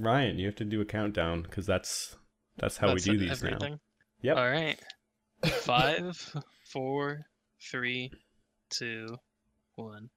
Ryan, 0.00 0.38
you 0.38 0.46
have 0.46 0.56
to 0.56 0.64
do 0.64 0.80
a 0.80 0.84
countdown 0.84 1.42
because 1.42 1.66
that's 1.66 2.16
that's 2.56 2.76
how 2.76 2.88
That's 2.88 3.06
we 3.06 3.12
do 3.12 3.18
these 3.18 3.42
everything. 3.44 3.72
now. 3.72 3.78
Yep. 4.22 4.36
All 4.36 4.50
right. 4.50 4.78
Five, 5.46 6.34
four, 6.72 7.26
three, 7.70 8.10
two, 8.70 9.16
one. 9.76 10.10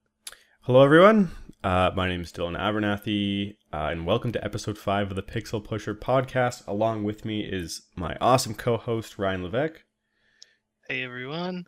Hello, 0.62 0.84
everyone. 0.84 1.32
Uh, 1.64 1.92
my 1.96 2.08
name 2.08 2.22
is 2.22 2.32
Dylan 2.32 2.58
Abernethy, 2.58 3.58
uh, 3.74 3.90
and 3.92 4.06
welcome 4.06 4.32
to 4.32 4.44
episode 4.44 4.78
five 4.78 5.10
of 5.10 5.16
the 5.16 5.24
Pixel 5.24 5.64
Pusher 5.64 5.94
podcast. 5.96 6.66
Along 6.68 7.04
with 7.04 7.26
me 7.26 7.42
is 7.42 7.84
my 7.96 8.16
awesome 8.22 8.54
co-host 8.56 9.18
Ryan 9.20 9.44
Levac. 9.44 9.78
Hey 10.88 11.04
everyone. 11.04 11.66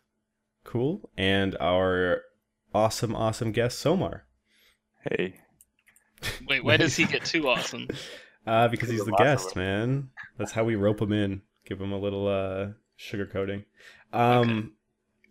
Cool, 0.63 1.09
and 1.17 1.55
our 1.59 2.21
awesome, 2.73 3.15
awesome 3.15 3.51
guest 3.51 3.83
Somar. 3.83 4.21
Hey, 5.03 5.35
Wait, 6.47 6.63
why 6.63 6.77
does 6.77 6.95
he 6.95 7.05
get 7.05 7.25
too 7.25 7.47
awesome? 7.47 7.87
Uh, 8.47 8.67
because 8.67 8.89
he's 8.89 9.05
the 9.05 9.11
awesome. 9.11 9.25
guest, 9.25 9.55
man. 9.55 10.09
That's 10.37 10.53
how 10.53 10.63
we 10.63 10.75
rope 10.75 11.01
him 11.01 11.11
in. 11.11 11.41
Give 11.67 11.79
him 11.79 11.91
a 11.91 11.99
little 11.99 12.27
uh, 12.27 12.69
sugar 12.95 13.27
coating. 13.27 13.65
Um, 14.11 14.73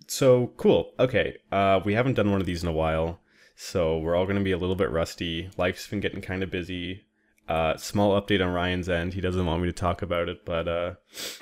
so 0.06 0.52
cool. 0.56 0.92
Okay. 1.00 1.38
Uh, 1.50 1.80
we 1.84 1.94
haven't 1.94 2.14
done 2.14 2.30
one 2.30 2.40
of 2.40 2.46
these 2.46 2.62
in 2.62 2.68
a 2.68 2.72
while, 2.72 3.18
so 3.56 3.98
we're 3.98 4.14
all 4.14 4.24
going 4.26 4.36
to 4.38 4.44
be 4.44 4.52
a 4.52 4.58
little 4.58 4.76
bit 4.76 4.90
rusty. 4.92 5.50
Life's 5.56 5.88
been 5.88 5.98
getting 5.98 6.20
kind 6.20 6.44
of 6.44 6.50
busy. 6.50 7.06
Uh, 7.48 7.76
small 7.76 8.20
update 8.20 8.44
on 8.44 8.52
Ryan's 8.52 8.88
end. 8.90 9.14
He 9.14 9.20
doesn't 9.22 9.44
want 9.44 9.62
me 9.62 9.68
to 9.68 9.72
talk 9.72 10.02
about 10.02 10.28
it, 10.28 10.44
but 10.44 10.68
uh, 10.68 10.94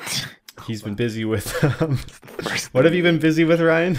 he's 0.67 0.81
been 0.83 0.95
busy 0.95 1.25
with. 1.27 1.53
Um, 1.83 1.99
what 2.73 2.85
have 2.87 2.95
you 2.95 3.03
been 3.03 3.19
busy 3.19 3.45
with, 3.45 3.61
Ryan? 3.61 3.99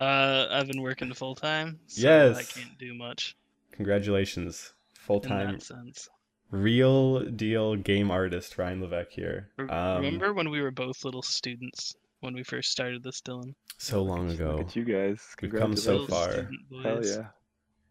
Uh, 0.00 0.46
I've 0.50 0.68
been 0.68 0.80
working 0.80 1.12
full 1.12 1.34
time, 1.34 1.80
so 1.88 2.00
Yes. 2.08 2.36
I 2.38 2.42
can't 2.44 2.78
do 2.78 2.94
much 2.94 3.36
Congratulations, 3.76 4.72
full 4.94 5.20
in 5.20 5.28
time, 5.28 5.52
that 5.52 5.62
sense. 5.62 6.08
real 6.50 7.20
deal 7.30 7.76
game 7.76 8.10
artist 8.10 8.56
Ryan 8.58 8.80
Levac 8.80 9.10
here. 9.10 9.50
Re- 9.58 9.68
Um, 9.68 10.02
Remember 10.02 10.32
when 10.34 10.50
we 10.50 10.60
were 10.60 10.70
both 10.70 11.04
little 11.04 11.22
students 11.22 11.94
when 12.20 12.34
we 12.34 12.42
first 12.42 12.70
started 12.72 13.02
this, 13.02 13.20
Dylan? 13.20 13.54
so 13.78 14.02
long 14.02 14.28
Look 14.28 14.36
ago. 14.40 14.58
at 14.60 14.74
you 14.76 14.84
guys. 14.84 15.20
We've 15.42 15.52
come 15.52 15.76
so 15.76 16.06
far. 16.06 16.32
student 16.32 16.60
Hell 16.82 17.04
yeah. 17.04 17.26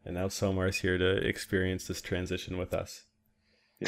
And 0.03 0.15
now 0.15 0.27
Somar's 0.27 0.77
here 0.77 0.97
to 0.97 1.17
experience 1.27 1.87
this 1.87 2.01
transition 2.01 2.57
with 2.57 2.73
us. 2.73 3.03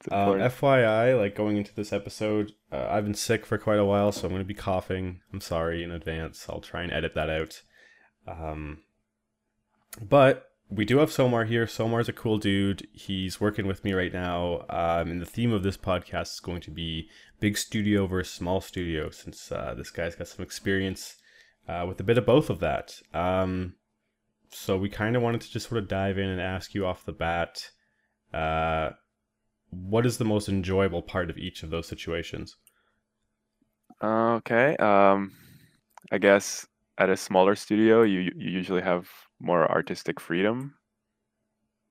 It's 0.00 0.12
Um. 0.12 0.38
FYI, 0.38 1.18
like 1.18 1.34
going 1.34 1.56
into 1.56 1.74
this 1.74 1.92
episode, 1.92 2.52
uh, 2.70 2.86
I've 2.88 3.02
been 3.04 3.14
sick 3.14 3.44
for 3.44 3.58
quite 3.58 3.80
a 3.80 3.84
while, 3.84 4.12
so 4.12 4.26
I'm 4.26 4.32
going 4.32 4.42
to 4.42 4.46
be 4.46 4.54
coughing. 4.54 5.22
I'm 5.32 5.40
sorry 5.40 5.82
in 5.82 5.90
advance. 5.90 6.46
I'll 6.48 6.60
try 6.60 6.84
and 6.84 6.92
edit 6.92 7.14
that 7.16 7.28
out. 7.28 7.62
Um, 8.28 8.82
but 10.00 10.47
we 10.70 10.84
do 10.84 10.98
have 10.98 11.10
Somar 11.10 11.46
here. 11.46 11.66
Somar's 11.66 12.08
a 12.08 12.12
cool 12.12 12.38
dude. 12.38 12.86
He's 12.92 13.40
working 13.40 13.66
with 13.66 13.84
me 13.84 13.92
right 13.92 14.12
now. 14.12 14.66
Um, 14.68 15.10
and 15.10 15.20
the 15.20 15.26
theme 15.26 15.52
of 15.52 15.62
this 15.62 15.76
podcast 15.76 16.34
is 16.34 16.40
going 16.40 16.60
to 16.62 16.70
be 16.70 17.08
big 17.40 17.56
studio 17.56 18.06
versus 18.06 18.34
small 18.34 18.60
studio, 18.60 19.10
since 19.10 19.50
uh, 19.50 19.74
this 19.76 19.90
guy's 19.90 20.14
got 20.14 20.28
some 20.28 20.44
experience 20.44 21.16
uh, 21.68 21.84
with 21.88 21.98
a 22.00 22.04
bit 22.04 22.18
of 22.18 22.26
both 22.26 22.50
of 22.50 22.60
that. 22.60 23.00
Um, 23.14 23.74
so 24.50 24.76
we 24.76 24.88
kind 24.88 25.16
of 25.16 25.22
wanted 25.22 25.40
to 25.42 25.50
just 25.50 25.68
sort 25.68 25.82
of 25.82 25.88
dive 25.88 26.18
in 26.18 26.28
and 26.28 26.40
ask 26.40 26.74
you 26.74 26.86
off 26.86 27.04
the 27.04 27.12
bat. 27.12 27.70
Uh, 28.32 28.90
what 29.70 30.06
is 30.06 30.18
the 30.18 30.24
most 30.24 30.48
enjoyable 30.48 31.02
part 31.02 31.30
of 31.30 31.38
each 31.38 31.62
of 31.62 31.70
those 31.70 31.86
situations? 31.86 32.56
Okay. 34.02 34.76
Um, 34.76 35.32
I 36.12 36.18
guess 36.18 36.66
at 36.98 37.10
a 37.10 37.16
smaller 37.16 37.54
studio, 37.54 38.02
you 38.02 38.20
you 38.36 38.50
usually 38.50 38.82
have 38.82 39.08
more 39.40 39.70
artistic 39.70 40.20
freedom, 40.20 40.74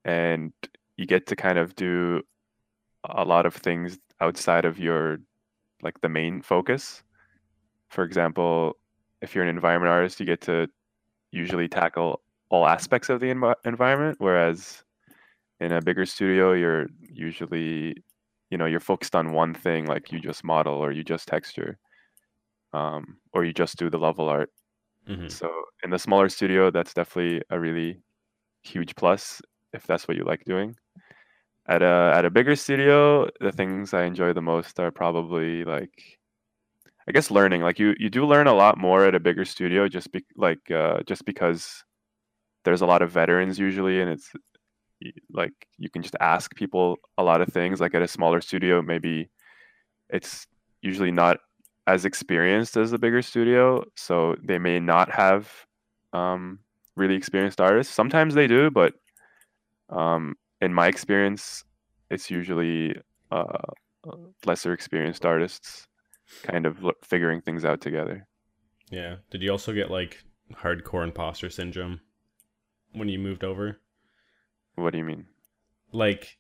and 0.05 0.53
you 0.97 1.05
get 1.05 1.27
to 1.27 1.35
kind 1.35 1.57
of 1.57 1.75
do 1.75 2.21
a 3.09 3.23
lot 3.25 3.45
of 3.45 3.55
things 3.55 3.97
outside 4.21 4.65
of 4.65 4.79
your 4.79 5.19
like 5.83 5.99
the 6.01 6.09
main 6.09 6.41
focus. 6.41 7.03
For 7.89 8.03
example, 8.03 8.77
if 9.21 9.35
you're 9.35 9.43
an 9.43 9.49
environment 9.49 9.91
artist, 9.91 10.19
you 10.19 10.25
get 10.25 10.41
to 10.41 10.67
usually 11.31 11.67
tackle 11.69 12.21
all 12.49 12.67
aspects 12.67 13.09
of 13.09 13.19
the 13.21 13.27
envi- 13.27 13.55
environment, 13.65 14.17
whereas 14.19 14.83
in 15.59 15.71
a 15.73 15.81
bigger 15.81 16.05
studio, 16.05 16.53
you're 16.53 16.87
usually 17.01 17.95
you 18.51 18.57
know 18.57 18.65
you're 18.67 18.79
focused 18.81 19.15
on 19.15 19.33
one 19.33 19.53
thing, 19.53 19.85
like 19.87 20.11
you 20.11 20.19
just 20.19 20.43
model 20.43 20.75
or 20.75 20.91
you 20.91 21.03
just 21.03 21.27
texture 21.27 21.77
um, 22.73 23.17
or 23.33 23.45
you 23.45 23.53
just 23.53 23.77
do 23.77 23.89
the 23.89 23.97
level 23.97 24.29
art. 24.29 24.51
Mhm. 25.07 25.31
So 25.31 25.49
in 25.83 25.89
the 25.89 25.99
smaller 25.99 26.29
studio, 26.29 26.71
that's 26.71 26.93
definitely 26.93 27.41
a 27.49 27.59
really 27.59 28.01
huge 28.63 28.95
plus 28.95 29.41
if 29.73 29.85
that's 29.87 30.07
what 30.07 30.17
you 30.17 30.23
like 30.23 30.45
doing. 30.45 30.75
At 31.67 31.81
a 31.83 32.13
at 32.15 32.25
a 32.25 32.29
bigger 32.31 32.55
studio, 32.55 33.29
the 33.41 33.51
things 33.51 33.93
I 33.93 34.03
enjoy 34.05 34.33
the 34.33 34.41
most 34.41 34.79
are 34.79 34.91
probably 34.91 35.63
like, 35.65 36.19
I 37.07 37.11
guess 37.11 37.31
learning. 37.31 37.61
Like 37.61 37.79
you 37.79 37.95
you 37.99 38.09
do 38.09 38.25
learn 38.25 38.47
a 38.47 38.53
lot 38.53 38.77
more 38.77 39.05
at 39.05 39.15
a 39.15 39.19
bigger 39.19 39.45
studio, 39.45 39.87
just 39.87 40.11
be 40.11 40.25
like 40.35 40.69
uh, 40.71 41.01
just 41.07 41.25
because 41.25 41.83
there's 42.65 42.81
a 42.81 42.85
lot 42.87 43.01
of 43.01 43.11
veterans 43.11 43.59
usually, 43.59 44.01
and 44.01 44.09
it's 44.11 44.31
like 45.31 45.53
you 45.77 45.89
can 45.89 46.01
just 46.01 46.15
ask 46.19 46.55
people 46.55 46.97
a 47.17 47.23
lot 47.23 47.41
of 47.41 47.49
things. 47.49 47.79
Like 47.79 47.95
at 47.95 48.01
a 48.01 48.07
smaller 48.07 48.41
studio, 48.41 48.81
maybe 48.81 49.29
it's 50.09 50.47
usually 50.81 51.11
not 51.11 51.39
as 51.87 52.05
experienced 52.05 52.77
as 52.77 52.91
the 52.91 52.99
bigger 52.99 53.21
studio, 53.21 53.83
so 53.95 54.35
they 54.43 54.59
may 54.59 54.79
not 54.79 55.09
have 55.09 55.49
um, 56.13 56.59
really 56.95 57.15
experienced 57.15 57.61
artists. 57.61 57.93
Sometimes 57.93 58.35
they 58.35 58.45
do, 58.45 58.69
but 58.69 58.93
um, 59.89 60.35
in 60.61 60.73
my 60.73 60.87
experience, 60.87 61.63
it's 62.11 62.29
usually 62.29 62.95
uh, 63.31 63.71
lesser 64.45 64.73
experienced 64.73 65.25
artists 65.25 65.87
kind 66.43 66.65
of 66.65 66.83
lo- 66.83 66.91
figuring 67.03 67.41
things 67.41 67.63
out 67.63 67.79
together. 67.79 68.27
Yeah. 68.89 69.15
Did 69.31 69.41
you 69.41 69.51
also 69.51 69.73
get 69.73 69.89
like 69.89 70.23
hardcore 70.53 71.03
imposter 71.03 71.49
syndrome 71.49 72.01
when 72.93 73.07
you 73.07 73.19
moved 73.19 73.43
over? 73.43 73.77
What 74.75 74.91
do 74.91 74.97
you 74.97 75.05
mean? 75.05 75.25
Like, 75.91 76.37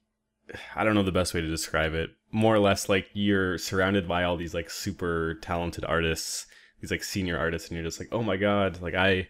I 0.75 0.83
don't 0.83 0.95
know 0.95 1.03
the 1.03 1.11
best 1.11 1.33
way 1.33 1.41
to 1.41 1.47
describe 1.47 1.93
it. 1.93 2.09
More 2.31 2.55
or 2.55 2.59
less, 2.59 2.89
like 2.89 3.07
you're 3.13 3.57
surrounded 3.57 4.07
by 4.07 4.23
all 4.23 4.37
these 4.37 4.53
like 4.53 4.69
super 4.69 5.35
talented 5.41 5.85
artists, 5.85 6.45
these 6.81 6.91
like 6.91 7.03
senior 7.03 7.37
artists, 7.37 7.69
and 7.69 7.75
you're 7.77 7.85
just 7.85 7.99
like, 7.99 8.09
oh 8.11 8.23
my 8.23 8.37
god, 8.37 8.81
like 8.81 8.93
I 8.95 9.27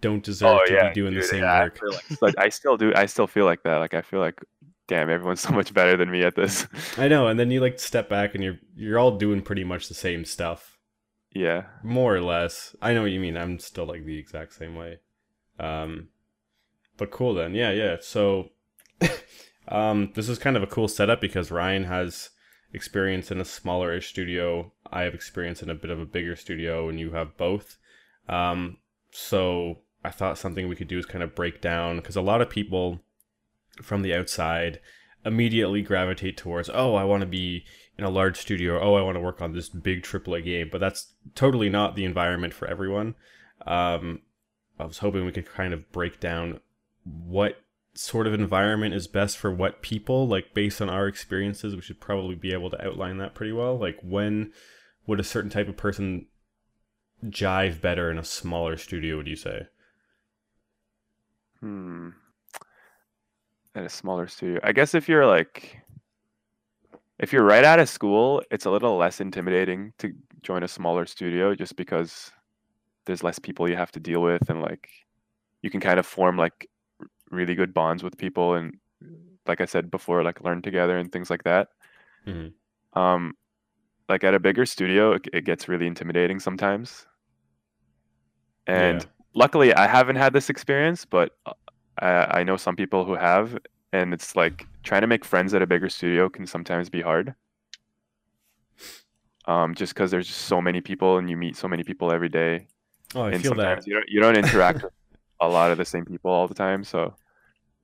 don't 0.00 0.22
deserve 0.24 0.60
to 0.66 0.88
be 0.88 0.94
doing 0.94 1.14
the 1.14 1.20
Oh, 1.20 1.24
same 1.24 1.42
yeah, 1.42 1.60
work. 1.60 1.78
feel 1.78 1.92
like, 1.92 2.22
like 2.22 2.34
I 2.38 2.48
still 2.48 2.76
do. 2.76 2.92
I 2.94 3.06
still 3.06 3.26
feel 3.26 3.44
like 3.44 3.62
that. 3.62 3.76
Like 3.76 3.94
I 3.94 4.02
feel 4.02 4.20
like, 4.20 4.40
damn, 4.88 5.08
everyone's 5.10 5.40
so 5.40 5.52
much 5.52 5.72
better 5.72 5.96
than 5.96 6.10
me 6.10 6.22
at 6.24 6.34
this. 6.34 6.66
I 6.98 7.08
know, 7.08 7.28
and 7.28 7.38
then 7.38 7.50
you 7.50 7.60
like 7.60 7.78
step 7.78 8.08
back 8.08 8.34
and 8.34 8.42
you're 8.42 8.58
you're 8.76 8.98
all 8.98 9.16
doing 9.16 9.42
pretty 9.42 9.64
much 9.64 9.88
the 9.88 9.94
same 9.94 10.24
stuff. 10.24 10.78
yeah. 11.34 11.64
more 11.82 12.14
or 12.16 12.20
less. 12.20 12.74
I 12.82 12.92
know 12.94 13.02
what 13.02 13.12
you 13.12 13.20
mean. 13.20 13.36
I'm 13.36 13.58
still 13.58 13.86
like 13.86 14.04
the 14.04 14.18
exact 14.18 14.52
same 14.54 14.74
way. 14.74 14.98
Um, 15.60 16.08
but 16.96 17.10
cool 17.10 17.34
then. 17.34 17.54
Yeah, 17.54 17.70
yeah. 17.70 17.96
So, 18.00 18.50
um, 19.68 20.12
this 20.14 20.28
is 20.28 20.38
kind 20.38 20.56
of 20.56 20.62
a 20.62 20.68
cool 20.68 20.88
setup 20.88 21.20
because 21.20 21.50
Ryan 21.50 21.84
has 21.84 22.30
experience 22.72 23.30
in 23.30 23.40
a 23.40 23.44
smaller-ish 23.44 24.08
studio. 24.08 24.72
I 24.90 25.02
have 25.02 25.14
experience 25.14 25.62
in 25.62 25.70
a 25.70 25.74
bit 25.74 25.90
of 25.90 26.00
a 26.00 26.06
bigger 26.06 26.36
studio, 26.36 26.88
and 26.88 26.98
you 26.98 27.12
have 27.12 27.36
both. 27.36 27.76
Um, 28.28 28.78
so 29.10 29.78
I 30.04 30.10
thought 30.10 30.38
something 30.38 30.68
we 30.68 30.76
could 30.76 30.88
do 30.88 30.98
is 30.98 31.06
kind 31.06 31.22
of 31.22 31.34
break 31.34 31.60
down 31.60 31.96
because 31.96 32.16
a 32.16 32.22
lot 32.22 32.40
of 32.40 32.50
people 32.50 33.00
from 33.80 34.02
the 34.02 34.14
outside 34.14 34.80
immediately 35.24 35.82
gravitate 35.82 36.36
towards, 36.36 36.70
oh, 36.72 36.94
I 36.94 37.04
want 37.04 37.20
to 37.20 37.26
be 37.26 37.64
in 37.98 38.04
a 38.04 38.10
large 38.10 38.38
studio. 38.38 38.80
Oh, 38.80 38.94
I 38.94 39.02
want 39.02 39.16
to 39.16 39.20
work 39.20 39.40
on 39.40 39.52
this 39.52 39.68
big 39.68 40.02
AAA 40.02 40.44
game. 40.44 40.68
But 40.70 40.80
that's 40.80 41.12
totally 41.34 41.68
not 41.68 41.94
the 41.94 42.04
environment 42.04 42.54
for 42.54 42.66
everyone. 42.66 43.14
Um, 43.66 44.22
I 44.78 44.84
was 44.84 44.98
hoping 44.98 45.24
we 45.24 45.32
could 45.32 45.46
kind 45.46 45.72
of 45.72 45.90
break 45.92 46.18
down 46.18 46.60
what 47.04 47.60
sort 47.94 48.26
of 48.26 48.34
environment 48.34 48.94
is 48.94 49.06
best 49.06 49.36
for 49.36 49.52
what 49.52 49.82
people. 49.82 50.26
Like 50.26 50.54
based 50.54 50.80
on 50.80 50.88
our 50.88 51.06
experiences, 51.06 51.74
we 51.74 51.82
should 51.82 52.00
probably 52.00 52.34
be 52.34 52.52
able 52.52 52.70
to 52.70 52.84
outline 52.84 53.18
that 53.18 53.34
pretty 53.34 53.52
well. 53.52 53.78
Like 53.78 53.98
when 54.02 54.52
would 55.06 55.20
a 55.20 55.24
certain 55.24 55.50
type 55.50 55.68
of 55.68 55.76
person 55.76 56.26
jive 57.26 57.80
better 57.80 58.10
in 58.10 58.18
a 58.18 58.24
smaller 58.24 58.76
studio? 58.76 59.16
Would 59.16 59.28
you 59.28 59.36
say? 59.36 59.66
Hmm. 61.60 62.10
At 63.74 63.84
a 63.84 63.88
smaller 63.88 64.26
studio, 64.26 64.60
I 64.62 64.72
guess 64.72 64.94
if 64.94 65.08
you're 65.08 65.24
like, 65.24 65.78
if 67.18 67.32
you're 67.32 67.44
right 67.44 67.64
out 67.64 67.78
of 67.78 67.88
school, 67.88 68.42
it's 68.50 68.66
a 68.66 68.70
little 68.70 68.96
less 68.98 69.20
intimidating 69.20 69.92
to 69.98 70.12
join 70.42 70.62
a 70.62 70.68
smaller 70.68 71.06
studio, 71.06 71.54
just 71.54 71.76
because 71.76 72.32
there's 73.06 73.22
less 73.22 73.38
people 73.38 73.70
you 73.70 73.76
have 73.76 73.92
to 73.92 74.00
deal 74.00 74.20
with, 74.20 74.50
and 74.50 74.60
like, 74.60 74.88
you 75.62 75.70
can 75.70 75.80
kind 75.80 75.98
of 75.98 76.04
form 76.04 76.36
like 76.36 76.68
really 77.32 77.54
good 77.54 77.74
bonds 77.74 78.02
with 78.02 78.16
people, 78.18 78.54
and 78.54 78.78
like 79.46 79.60
I 79.60 79.66
said 79.66 79.90
before, 79.90 80.22
like 80.22 80.42
learn 80.42 80.62
together 80.62 80.98
and 80.98 81.10
things 81.12 81.30
like 81.30 81.44
that. 81.44 81.68
Mhm. 82.26 82.54
Um, 82.94 83.34
like 84.08 84.24
at 84.24 84.34
a 84.34 84.40
bigger 84.40 84.66
studio, 84.66 85.12
it, 85.14 85.28
it 85.32 85.44
gets 85.44 85.68
really 85.68 85.86
intimidating 85.88 86.40
sometimes. 86.40 87.06
And 88.66 89.04
Yeah. 89.04 89.06
luckily, 89.34 89.74
I 89.74 89.86
haven't 89.86 90.16
had 90.16 90.32
this 90.32 90.50
experience, 90.50 91.04
but 91.04 91.32
uh, 91.46 91.52
I, 92.00 92.40
I 92.40 92.44
know 92.44 92.56
some 92.56 92.76
people 92.76 93.04
who 93.04 93.14
have, 93.14 93.58
and 93.92 94.14
it's 94.14 94.36
like 94.36 94.66
trying 94.82 95.02
to 95.02 95.06
make 95.06 95.24
friends 95.24 95.54
at 95.54 95.62
a 95.62 95.66
bigger 95.66 95.88
studio 95.88 96.28
can 96.28 96.46
sometimes 96.46 96.88
be 96.90 97.00
hard. 97.02 97.34
Um, 99.46 99.74
just 99.74 99.92
because 99.94 100.10
there's 100.10 100.28
just 100.28 100.42
so 100.42 100.60
many 100.60 100.80
people 100.80 101.18
and 101.18 101.28
you 101.28 101.36
meet 101.36 101.56
so 101.56 101.66
many 101.66 101.82
people 101.82 102.12
every 102.12 102.28
day, 102.28 102.68
Oh, 103.14 103.22
I 103.22 103.32
and 103.32 103.42
feel 103.42 103.54
that. 103.56 103.78
sometimes 103.78 103.86
you 103.86 103.94
don't 103.94 104.08
you 104.08 104.20
don't 104.20 104.36
interact 104.36 104.82
with 104.84 104.92
a 105.40 105.48
lot 105.48 105.72
of 105.72 105.78
the 105.78 105.84
same 105.86 106.04
people 106.06 106.30
all 106.30 106.48
the 106.48 106.54
time. 106.54 106.84
So 106.84 107.16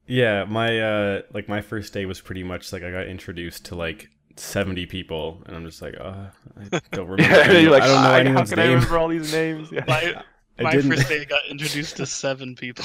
Yeah, 0.09 0.45
my 0.45 0.81
uh 0.81 1.23
like 1.35 1.49
my 1.49 1.61
first 1.61 1.93
day 1.93 2.07
was 2.07 2.21
pretty 2.21 2.43
much 2.43 2.73
like 2.73 2.83
I 2.83 2.91
got 2.91 3.07
introduced 3.07 3.67
to 3.67 3.75
like 3.75 4.09
70 4.37 4.87
people 4.87 5.43
and 5.47 5.55
I'm 5.57 5.65
just 5.67 5.83
like, 5.83 5.95
uh 6.01 6.27
I 6.73 6.81
don't 6.93 7.09
remember. 7.09 7.37
any- 7.37 7.61
you're 7.63 7.71
like, 7.71 7.83
I 7.83 7.87
don't 7.87 8.03
know 8.03 8.11
"I- 8.11 8.21
anyone's 8.21 8.51
how 8.51 8.57
can 8.57 8.65
I 8.65 8.73
remember 8.73 8.99
all 8.99 9.09
these 9.09 9.33
names? 9.33 9.71
Yeah, 9.71 9.85
My, 9.89 10.23
my 10.61 10.81
first 10.81 11.09
day 11.11 11.25
got 11.25 11.41
introduced 11.49 11.97
to 11.99 12.07
seven 12.07 12.57
people. 12.57 12.85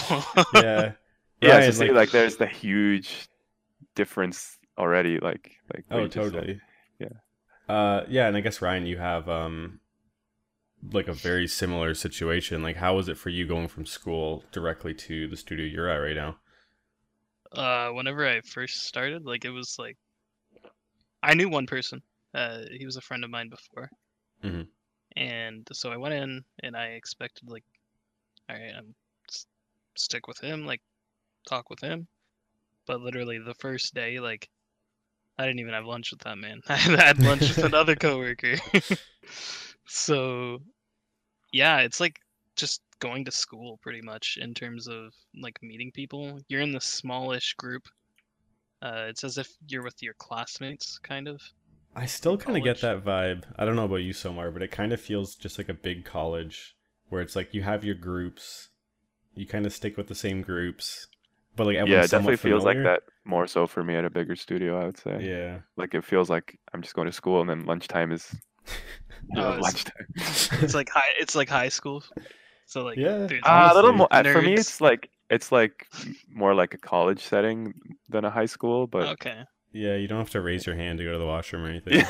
yeah. 0.53 0.91
yeah. 1.41 1.49
Ryan, 1.57 1.71
so 1.71 1.85
see, 1.85 1.91
like, 1.91 2.11
there's 2.11 2.35
the 2.37 2.45
huge 2.47 3.27
difference 3.95 4.57
already. 4.77 5.19
Like 5.19 5.51
like 5.73 5.85
Oh, 5.91 5.99
you 6.01 6.07
just 6.07 6.13
said. 6.13 6.33
totally. 6.33 6.61
Yeah. 6.99 7.73
Uh, 7.73 8.03
yeah, 8.09 8.27
and 8.27 8.35
I 8.35 8.41
guess 8.41 8.61
Ryan, 8.61 8.85
you 8.85 8.97
have 8.97 9.29
um, 9.29 9.79
like 10.91 11.07
a 11.07 11.13
very 11.13 11.47
similar 11.47 11.93
situation. 11.93 12.61
Like, 12.61 12.75
how 12.75 12.95
was 12.95 13.07
it 13.07 13.17
for 13.17 13.29
you 13.29 13.47
going 13.47 13.67
from 13.69 13.85
school 13.85 14.43
directly 14.51 14.93
to 14.95 15.27
the 15.27 15.37
studio 15.37 15.65
you're 15.65 15.87
at 15.89 15.97
right 15.97 16.15
now? 16.15 16.37
Uh, 17.53 17.89
whenever 17.89 18.27
I 18.27 18.41
first 18.41 18.83
started, 18.85 19.25
like 19.25 19.45
it 19.45 19.51
was 19.51 19.77
like 19.79 19.97
I 21.23 21.33
knew 21.33 21.49
one 21.49 21.65
person. 21.65 22.03
Uh, 22.35 22.65
he 22.71 22.85
was 22.85 22.97
a 22.97 23.01
friend 23.01 23.23
of 23.23 23.31
mine 23.31 23.49
before, 23.49 23.89
Mhm. 24.43 24.67
and 25.15 25.67
so 25.71 25.91
I 25.91 25.97
went 25.97 26.13
in 26.13 26.43
and 26.61 26.75
I 26.75 26.87
expected 26.87 27.49
like, 27.49 27.63
all 28.49 28.55
right, 28.57 28.73
I'm 28.77 28.95
s- 29.29 29.47
stick 29.95 30.27
with 30.27 30.39
him, 30.39 30.65
like 30.65 30.81
talk 31.47 31.69
with 31.69 31.81
him. 31.81 32.07
But 32.87 33.01
literally 33.01 33.39
the 33.39 33.55
first 33.55 33.93
day, 33.93 34.19
like 34.19 34.49
I 35.37 35.45
didn't 35.45 35.59
even 35.61 35.73
have 35.73 35.85
lunch 35.85 36.11
with 36.11 36.21
that 36.21 36.37
man. 36.37 36.61
I 36.69 36.77
had 36.77 37.19
lunch 37.23 37.49
with 37.49 37.63
another 37.63 37.95
coworker. 37.97 38.57
so 39.87 40.59
yeah, 41.51 41.79
it's 41.79 41.99
like 41.99 42.19
just 42.55 42.81
going 43.03 43.25
to 43.25 43.31
school 43.31 43.77
pretty 43.83 44.01
much 44.01 44.37
in 44.41 44.53
terms 44.53 44.87
of 44.87 45.13
like 45.41 45.59
meeting 45.61 45.91
people. 45.91 46.39
You're 46.47 46.61
in 46.61 46.71
the 46.71 46.79
smallish 46.79 47.53
group. 47.55 47.83
Uh, 48.81 49.05
it's 49.09 49.23
as 49.25 49.37
if 49.37 49.49
you're 49.67 49.83
with 49.83 50.01
your 50.01 50.13
classmates, 50.13 50.97
kind 50.99 51.27
of. 51.27 51.41
I 51.95 52.05
still 52.05 52.37
kind 52.37 52.57
of 52.57 52.63
get 52.63 52.79
that 52.81 53.03
vibe. 53.03 53.43
I 53.57 53.65
don't 53.65 53.75
know 53.75 53.85
about 53.85 53.97
you, 54.07 54.13
Somar, 54.13 54.51
but 54.53 54.63
it 54.63 54.71
kind 54.71 54.93
of 54.93 55.01
feels 55.01 55.35
just 55.35 55.57
like 55.57 55.69
a 55.69 55.73
big 55.73 56.05
college 56.05 56.75
where 57.09 57.21
it's 57.21 57.35
like 57.35 57.53
you 57.53 57.61
have 57.61 57.83
your 57.83 57.95
groups, 57.95 58.69
you 59.35 59.45
kind 59.45 59.65
of 59.65 59.73
stick 59.73 59.97
with 59.97 60.07
the 60.07 60.15
same 60.15 60.41
groups, 60.41 61.07
but 61.55 61.67
like 61.67 61.75
Yeah, 61.75 61.83
it 61.83 61.87
definitely 61.87 62.07
somewhat 62.07 62.39
feels 62.39 62.63
like 62.63 62.81
that 62.83 63.03
more 63.25 63.47
so 63.47 63.67
for 63.67 63.83
me 63.83 63.95
at 63.95 64.05
a 64.05 64.09
bigger 64.09 64.35
studio. 64.35 64.81
I 64.81 64.85
would 64.85 64.97
say. 64.97 65.17
Yeah. 65.21 65.59
Like 65.77 65.93
it 65.93 66.03
feels 66.05 66.29
like 66.29 66.57
I'm 66.73 66.81
just 66.81 66.95
going 66.95 67.07
to 67.07 67.11
school 67.13 67.41
and 67.41 67.49
then 67.49 67.65
lunchtime 67.65 68.11
is 68.11 68.33
you 69.29 69.35
know, 69.41 69.49
it's- 69.49 69.61
lunchtime. 69.61 70.07
It's 70.63 70.73
like 70.79 70.89
high. 70.89 71.11
It's 71.19 71.35
like 71.35 71.49
high 71.49 71.69
school. 71.69 72.03
So 72.73 72.83
like 72.83 72.97
Yeah. 72.97 73.27
Uh, 73.43 73.69
a 73.71 73.75
little 73.75 73.93
more 73.93 74.07
uh, 74.09 74.23
for 74.23 74.41
me. 74.41 74.55
It's 74.55 74.81
like 74.81 75.11
it's 75.29 75.51
like 75.51 75.87
more 76.33 76.55
like 76.55 76.73
a 76.73 76.79
college 76.79 77.23
setting 77.23 77.75
than 78.09 78.25
a 78.25 78.31
high 78.31 78.47
school, 78.47 78.87
but 78.87 79.09
okay. 79.09 79.43
Yeah, 79.73 79.95
you 79.95 80.07
don't 80.07 80.17
have 80.17 80.31
to 80.31 80.41
raise 80.41 80.65
your 80.65 80.75
hand 80.75 80.97
to 80.97 81.05
go 81.05 81.11
to 81.11 81.19
the 81.19 81.25
washroom 81.25 81.65
or 81.65 81.69
anything. 81.69 82.03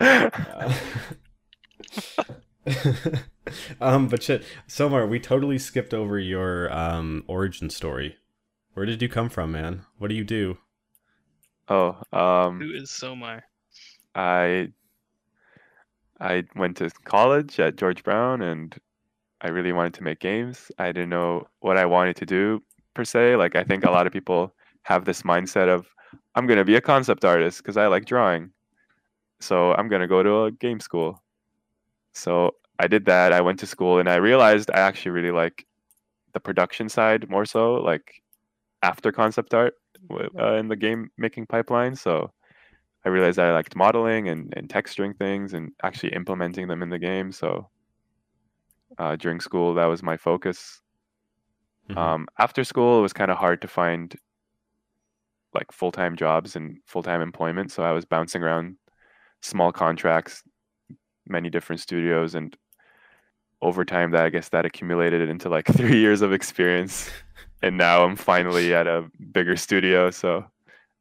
yeah. 0.00 0.74
Um, 3.80 4.06
but 4.06 4.22
shit, 4.22 4.44
Somar, 4.68 5.08
we 5.08 5.18
totally 5.18 5.58
skipped 5.58 5.92
over 5.92 6.18
your 6.18 6.72
um 6.72 7.24
origin 7.26 7.68
story. 7.68 8.16
Where 8.74 8.86
did 8.86 9.02
you 9.02 9.08
come 9.08 9.28
from, 9.28 9.52
man? 9.52 9.84
What 9.98 10.08
do 10.08 10.14
you 10.14 10.24
do? 10.24 10.58
oh, 11.68 11.96
um, 12.12 12.60
Who 12.60 12.72
is 12.72 12.90
Somar? 12.90 13.42
I 14.14 14.68
I 16.20 16.44
went 16.54 16.76
to 16.76 16.90
college 17.04 17.58
at 17.58 17.76
George 17.76 18.04
Brown 18.04 18.40
and 18.40 18.78
I 19.42 19.48
really 19.48 19.72
wanted 19.72 19.94
to 19.94 20.02
make 20.02 20.20
games. 20.20 20.70
I 20.78 20.92
didn't 20.92 21.10
know 21.10 21.46
what 21.60 21.76
I 21.76 21.86
wanted 21.86 22.16
to 22.16 22.26
do 22.26 22.62
per 22.94 23.04
se. 23.04 23.36
Like 23.36 23.56
I 23.56 23.64
think 23.64 23.84
a 23.84 23.90
lot 23.90 24.06
of 24.06 24.12
people 24.12 24.52
have 24.82 25.04
this 25.04 25.22
mindset 25.22 25.68
of 25.68 25.86
I'm 26.34 26.46
going 26.46 26.58
to 26.58 26.64
be 26.64 26.76
a 26.76 26.80
concept 26.80 27.24
artist 27.24 27.58
because 27.58 27.76
I 27.76 27.86
like 27.86 28.04
drawing. 28.04 28.50
So 29.40 29.74
I'm 29.74 29.88
going 29.88 30.02
to 30.02 30.08
go 30.08 30.22
to 30.22 30.44
a 30.44 30.50
game 30.50 30.80
school. 30.80 31.22
So 32.12 32.54
I 32.78 32.86
did 32.86 33.04
that. 33.06 33.32
I 33.32 33.40
went 33.40 33.58
to 33.60 33.66
school 33.66 33.98
and 33.98 34.08
I 34.08 34.16
realized 34.16 34.70
I 34.70 34.80
actually 34.80 35.12
really 35.12 35.30
like 35.30 35.66
the 36.32 36.40
production 36.40 36.88
side 36.88 37.28
more 37.28 37.44
so 37.44 37.74
like 37.74 38.22
after 38.82 39.10
concept 39.12 39.54
art 39.54 39.74
uh, 40.10 40.54
in 40.54 40.68
the 40.68 40.76
game 40.76 41.10
making 41.18 41.46
pipeline. 41.46 41.96
So 41.96 42.32
I 43.04 43.08
realized 43.08 43.38
I 43.38 43.52
liked 43.52 43.76
modeling 43.76 44.28
and, 44.28 44.52
and 44.56 44.68
texturing 44.68 45.16
things 45.16 45.54
and 45.54 45.72
actually 45.82 46.12
implementing 46.12 46.68
them 46.68 46.82
in 46.82 46.90
the 46.90 46.98
game. 46.98 47.32
So 47.32 47.68
uh, 48.98 49.16
during 49.16 49.40
school, 49.40 49.74
that 49.74 49.86
was 49.86 50.02
my 50.02 50.16
focus. 50.16 50.80
Mhm. 51.88 51.96
Um, 51.96 52.28
after 52.38 52.64
school, 52.64 52.98
it 52.98 53.02
was 53.02 53.12
kind 53.12 53.30
of 53.30 53.38
hard 53.38 53.62
to 53.62 53.68
find 53.68 54.14
like 55.54 55.72
full 55.72 55.92
time 55.92 56.16
jobs 56.16 56.56
and 56.56 56.78
full 56.86 57.02
time 57.02 57.20
employment. 57.20 57.72
So 57.72 57.82
I 57.82 57.92
was 57.92 58.04
bouncing 58.04 58.42
around 58.42 58.76
small 59.42 59.72
contracts, 59.72 60.42
many 61.26 61.50
different 61.50 61.80
studios, 61.80 62.34
and 62.34 62.56
over 63.62 63.84
time, 63.84 64.12
that 64.12 64.24
I 64.24 64.30
guess 64.30 64.48
that 64.50 64.64
accumulated 64.64 65.28
into 65.28 65.48
like 65.48 65.66
three 65.76 66.00
years 66.00 66.22
of 66.22 66.32
experience. 66.32 67.10
and 67.62 67.76
now 67.76 68.04
I'm 68.04 68.16
finally 68.16 68.74
at 68.74 68.86
a 68.86 69.06
bigger 69.32 69.56
studio. 69.56 70.10
So 70.10 70.44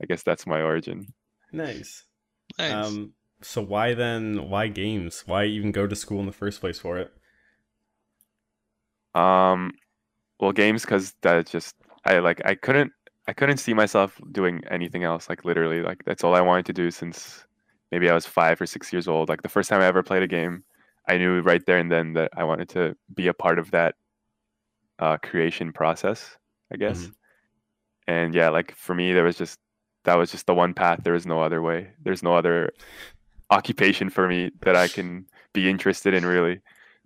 I 0.01 0.05
guess 0.05 0.23
that's 0.23 0.47
my 0.47 0.61
origin. 0.61 1.13
Nice. 1.51 2.05
Nice. 2.57 2.73
Um, 2.73 3.13
so 3.41 3.61
why 3.61 3.93
then? 3.93 4.49
Why 4.49 4.67
games? 4.67 5.23
Why 5.25 5.45
even 5.45 5.71
go 5.71 5.87
to 5.87 5.95
school 5.95 6.19
in 6.19 6.25
the 6.25 6.31
first 6.31 6.59
place 6.59 6.79
for 6.79 6.97
it? 6.97 7.13
Um, 9.15 9.73
well, 10.39 10.51
games 10.51 10.83
because 10.83 11.13
that 11.21 11.45
just 11.47 11.75
I 12.05 12.19
like 12.19 12.41
I 12.45 12.55
couldn't 12.55 12.91
I 13.27 13.33
couldn't 13.33 13.57
see 13.57 13.73
myself 13.73 14.19
doing 14.31 14.63
anything 14.69 15.03
else. 15.03 15.29
Like 15.29 15.45
literally, 15.45 15.81
like 15.81 16.03
that's 16.05 16.23
all 16.23 16.35
I 16.35 16.41
wanted 16.41 16.65
to 16.67 16.73
do 16.73 16.91
since 16.91 17.45
maybe 17.91 18.09
I 18.09 18.13
was 18.13 18.25
five 18.25 18.61
or 18.61 18.65
six 18.65 18.91
years 18.93 19.07
old. 19.07 19.29
Like 19.29 19.41
the 19.41 19.49
first 19.49 19.69
time 19.69 19.81
I 19.81 19.85
ever 19.85 20.03
played 20.03 20.23
a 20.23 20.27
game, 20.27 20.63
I 21.07 21.17
knew 21.17 21.41
right 21.41 21.65
there 21.65 21.77
and 21.77 21.91
then 21.91 22.13
that 22.13 22.31
I 22.35 22.43
wanted 22.43 22.69
to 22.69 22.95
be 23.13 23.27
a 23.27 23.33
part 23.33 23.59
of 23.59 23.71
that 23.71 23.95
uh, 24.99 25.17
creation 25.17 25.71
process. 25.73 26.37
I 26.71 26.77
guess. 26.77 27.07
Mhm. 27.07 27.13
And 28.07 28.35
yeah, 28.35 28.49
like 28.49 28.75
for 28.75 28.95
me, 28.95 29.13
there 29.13 29.23
was 29.23 29.37
just 29.37 29.59
that 30.05 30.15
was 30.17 30.31
just 30.31 30.45
the 30.47 30.53
one 30.53 30.73
path. 30.73 31.01
There 31.03 31.13
was 31.13 31.25
no 31.25 31.41
other 31.41 31.61
way. 31.61 31.91
There's 32.03 32.23
no 32.23 32.35
other 32.35 32.71
occupation 33.49 34.09
for 34.09 34.27
me 34.27 34.51
that 34.61 34.75
I 34.75 34.87
can 34.87 35.25
be 35.53 35.69
interested 35.69 36.13
in 36.13 36.25
really. 36.25 36.61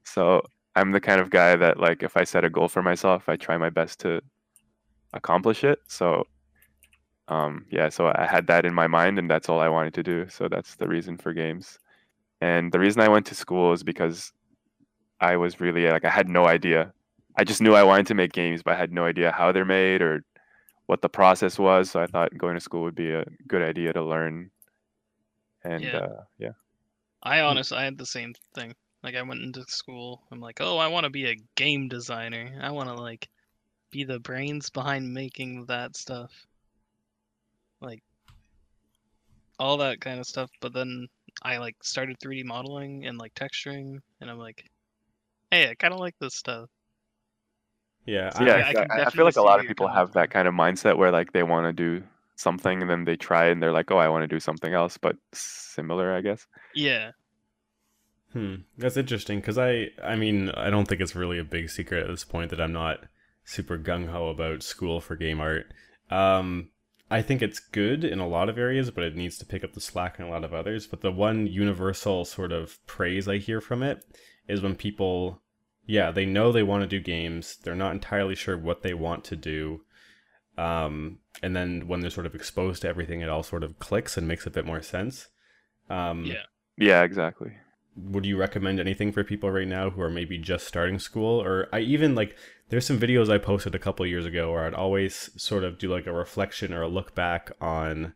So 0.06 0.44
I'm 0.76 0.92
the 0.92 1.02
kind 1.02 1.22
of 1.22 1.30
guy 1.30 1.56
that 1.56 1.80
like 1.80 2.04
if 2.04 2.18
I 2.18 2.24
set 2.24 2.46
a 2.46 2.50
goal 2.50 2.68
for 2.68 2.82
myself, 2.82 3.30
I 3.30 3.36
try 3.36 3.58
my 3.58 3.70
best 3.70 4.00
to 4.02 4.22
accomplish 5.14 5.64
it. 5.64 5.80
So 5.88 6.26
um 7.28 7.66
yeah, 7.72 7.90
so 7.90 8.08
I 8.08 8.26
had 8.30 8.48
that 8.48 8.66
in 8.66 8.74
my 8.74 8.88
mind 8.88 9.18
and 9.20 9.30
that's 9.30 9.50
all 9.50 9.60
I 9.60 9.70
wanted 9.70 9.94
to 9.96 10.04
do. 10.04 10.28
So 10.30 10.48
that's 10.50 10.76
the 10.76 10.88
reason 10.88 11.18
for 11.18 11.34
games. 11.34 11.80
And 12.42 12.72
the 12.72 12.80
reason 12.80 13.02
I 13.02 13.10
went 13.10 13.26
to 13.28 13.36
school 13.36 13.74
is 13.74 13.84
because 13.84 14.32
I 15.20 15.38
was 15.38 15.60
really 15.62 15.88
like 15.90 16.06
I 16.06 16.10
had 16.10 16.30
no 16.30 16.46
idea. 16.48 16.94
I 17.38 17.44
just 17.44 17.62
knew 17.62 17.76
I 17.76 17.84
wanted 17.84 18.08
to 18.08 18.16
make 18.16 18.34
games, 18.34 18.64
but 18.64 18.76
I 18.76 18.78
had 18.78 18.92
no 18.92 19.06
idea 19.06 19.32
how 19.32 19.52
they're 19.52 19.66
made 19.66 20.02
or 20.02 20.24
what 20.88 21.02
the 21.02 21.10
process 21.10 21.58
was. 21.60 21.92
So 21.92 22.02
I 22.02 22.08
thought 22.08 22.38
going 22.38 22.56
to 22.56 22.62
school 22.62 22.84
would 22.84 22.96
be 22.96 23.12
a 23.12 23.26
good 23.48 23.62
idea 23.64 23.94
to 23.94 24.04
learn. 24.04 24.52
And 25.64 25.84
Yeah. 25.84 25.98
uh 25.98 26.24
yeah. 26.38 26.52
I 27.24 27.42
honestly, 27.42 27.78
I 27.78 27.86
had 27.86 27.98
the 27.98 28.06
same 28.06 28.34
thing. 28.54 28.76
Like, 29.04 29.16
I 29.16 29.22
went 29.22 29.42
into 29.42 29.64
school. 29.68 30.22
I'm 30.32 30.40
like, 30.40 30.60
oh, 30.62 30.78
I 30.78 30.88
want 30.88 31.04
to 31.04 31.10
be 31.10 31.26
a 31.30 31.36
game 31.56 31.90
designer. 31.90 32.58
I 32.62 32.72
want 32.72 32.90
to 32.90 32.96
like 32.96 33.28
be 33.92 34.04
the 34.06 34.20
brains 34.20 34.70
behind 34.70 35.14
making 35.14 35.66
that 35.66 35.96
stuff. 35.98 36.32
Like 37.82 38.02
all 39.60 39.78
that 39.78 40.00
kind 40.02 40.20
of 40.20 40.26
stuff. 40.26 40.50
But 40.62 40.74
then 40.74 41.08
I 41.42 41.58
like 41.58 41.76
started 41.84 42.18
3D 42.20 42.44
modeling 42.46 43.06
and 43.06 43.18
like 43.18 43.34
texturing, 43.36 44.00
and 44.22 44.30
I'm 44.30 44.40
like, 44.40 44.64
hey, 45.52 45.70
I 45.70 45.76
kind 45.76 45.94
of 45.94 46.00
like 46.00 46.16
this 46.20 46.36
stuff. 46.36 46.70
Yeah, 48.06 48.30
So 48.32 48.44
I- 48.44 48.48
yeah, 48.48 48.54
I- 48.56 48.82
I, 48.82 49.02
I 49.02 49.06
I 49.08 49.10
feel 49.10 49.26
like 49.26 49.38
a 49.38 49.42
lot 49.42 49.60
of 49.60 49.68
people 49.68 49.88
have 49.88 50.14
that 50.14 50.30
kind 50.30 50.48
of 50.48 50.54
mindset 50.54 50.98
where 50.98 51.12
like 51.12 51.32
they 51.34 51.44
want 51.44 51.66
to 51.68 51.74
do 51.74 52.04
something 52.36 52.82
and 52.82 52.90
then 52.90 53.06
they 53.06 53.16
try 53.16 53.46
and 53.48 53.62
they're 53.62 53.72
like, 53.72 53.92
oh, 53.92 53.98
I 53.98 54.10
want 54.10 54.24
to 54.24 54.28
do 54.28 54.40
something 54.40 54.74
else, 54.74 54.98
but 54.98 55.16
similar, 55.34 56.14
I 56.14 56.22
guess. 56.22 56.46
Yeah. 56.74 57.12
Hmm, 58.34 58.56
that's 58.78 58.98
interesting 58.98 59.40
because 59.40 59.58
I, 59.58 59.90
I 60.04 60.16
mean, 60.16 60.50
I 60.50 60.70
don't 60.70 60.88
think 60.88 61.02
it's 61.02 61.16
really 61.16 61.40
a 61.40 61.44
big 61.44 61.70
secret 61.70 62.04
at 62.04 62.10
this 62.10 62.24
point 62.26 62.50
that 62.50 62.60
I'm 62.60 62.74
not 62.74 63.06
super 63.46 63.78
gung 63.78 64.10
ho 64.10 64.28
about 64.28 64.64
school 64.64 65.00
for 65.00 65.16
game 65.16 65.40
art. 65.40 65.68
Um, 66.10 66.70
I 67.12 67.22
think 67.22 67.42
it's 67.42 67.60
good 67.60 68.04
in 68.04 68.20
a 68.20 68.28
lot 68.28 68.50
of 68.50 68.58
areas, 68.58 68.90
but 68.90 69.04
it 69.04 69.16
needs 69.16 69.38
to 69.38 69.46
pick 69.46 69.64
up 69.64 69.74
the 69.74 69.82
slack 69.82 70.20
in 70.20 70.26
a 70.26 70.30
lot 70.30 70.44
of 70.44 70.54
others. 70.54 70.88
But 70.88 71.02
the 71.02 71.12
one 71.12 71.46
universal 71.46 72.26
sort 72.26 72.52
of 72.52 72.84
praise 72.88 73.28
I 73.28 73.38
hear 73.38 73.62
from 73.62 73.84
it 73.84 74.04
is 74.48 74.62
when 74.62 74.76
people, 74.76 75.42
yeah, 75.86 76.10
they 76.10 76.26
know 76.26 76.52
they 76.52 76.64
want 76.64 76.82
to 76.82 76.88
do 76.88 77.00
games, 77.00 77.58
they're 77.64 77.76
not 77.76 77.94
entirely 77.94 78.36
sure 78.36 78.58
what 78.58 78.82
they 78.82 78.96
want 78.96 79.24
to 79.26 79.36
do, 79.36 79.82
um, 80.58 81.20
and 81.42 81.56
then 81.56 81.88
when 81.88 82.00
they're 82.00 82.10
sort 82.10 82.26
of 82.26 82.36
exposed 82.36 82.82
to 82.82 82.88
everything, 82.88 83.22
it 83.22 83.30
all 83.30 83.44
sort 83.44 83.64
of 83.64 83.80
clicks 83.80 84.18
and 84.18 84.28
makes 84.28 84.46
a 84.46 84.52
bit 84.52 84.66
more 84.66 84.82
sense. 84.82 85.28
Um, 85.90 86.26
Yeah. 86.26 86.44
Yeah, 86.78 87.04
exactly. 87.04 87.54
Would 87.96 88.26
you 88.26 88.38
recommend 88.38 88.80
anything 88.80 89.12
for 89.12 89.24
people 89.24 89.52
right 89.52 89.68
now 89.68 89.90
who 89.90 90.02
are 90.02 90.10
maybe 90.10 90.38
just 90.38 90.68
starting 90.68 90.98
school 91.00 91.42
or 91.42 91.68
i 91.72 91.80
even 91.80 92.16
like 92.16 92.36
there's 92.70 92.86
some 92.86 93.00
videos 93.00 93.30
i 93.32 93.38
posted 93.38 93.76
a 93.76 93.80
couple 93.80 94.06
years 94.06 94.26
ago 94.26 94.52
where 94.52 94.66
i'd 94.66 94.74
always 94.74 95.30
sort 95.38 95.64
of 95.64 95.78
do 95.78 95.88
like 95.90 96.08
a 96.08 96.12
reflection 96.14 96.74
or 96.74 96.82
a 96.82 96.88
look 96.88 97.14
back 97.14 97.52
on 97.62 98.14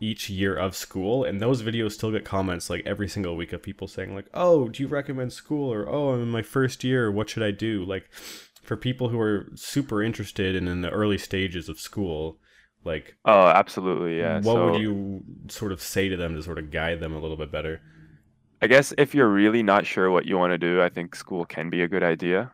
each 0.00 0.28
year 0.28 0.56
of 0.56 0.74
school 0.74 1.22
and 1.22 1.40
those 1.40 1.62
videos 1.62 1.92
still 1.92 2.10
get 2.10 2.24
comments 2.24 2.68
like 2.68 2.82
every 2.84 3.08
single 3.08 3.36
week 3.36 3.52
of 3.52 3.62
people 3.62 3.86
saying 3.86 4.12
like 4.14 4.26
oh 4.34 4.68
do 4.68 4.82
you 4.82 4.88
recommend 4.88 5.32
school 5.32 5.72
or 5.72 5.88
oh 5.88 6.10
i'm 6.10 6.22
in 6.22 6.28
my 6.28 6.42
first 6.42 6.82
year 6.82 7.08
what 7.10 7.30
should 7.30 7.42
i 7.44 7.52
do 7.52 7.84
like 7.84 8.10
for 8.62 8.76
people 8.76 9.10
who 9.10 9.20
are 9.20 9.48
super 9.54 10.02
interested 10.02 10.56
and 10.56 10.68
in 10.68 10.82
the 10.82 10.90
early 10.90 11.18
stages 11.18 11.68
of 11.68 11.78
school 11.78 12.38
like 12.84 13.14
Oh, 13.24 13.46
absolutely. 13.46 14.18
Yeah. 14.18 14.36
what 14.40 14.44
so 14.54 14.72
would 14.72 14.80
you 14.80 15.22
sort 15.48 15.70
of 15.70 15.80
say 15.80 16.08
to 16.08 16.16
them 16.16 16.34
to 16.34 16.42
sort 16.42 16.58
of 16.58 16.72
guide 16.72 16.98
them 16.98 17.14
a 17.14 17.20
little 17.20 17.36
bit 17.36 17.52
better 17.52 17.80
I 18.62 18.68
guess 18.68 18.94
if 18.96 19.14
you're 19.14 19.28
really 19.28 19.62
not 19.62 19.86
sure 19.86 20.10
what 20.10 20.26
you 20.26 20.38
want 20.38 20.52
to 20.52 20.58
do, 20.58 20.82
I 20.82 20.88
think 20.88 21.14
school 21.16 21.44
can 21.44 21.68
be 21.70 21.82
a 21.82 21.88
good 21.88 22.02
idea. 22.04 22.52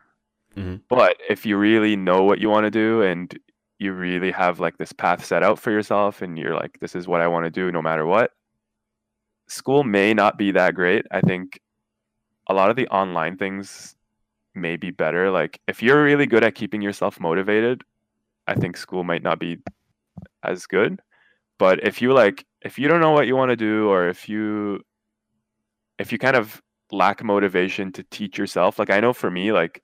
Mhm. 0.55 0.81
But 0.89 1.17
if 1.29 1.45
you 1.45 1.57
really 1.57 1.95
know 1.95 2.23
what 2.23 2.39
you 2.39 2.49
want 2.49 2.65
to 2.65 2.71
do 2.71 3.01
and 3.03 3.37
you 3.79 3.93
really 3.93 4.31
have 4.31 4.59
like 4.59 4.77
this 4.77 4.91
path 4.91 5.23
set 5.23 5.43
out 5.43 5.59
for 5.59 5.71
yourself 5.71 6.21
and 6.21 6.37
you're 6.37 6.55
like, 6.55 6.79
this 6.81 6.95
is 6.95 7.07
what 7.07 7.21
I 7.21 7.27
want 7.27 7.45
to 7.45 7.51
do 7.51 7.71
no 7.71 7.81
matter 7.81 8.05
what, 8.05 8.33
school 9.47 9.83
may 9.83 10.13
not 10.13 10.37
be 10.37 10.51
that 10.51 10.75
great. 10.75 11.05
I 11.11 11.21
think 11.21 11.59
a 12.47 12.53
lot 12.53 12.69
of 12.69 12.75
the 12.75 12.87
online 12.89 13.37
things 13.37 13.95
may 14.55 14.77
be 14.77 14.91
better. 14.91 15.31
Like 15.31 15.59
if 15.67 15.83
you're 15.83 16.03
really 16.03 16.25
good 16.27 16.43
at 16.43 16.55
keeping 16.55 16.81
yourself 16.81 17.19
motivated, 17.19 17.83
I 18.47 18.55
think 18.55 18.77
school 18.77 19.03
might 19.03 19.23
not 19.23 19.39
be 19.39 19.59
as 20.43 20.65
good. 20.67 20.99
But 21.59 21.83
if 21.83 22.01
you 22.01 22.13
like 22.13 22.45
if 22.61 22.79
you 22.79 22.87
don't 22.87 23.01
know 23.01 23.11
what 23.11 23.27
you 23.27 23.35
want 23.35 23.49
to 23.51 23.57
do 23.57 23.89
or 23.89 24.09
if 24.09 24.29
you 24.29 24.81
if 25.99 26.11
you 26.11 26.17
kind 26.17 26.35
of 26.37 26.61
lack 26.91 27.23
motivation 27.23 27.91
to 27.93 28.03
teach 28.03 28.37
yourself, 28.37 28.79
like 28.79 28.89
I 28.89 28.99
know 28.99 29.13
for 29.13 29.29
me, 29.31 29.51
like 29.51 29.83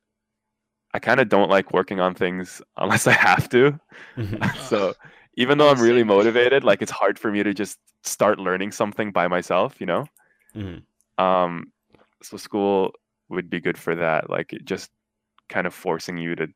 I 0.93 0.99
kind 0.99 1.19
of 1.19 1.29
don't 1.29 1.49
like 1.49 1.73
working 1.73 1.99
on 1.99 2.15
things 2.15 2.61
unless 2.77 3.07
I 3.07 3.13
have 3.13 3.49
to. 3.49 3.79
so 4.69 4.93
even 5.37 5.57
though 5.57 5.69
I'm 5.69 5.81
really 5.81 6.03
motivated, 6.03 6.63
like 6.63 6.81
it's 6.81 6.91
hard 6.91 7.19
for 7.19 7.31
me 7.31 7.43
to 7.43 7.53
just 7.53 7.79
start 8.03 8.39
learning 8.39 8.71
something 8.71 9.11
by 9.11 9.27
myself, 9.27 9.79
you 9.79 9.85
know? 9.85 10.05
Mhm. 10.55 10.83
Um 11.17 11.71
so 12.23 12.37
school 12.37 12.93
would 13.29 13.49
be 13.49 13.59
good 13.59 13.77
for 13.77 13.95
that. 13.95 14.29
Like 14.29 14.53
it 14.53 14.65
just 14.65 14.91
kind 15.49 15.67
of 15.67 15.73
forcing 15.73 16.17
you 16.17 16.35
to, 16.35 16.47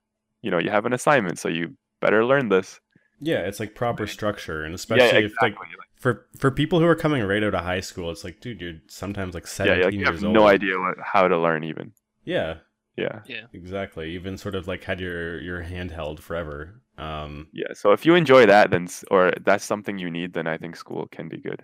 you 0.42 0.52
know, 0.52 0.58
you 0.60 0.70
have 0.70 0.86
an 0.86 0.94
assignment, 0.94 1.40
so 1.40 1.50
you 1.50 1.78
better 2.02 2.26
learn 2.26 2.50
this. 2.50 2.80
Yeah, 3.20 3.40
it's 3.40 3.60
like 3.60 3.76
proper 3.76 4.08
structure, 4.08 4.64
and 4.64 4.74
especially 4.74 5.26
if 5.26 5.34
like 5.42 5.56
for 6.00 6.26
for 6.38 6.50
people 6.52 6.80
who 6.80 6.86
are 6.86 6.96
coming 6.96 7.24
right 7.24 7.44
out 7.44 7.54
of 7.54 7.64
high 7.64 7.82
school, 7.82 8.10
it's 8.12 8.24
like, 8.24 8.40
dude, 8.40 8.62
you're 8.62 8.76
sometimes 8.88 9.34
like 9.34 9.44
yeah, 9.44 9.50
seventeen 9.50 9.80
yeah, 9.80 9.86
like 9.86 9.94
you 9.94 10.00
years 10.00 10.10
have 10.22 10.24
old. 10.24 10.34
no 10.34 10.48
idea 10.48 10.80
what, 10.80 10.96
how 11.04 11.28
to 11.28 11.38
learn 11.38 11.64
even. 11.64 11.92
Yeah, 12.24 12.56
Yeah. 12.96 13.22
Yeah. 13.28 13.46
exactly. 13.54 14.10
You've 14.12 14.24
been 14.24 14.38
sort 14.38 14.56
of 14.56 14.68
like 14.68 14.84
had 14.84 15.00
your 15.00 15.40
your 15.42 15.64
handheld 15.64 16.20
forever. 16.20 16.82
Um, 16.98 17.48
Yeah, 17.54 17.72
so 17.74 17.92
if 17.92 18.06
you 18.06 18.16
enjoy 18.16 18.46
that, 18.46 18.72
then 18.72 18.88
or 19.12 19.32
that's 19.46 19.64
something 19.66 19.98
you 19.98 20.10
need, 20.10 20.34
then 20.34 20.48
I 20.48 20.58
think 20.58 20.76
school 20.76 21.08
can 21.12 21.28
be 21.30 21.38
good. 21.38 21.64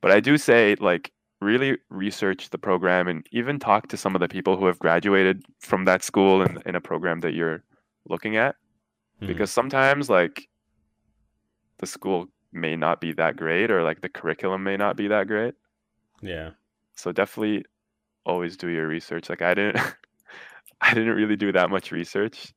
But 0.00 0.10
I 0.12 0.20
do 0.20 0.36
say 0.38 0.76
like 0.80 1.12
really 1.40 1.76
research 1.90 2.50
the 2.50 2.58
program 2.58 3.06
and 3.08 3.26
even 3.32 3.58
talk 3.58 3.88
to 3.88 3.96
some 3.96 4.14
of 4.14 4.20
the 4.20 4.28
people 4.28 4.56
who 4.56 4.66
have 4.66 4.78
graduated 4.78 5.44
from 5.60 5.84
that 5.84 6.02
school 6.02 6.40
and 6.42 6.62
in 6.64 6.74
a 6.74 6.80
program 6.80 7.20
that 7.20 7.34
you're 7.34 7.62
looking 8.08 8.36
at 8.36 8.56
Mhm. 9.20 9.26
because 9.26 9.50
sometimes 9.50 10.08
like 10.08 10.48
the 11.78 11.86
school 11.86 12.28
may 12.54 12.76
not 12.76 13.00
be 13.00 13.12
that 13.14 13.36
great 13.36 13.70
or 13.70 13.82
like 13.82 14.00
the 14.02 14.08
curriculum 14.08 14.62
may 14.64 14.76
not 14.76 14.96
be 14.96 15.08
that 15.08 15.26
great. 15.28 15.54
yeah, 16.22 16.52
So 16.96 17.12
definitely 17.12 17.64
always 18.26 18.56
do 18.56 18.68
your 18.68 18.88
research. 18.88 19.28
Like 19.30 19.42
I 19.42 19.54
didn't 19.54 19.78
I 20.82 20.94
didn't 20.94 21.16
really 21.16 21.36
do 21.36 21.52
that 21.52 21.70
much 21.70 21.92
research 21.92 22.54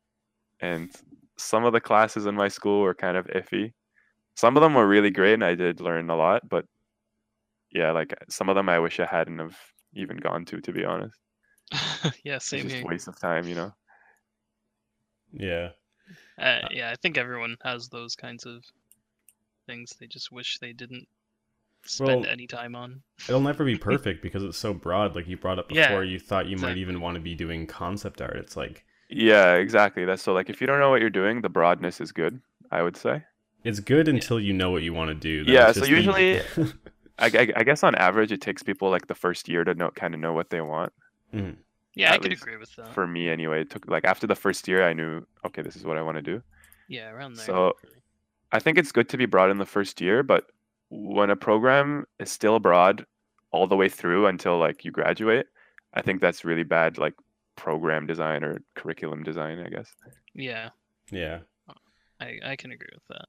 and 0.61 0.91
some 1.37 1.65
of 1.65 1.73
the 1.73 1.81
classes 1.81 2.25
in 2.27 2.35
my 2.35 2.49
school 2.49 2.81
were 2.81 2.95
kind 2.95 3.17
of 3.17 3.27
iffy. 3.27 3.73
Some 4.35 4.57
of 4.57 4.63
them 4.63 4.75
were 4.75 4.87
really 4.87 5.11
great 5.11 5.35
and 5.35 5.45
I 5.45 5.55
did 5.55 5.81
learn 5.81 6.09
a 6.09 6.15
lot, 6.17 6.47
but 6.49 6.65
yeah, 7.71 7.91
like 7.91 8.13
some 8.29 8.49
of 8.49 8.55
them 8.55 8.69
I 8.69 8.79
wish 8.79 8.99
I 8.99 9.05
hadn't 9.05 9.39
have 9.39 9.57
even 9.93 10.17
gone 10.17 10.45
to 10.45 10.61
to 10.61 10.71
be 10.71 10.85
honest. 10.85 11.19
yeah, 12.23 12.37
It's 12.51 12.61
same 12.61 12.63
just 12.63 12.75
here. 12.75 12.83
a 12.83 12.85
waste 12.85 13.07
of 13.07 13.17
time, 13.19 13.47
you 13.47 13.55
know. 13.55 13.73
yeah, 15.31 15.71
Uh, 16.37 16.61
yeah, 16.71 16.89
I 16.91 16.95
think 16.95 17.17
everyone 17.17 17.57
has 17.63 17.89
those 17.89 18.15
kinds 18.15 18.45
of 18.45 18.63
things 19.67 19.93
they 19.99 20.07
just 20.07 20.31
wish 20.31 20.57
they 20.59 20.73
didn't 20.73 21.07
spend 21.85 22.21
Well, 22.21 22.29
any 22.29 22.47
time 22.47 22.75
on. 22.75 23.01
it'll 23.29 23.41
never 23.41 23.63
be 23.63 23.77
perfect 23.91 24.21
because 24.23 24.43
it's 24.43 24.57
so 24.57 24.73
broad. 24.73 25.15
Like 25.15 25.27
you 25.27 25.37
brought 25.37 25.59
up 25.59 25.71
Yeah, 25.71 25.89
before, 25.89 26.03
you 26.03 26.19
thought 26.19 26.47
you 26.47 26.57
might 26.57 26.77
even 26.77 26.99
want 27.01 27.15
to 27.15 27.21
be 27.21 27.35
doing 27.35 27.67
concept 27.67 28.21
art. 28.21 28.37
It's 28.37 28.57
like 28.57 28.83
Yeah, 29.09 29.53
exactly. 29.55 30.05
That's 30.05 30.23
so 30.23 30.33
like 30.33 30.49
if 30.49 30.59
you 30.61 30.67
don't 30.67 30.79
know 30.79 30.89
what 30.89 31.01
you're 31.01 31.09
doing, 31.09 31.41
the 31.41 31.49
broadness 31.49 32.01
is 32.01 32.11
good, 32.11 32.41
I 32.71 32.81
would 32.81 32.97
say. 32.97 33.23
it's 33.63 33.79
good 33.79 34.07
until 34.07 34.39
you 34.39 34.53
know 34.53 34.71
what 34.71 34.81
you 34.83 34.93
want 34.93 35.09
to 35.09 35.15
do. 35.15 35.43
Then 35.45 35.53
Yeah, 35.53 35.69
it's 35.69 35.79
so 35.79 35.85
usually- 35.85 36.39
I, 37.19 37.25
I, 37.25 37.47
I 37.55 37.63
guess 37.63 37.83
on 37.83 37.95
average 37.95 38.31
it 38.31 38.41
takes 38.41 38.61
people 38.61 38.89
like 38.91 39.07
the 39.07 39.15
first 39.15 39.49
year 39.49 39.63
to 39.63 39.73
know 39.73 39.89
kind 39.91 40.13
of 40.13 40.19
know 40.19 40.33
what 40.33 40.49
they 40.51 40.61
want. 40.61 40.93
Mhm. 41.33 41.55
Yeah, 41.95 42.13
I 42.13 42.19
could 42.19 42.31
agree 42.31 42.57
with 42.57 42.75
that. 42.75 42.93
For 42.93 43.07
me 43.07 43.27
anyway, 43.27 43.61
it 43.61 43.71
took 43.71 43.87
like 43.89 44.05
after 44.05 44.27
the 44.27 44.35
first 44.35 44.67
year 44.67 44.87
I 44.87 44.93
knew 44.93 45.25
okay, 45.45 45.63
this 45.63 45.75
is 45.75 45.83
what 45.83 45.97
I 45.97 46.03
want 46.03 46.17
to 46.17 46.21
do. 46.21 46.43
Yeah, 46.87 47.09
around 47.09 47.33
there. 47.37 47.45
So 47.47 47.73
I 48.51 48.59
think 48.59 48.77
it's 48.77 48.91
good 48.91 49.09
to 49.09 49.17
be 49.17 49.25
broad 49.25 49.51
in 49.51 49.57
the 49.57 49.65
first 49.65 50.01
year, 50.01 50.23
but 50.23 50.45
when 50.89 51.29
a 51.29 51.35
program 51.35 52.05
is 52.19 52.31
still 52.31 52.55
abroad 52.55 53.05
all 53.51 53.67
the 53.67 53.75
way 53.75 53.89
through 53.89 54.27
until 54.27 54.57
like 54.57 54.85
you 54.85 54.91
graduate, 54.91 55.47
I 55.93 56.01
think 56.01 56.21
that's 56.21 56.45
really 56.45 56.63
bad 56.63 56.97
like 56.97 57.13
program 57.55 58.07
design 58.07 58.43
or 58.43 58.61
curriculum 58.75 59.23
design, 59.23 59.59
I 59.59 59.69
guess. 59.69 59.93
yeah, 60.33 60.69
yeah. 61.11 61.39
I, 62.19 62.39
I 62.43 62.55
can 62.55 62.71
agree 62.71 62.89
with 62.93 63.07
that. 63.09 63.25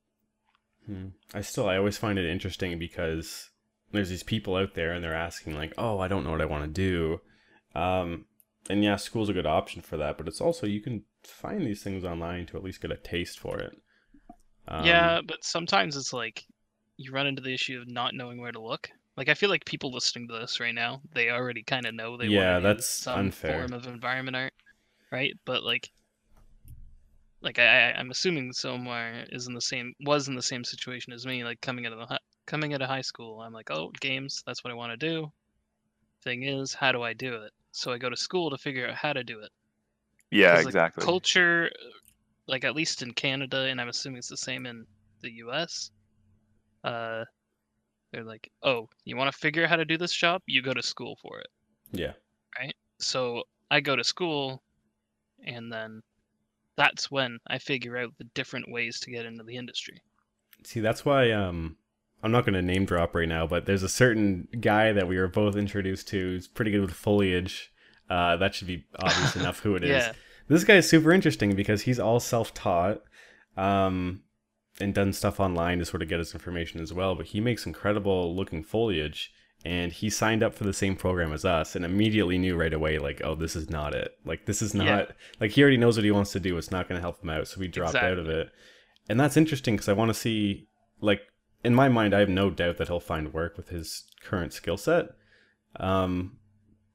Hmm. 0.87 1.09
I 1.35 1.43
still, 1.43 1.69
I 1.69 1.77
always 1.77 1.99
find 1.99 2.19
it 2.19 2.31
interesting 2.31 2.79
because 2.79 3.51
there's 3.93 4.09
these 4.09 4.23
people 4.23 4.57
out 4.57 4.75
there 4.75 4.93
and 4.93 5.05
they're 5.05 5.15
asking 5.15 5.55
like, 5.55 5.75
"Oh, 5.77 5.99
I 5.99 6.09
don't 6.09 6.25
know 6.25 6.31
what 6.31 6.41
I 6.41 6.47
want 6.47 6.65
to 6.65 6.71
do," 6.71 7.21
um, 7.79 8.25
and 8.71 8.83
yeah, 8.83 8.97
school's 8.97 9.29
a 9.29 9.35
good 9.35 9.47
option 9.47 9.83
for 9.83 9.97
that. 9.99 10.17
But 10.17 10.29
it's 10.29 10.41
also 10.41 10.67
you 10.67 10.81
can 10.81 11.05
find 11.23 11.63
these 11.63 11.83
things 11.83 12.05
online 12.05 12.47
to 12.47 12.57
at 12.57 12.65
least 12.65 12.81
get 12.81 12.91
a 12.91 12.97
taste 12.97 13.39
for 13.39 13.59
it. 13.59 13.73
Um, 14.69 14.77
yeah, 14.77 15.21
but 15.27 15.45
sometimes 15.45 15.97
it's 15.97 16.13
like 16.13 16.45
you 16.97 17.13
run 17.13 17.27
into 17.27 17.43
the 17.43 17.53
issue 17.55 17.81
of 17.81 17.89
not 17.89 18.15
knowing 18.15 18.41
where 18.41 18.53
to 18.53 18.63
look. 18.63 18.91
Like 19.17 19.29
I 19.29 19.35
feel 19.35 19.51
like 19.51 19.65
people 19.65 19.93
listening 19.93 20.29
to 20.29 20.39
this 20.39 20.61
right 20.61 20.75
now, 20.75 21.03
they 21.13 21.31
already 21.31 21.63
kind 21.63 21.87
of 21.87 21.95
know 21.95 22.17
they 22.17 22.29
Yeah, 22.29 22.31
want 22.31 22.61
that's 22.61 22.87
some 23.05 23.17
unfair. 23.17 23.33
form 23.33 23.73
of 23.73 23.87
environment 23.87 24.37
art, 24.37 24.55
right? 25.13 25.35
But 25.47 25.63
like, 25.65 25.91
like 27.41 27.59
I, 27.59 27.91
I- 27.91 27.99
I'm 27.99 28.11
assuming 28.11 28.53
Somar 28.53 29.27
is 29.33 29.47
in 29.49 29.55
the 29.55 29.61
same 29.61 29.93
was 30.01 30.29
in 30.29 30.35
the 30.37 30.43
same 30.43 30.65
situation 30.65 31.13
as 31.13 31.27
me. 31.27 31.45
Like 31.45 31.61
coming 31.61 31.87
out 31.87 31.93
of 31.93 32.09
the 32.09 32.21
coming 32.47 32.75
out 32.75 32.83
of 32.83 32.89
high 32.89 33.01
school, 33.03 33.41
I'm 33.41 33.53
like, 33.53 33.71
oh, 33.71 33.91
games, 34.01 34.43
that's 34.47 34.63
what 34.65 34.71
I 34.73 34.77
want 34.77 34.93
to 34.93 34.97
do. 34.97 35.33
Thing 36.25 36.45
is, 36.45 36.75
how 36.75 36.93
do 36.93 37.03
I 37.03 37.15
do 37.15 37.35
it? 37.43 37.53
So 37.73 37.93
I 37.93 37.99
go 37.99 38.11
to 38.11 38.17
school 38.17 38.51
to 38.51 38.59
figure 38.59 38.89
out 38.89 38.97
how 38.97 39.13
to 39.15 39.25
do 39.25 39.41
it. 39.41 39.51
Yeah, 40.31 40.59
'Cause, 40.59 40.65
like, 40.65 40.77
exactly. 40.77 41.05
Culture, 41.05 41.71
like 42.49 42.65
at 42.65 42.75
least 42.75 43.03
in 43.03 43.13
Canada, 43.13 43.67
and 43.67 43.81
I'm 43.81 43.89
assuming 43.89 44.19
it's 44.19 44.29
the 44.29 44.37
same 44.37 44.67
in 44.67 44.85
the 45.21 45.31
U.S. 45.33 45.91
Uh, 46.83 47.25
they're 48.13 48.25
like, 48.25 48.51
oh, 48.63 48.89
you 49.05 49.17
want 49.17 49.31
to 49.31 49.39
figure 49.39 49.63
out 49.63 49.69
how 49.69 49.77
to 49.77 49.85
do 49.85 49.99
this 49.99 50.13
job? 50.13 50.43
You 50.47 50.63
go 50.63 50.73
to 50.73 50.83
school 50.83 51.17
for 51.23 51.39
it. 51.39 51.49
yeah, 51.93 52.13
Right. 52.59 52.75
So 52.99 53.45
I 53.71 53.81
go 53.81 53.95
to 53.95 54.03
school, 54.03 54.63
and 55.47 55.71
then 55.73 56.03
that's 56.77 57.11
when 57.11 57.39
I 57.49 57.59
figure 57.59 57.99
out 57.99 58.15
the 58.19 58.25
different 58.35 58.71
ways 58.71 58.99
to 59.01 59.11
get 59.11 59.27
into 59.27 59.45
the 59.45 59.57
industry. 59.57 60.01
See, 60.65 60.81
that's 60.81 61.05
why 61.05 61.31
um 61.31 61.77
I'm 62.23 62.33
not 62.33 62.45
going 62.45 62.55
to 62.55 62.63
name 62.63 62.85
drop 62.85 63.15
right 63.15 63.29
now, 63.29 63.47
but 63.47 63.67
there's 63.67 63.85
a 63.85 63.89
certain 63.89 64.49
guy 64.61 64.93
that 64.93 65.07
we 65.07 65.17
were 65.19 65.29
both 65.29 65.55
introduced 65.55 66.09
to 66.09 66.19
who's 66.19 66.49
pretty 66.49 66.73
good 66.73 66.81
with 66.81 66.93
foliage. 66.93 67.73
Uh, 68.11 68.37
that 68.39 68.55
should 68.55 68.67
be 68.67 68.85
obvious 68.99 69.37
enough 69.37 69.61
who 69.61 69.77
it 69.77 69.85
is. 69.85 69.91
This 70.49 70.65
guy 70.65 70.77
is 70.77 70.89
super 70.89 71.13
interesting 71.13 71.55
because 71.55 71.83
he's 71.83 72.01
all 72.01 72.21
self-taught, 72.21 73.03
um, 73.57 74.23
and 74.81 74.95
done 74.95 75.13
stuff 75.13 75.41
online 75.41 75.79
to 75.81 75.85
sort 75.85 76.03
of 76.03 76.09
get 76.09 76.19
his 76.21 76.33
information 76.35 76.81
as 76.81 76.93
well. 76.93 77.15
But 77.15 77.27
he 77.27 77.41
makes 77.41 77.67
incredible 77.67 78.35
looking 78.35 78.63
foliage, 78.63 79.33
and 79.65 79.93
he 79.93 80.09
signed 80.09 80.43
up 80.43 80.55
for 80.55 80.65
the 80.65 80.73
same 80.73 80.95
program 80.97 81.33
as 81.33 81.45
us, 81.45 81.75
and 81.77 81.85
immediately 81.85 82.39
knew 82.39 82.57
right 82.57 82.73
away, 82.73 82.99
like, 82.99 83.21
oh, 83.25 83.35
this 83.35 83.57
is 83.57 83.69
not 83.69 83.95
it. 83.95 84.13
Like, 84.25 84.47
this 84.47 84.63
is 84.63 84.75
not 84.75 84.87
Yeah. 84.87 85.05
like 85.41 85.51
he 85.51 85.63
already 85.63 85.77
knows 85.77 85.97
what 85.97 86.05
he 86.05 86.11
wants 86.13 86.33
to 86.33 86.41
do. 86.41 86.57
It's 86.57 86.71
not 86.71 86.89
going 86.89 86.97
to 86.97 87.03
help 87.03 87.23
him 87.23 87.31
out, 87.31 87.49
so 87.49 87.61
he 87.61 87.69
dropped 87.69 87.97
out 87.97 88.19
of 88.19 88.29
it. 88.29 88.51
And 89.09 89.19
that's 89.19 89.37
interesting 89.37 89.75
because 89.75 89.89
I 89.89 89.95
want 89.95 90.11
to 90.11 90.15
see, 90.15 90.69
like, 91.01 91.23
in 91.65 91.75
my 91.75 91.89
mind, 91.89 92.15
I 92.15 92.21
have 92.21 92.29
no 92.29 92.51
doubt 92.51 92.77
that 92.77 92.87
he'll 92.87 93.01
find 93.01 93.35
work 93.35 93.57
with 93.57 93.71
his 93.71 94.05
current 94.23 94.53
skill 94.53 94.77
set. 94.77 95.07
Um, 95.81 96.39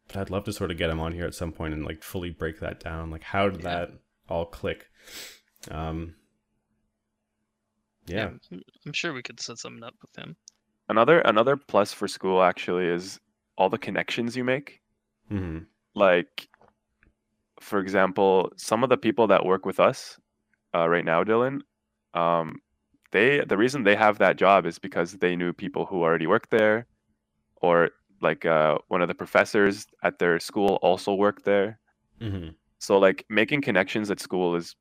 but 0.08 0.18
I'd 0.18 0.30
love 0.30 0.44
to 0.46 0.54
sort 0.54 0.72
of 0.72 0.78
get 0.78 0.90
him 0.90 1.00
on 1.00 1.14
here 1.14 1.26
at 1.26 1.34
some 1.36 1.52
point 1.52 1.74
and 1.74 1.86
like 1.86 2.04
fully 2.04 2.30
break 2.30 2.60
that 2.60 2.80
down. 2.80 3.10
Like, 3.12 3.24
how 3.24 3.50
did 3.50 3.62
Yeah. 3.64 3.70
that 3.70 3.92
all 4.30 4.46
click? 4.46 4.90
Um, 5.72 6.16
Yeah. 8.06 8.26
I'm- 8.52 8.64
I'm 8.86 8.94
sure 8.94 9.14
we 9.14 9.24
could 9.24 9.40
set 9.40 9.58
something 9.60 9.84
up 9.84 9.96
with 10.02 10.16
him. 10.18 10.36
Another 10.90 11.20
another 11.22 11.56
plus 11.56 11.94
for 11.94 12.08
school 12.08 12.44
actually 12.44 12.88
is 12.88 13.20
all 13.58 13.70
the 13.70 13.78
connections 13.78 14.36
you 14.36 14.44
make. 14.44 14.82
Mm-hmm. 15.32 15.64
Like, 15.96 16.50
for 17.62 17.80
example, 17.80 18.52
some 18.58 18.84
of 18.84 18.90
the 18.90 18.98
people 18.98 19.28
that 19.28 19.46
work 19.46 19.66
with 19.66 19.80
us 19.80 20.20
uh, 20.76 20.90
right 20.90 21.06
now, 21.06 21.24
Dylan, 21.24 21.62
um, 22.14 22.62
they 23.12 23.40
the 23.46 23.56
reason 23.58 23.84
they 23.84 23.96
have 23.96 24.18
that 24.18 24.36
job 24.36 24.66
is 24.66 24.80
because 24.80 25.14
they 25.20 25.36
knew 25.38 25.54
people 25.54 25.86
who 25.86 26.02
already 26.04 26.28
worked 26.28 26.50
there, 26.50 26.88
or 27.62 27.92
like 28.24 28.46
uh, 28.46 28.78
one 28.88 29.02
of 29.02 29.08
the 29.08 29.14
professors 29.16 29.86
at 30.04 30.18
their 30.20 30.40
school 30.40 30.80
also 30.82 31.14
worked 31.14 31.46
there. 31.46 31.80
hmm 32.20 32.50
So 32.80 32.98
like 32.98 33.26
making 33.30 33.62
connections 33.62 34.10
at 34.12 34.20
school 34.20 34.56
is 34.56 34.76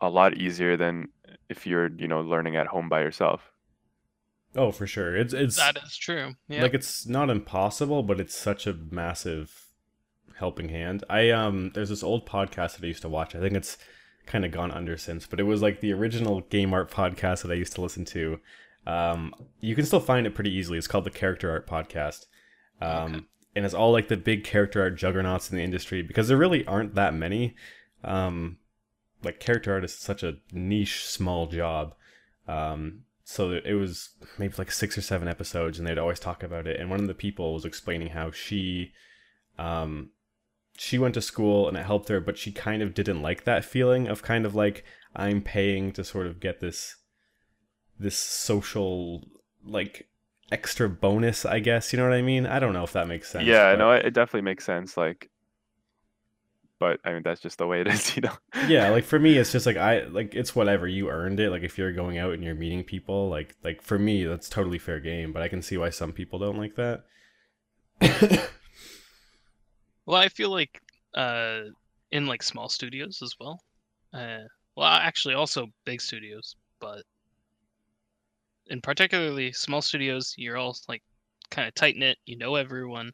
a 0.00 0.08
lot 0.08 0.34
easier 0.34 0.76
than 0.76 1.08
if 1.48 1.66
you're 1.66 1.90
you 1.96 2.08
know 2.08 2.20
learning 2.20 2.56
at 2.56 2.66
home 2.66 2.88
by 2.88 3.00
yourself. 3.00 3.50
Oh, 4.56 4.72
for 4.72 4.86
sure. 4.86 5.16
It's 5.16 5.34
it's 5.34 5.56
That 5.56 5.78
is 5.84 5.96
true. 5.96 6.34
Yeah. 6.48 6.62
like 6.62 6.74
it's 6.74 7.06
not 7.06 7.30
impossible, 7.30 8.02
but 8.02 8.18
it's 8.20 8.34
such 8.34 8.66
a 8.66 8.74
massive 8.74 9.66
helping 10.36 10.68
hand. 10.68 11.04
I 11.10 11.30
um 11.30 11.70
there's 11.74 11.88
this 11.90 12.02
old 12.02 12.26
podcast 12.26 12.76
that 12.76 12.84
I 12.84 12.88
used 12.88 13.02
to 13.02 13.08
watch. 13.08 13.34
I 13.34 13.40
think 13.40 13.54
it's 13.54 13.76
kind 14.26 14.44
of 14.44 14.50
gone 14.52 14.70
under 14.70 14.96
since, 14.96 15.26
but 15.26 15.40
it 15.40 15.44
was 15.44 15.62
like 15.62 15.80
the 15.80 15.92
original 15.92 16.40
game 16.42 16.72
art 16.72 16.90
podcast 16.90 17.42
that 17.42 17.50
I 17.50 17.54
used 17.54 17.74
to 17.74 17.80
listen 17.82 18.04
to. 18.06 18.40
Um 18.86 19.34
you 19.60 19.74
can 19.74 19.84
still 19.84 20.00
find 20.00 20.26
it 20.26 20.34
pretty 20.34 20.52
easily. 20.54 20.78
It's 20.78 20.86
called 20.88 21.04
the 21.04 21.10
Character 21.10 21.50
Art 21.50 21.66
Podcast. 21.66 22.26
Um 22.80 23.14
Okay. 23.14 23.24
and 23.56 23.64
it's 23.64 23.74
all 23.74 23.92
like 23.92 24.08
the 24.08 24.16
big 24.16 24.44
character 24.44 24.80
art 24.82 24.96
juggernauts 24.96 25.50
in 25.50 25.56
the 25.56 25.64
industry 25.64 26.02
because 26.02 26.28
there 26.28 26.36
really 26.36 26.66
aren't 26.66 26.94
that 26.94 27.14
many. 27.14 27.54
Um 28.04 28.58
like 29.22 29.40
character 29.40 29.72
art 29.72 29.84
is 29.84 29.94
such 29.94 30.22
a 30.22 30.36
niche 30.52 31.04
small 31.04 31.46
job. 31.46 31.94
Um 32.46 33.04
so 33.24 33.50
it 33.52 33.74
was 33.74 34.10
maybe 34.38 34.54
like 34.56 34.72
six 34.72 34.96
or 34.96 35.02
seven 35.02 35.28
episodes 35.28 35.78
and 35.78 35.86
they'd 35.86 35.98
always 35.98 36.18
talk 36.18 36.42
about 36.42 36.66
it 36.66 36.80
and 36.80 36.88
one 36.88 37.00
of 37.00 37.08
the 37.08 37.14
people 37.14 37.52
was 37.52 37.66
explaining 37.66 38.08
how 38.08 38.30
she 38.30 38.92
um 39.58 40.10
she 40.78 40.98
went 40.98 41.12
to 41.12 41.20
school 41.20 41.68
and 41.68 41.76
it 41.76 41.84
helped 41.84 42.08
her 42.08 42.20
but 42.20 42.38
she 42.38 42.50
kind 42.50 42.82
of 42.82 42.94
didn't 42.94 43.20
like 43.20 43.44
that 43.44 43.66
feeling 43.66 44.08
of 44.08 44.22
kind 44.22 44.46
of 44.46 44.54
like 44.54 44.82
i'm 45.14 45.42
paying 45.42 45.92
to 45.92 46.02
sort 46.02 46.26
of 46.26 46.40
get 46.40 46.60
this 46.60 46.96
this 47.98 48.16
social 48.16 49.28
like 49.62 50.07
extra 50.50 50.88
bonus 50.88 51.44
i 51.44 51.58
guess 51.58 51.92
you 51.92 51.98
know 51.98 52.04
what 52.08 52.14
i 52.14 52.22
mean 52.22 52.46
i 52.46 52.58
don't 52.58 52.72
know 52.72 52.82
if 52.84 52.92
that 52.92 53.06
makes 53.06 53.30
sense 53.30 53.44
yeah, 53.44 53.72
but- 53.72 53.78
no, 53.78 53.92
it, 53.92 54.06
it 54.06 54.14
definitely 54.14 54.42
makes 54.42 54.64
sense. 54.64 54.96
Like, 54.96 55.30
but 56.80 57.00
I 57.04 57.12
mean 57.12 57.22
that's 57.22 57.40
just 57.40 57.58
the 57.58 57.66
way 57.66 57.80
it 57.80 57.86
is, 57.88 58.14
you 58.16 58.22
know. 58.22 58.32
yeah 58.66 58.88
like 58.90 59.04
for 59.04 59.18
me 59.18 59.36
it's 59.36 59.52
just 59.56 59.66
like 59.66 59.76
i 59.76 60.04
like 60.04 60.34
it's 60.34 60.54
whatever 60.56 60.86
you 60.86 61.10
earned 61.10 61.38
it 61.40 61.50
like 61.50 61.62
if 61.62 61.76
you're 61.76 61.92
going 61.92 62.18
out 62.18 62.32
and 62.32 62.42
you're 62.42 62.54
meeting 62.54 62.84
people 62.84 63.28
like 63.28 63.56
like 63.64 63.82
for 63.82 63.98
me 63.98 64.24
that's 64.24 64.48
totally 64.48 64.78
fair 64.78 65.00
game 65.00 65.32
but 65.32 65.42
i 65.42 65.48
can 65.48 65.60
see 65.60 65.76
why 65.76 65.90
some 65.90 66.12
people 66.12 66.38
don't 66.38 66.56
like 66.56 66.76
that 66.76 67.04
Well, 70.06 70.16
I 70.22 70.30
feel 70.30 70.48
like 70.48 70.80
uh, 71.14 71.60
in 72.10 72.26
like 72.26 72.42
small 72.42 72.70
studios 72.70 73.20
as 73.22 73.34
well. 73.38 73.60
Uh, 74.14 74.38
well, 74.74 74.86
actually, 74.88 75.34
also 75.34 75.66
big 75.84 76.00
studios, 76.00 76.56
but 76.80 77.02
in 78.68 78.80
particularly 78.80 79.52
small 79.52 79.82
studios, 79.82 80.34
you're 80.36 80.56
all 80.56 80.76
like 80.88 81.02
kind 81.50 81.68
of 81.68 81.74
tight 81.74 81.96
knit. 81.96 82.18
You 82.26 82.36
know 82.36 82.54
everyone. 82.56 83.12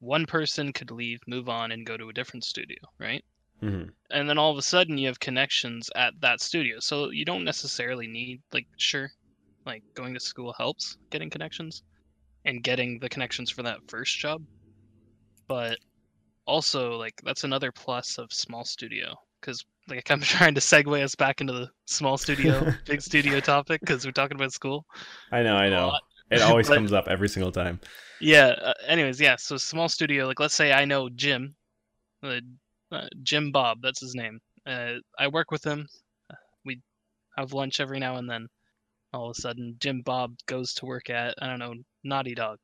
One 0.00 0.26
person 0.26 0.72
could 0.72 0.90
leave, 0.90 1.20
move 1.28 1.48
on, 1.48 1.70
and 1.70 1.86
go 1.86 1.96
to 1.96 2.08
a 2.08 2.12
different 2.12 2.44
studio, 2.44 2.78
right? 2.98 3.24
hmm 3.60 3.84
And 4.10 4.28
then 4.28 4.38
all 4.38 4.50
of 4.52 4.58
a 4.58 4.62
sudden, 4.62 4.98
you 4.98 5.06
have 5.08 5.20
connections 5.20 5.90
at 5.96 6.20
that 6.20 6.40
studio. 6.40 6.80
So 6.80 7.10
you 7.10 7.24
don't 7.24 7.44
necessarily 7.44 8.06
need 8.08 8.42
like 8.52 8.68
sure, 8.78 9.12
like 9.66 9.84
going 9.94 10.14
to 10.14 10.20
school 10.20 10.52
helps 10.54 10.98
getting 11.10 11.30
connections, 11.30 11.82
and 12.44 12.62
getting 12.64 13.00
the 13.00 13.08
connections 13.08 13.50
for 13.50 13.62
that 13.64 13.80
first 13.88 14.18
job 14.18 14.44
but 15.48 15.78
also 16.46 16.96
like 16.96 17.14
that's 17.24 17.44
another 17.44 17.72
plus 17.72 18.18
of 18.18 18.32
small 18.32 18.64
studio 18.64 19.14
because 19.40 19.64
like 19.90 20.10
I'm 20.10 20.20
trying 20.36 20.54
to 20.54 20.60
segue 20.60 21.02
us 21.02 21.14
back 21.14 21.40
into 21.40 21.52
the 21.52 21.70
small 21.86 22.16
studio, 22.16 22.72
big 22.86 23.02
studio 23.02 23.40
topic 23.40 23.80
because 23.80 24.04
we're 24.04 24.12
talking 24.12 24.36
about 24.36 24.52
school. 24.52 24.86
i 25.32 25.42
know 25.42 25.56
I 25.56 25.68
know 25.68 25.92
it 26.30 26.40
always 26.42 26.68
But- 26.68 26.76
comes 26.76 26.92
up 26.92 27.08
every 27.08 27.28
single 27.28 27.52
time 27.52 27.80
Yeah. 28.20 28.54
Uh, 28.62 28.72
anyways, 28.86 29.20
yeah. 29.20 29.36
So 29.36 29.56
small 29.56 29.88
studio, 29.88 30.26
like 30.26 30.40
let's 30.40 30.54
say 30.54 30.72
I 30.72 30.84
know 30.84 31.08
Jim, 31.08 31.54
uh, 32.22 32.40
uh, 32.92 33.06
Jim 33.22 33.50
Bob, 33.52 33.82
that's 33.82 34.00
his 34.00 34.14
name. 34.14 34.40
Uh, 34.66 34.94
I 35.18 35.28
work 35.28 35.50
with 35.50 35.64
him. 35.64 35.88
We 36.64 36.80
have 37.36 37.52
lunch 37.52 37.80
every 37.80 37.98
now 37.98 38.16
and 38.16 38.28
then. 38.28 38.46
All 39.12 39.30
of 39.30 39.36
a 39.36 39.40
sudden, 39.40 39.74
Jim 39.80 40.02
Bob 40.02 40.34
goes 40.46 40.74
to 40.74 40.86
work 40.86 41.10
at 41.10 41.34
I 41.42 41.46
don't 41.48 41.58
know 41.58 41.74
Naughty 42.04 42.34
Dog. 42.34 42.58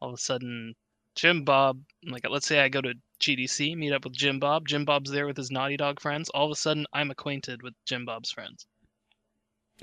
All 0.00 0.08
of 0.08 0.14
a 0.14 0.18
sudden, 0.18 0.74
Jim 1.18 1.42
Bob, 1.42 1.80
like 2.08 2.24
let's 2.30 2.46
say 2.46 2.60
I 2.60 2.68
go 2.68 2.80
to 2.80 2.94
GDC, 3.20 3.76
meet 3.76 3.92
up 3.92 4.04
with 4.04 4.12
Jim 4.12 4.38
Bob. 4.38 4.68
Jim 4.68 4.84
Bob's 4.84 5.10
there 5.10 5.26
with 5.26 5.36
his 5.36 5.50
Naughty 5.50 5.76
Dog 5.76 5.98
friends. 5.98 6.28
All 6.28 6.44
of 6.44 6.52
a 6.52 6.54
sudden, 6.54 6.86
I'm 6.92 7.10
acquainted 7.10 7.60
with 7.60 7.74
Jim 7.84 8.04
Bob's 8.04 8.30
friends 8.30 8.66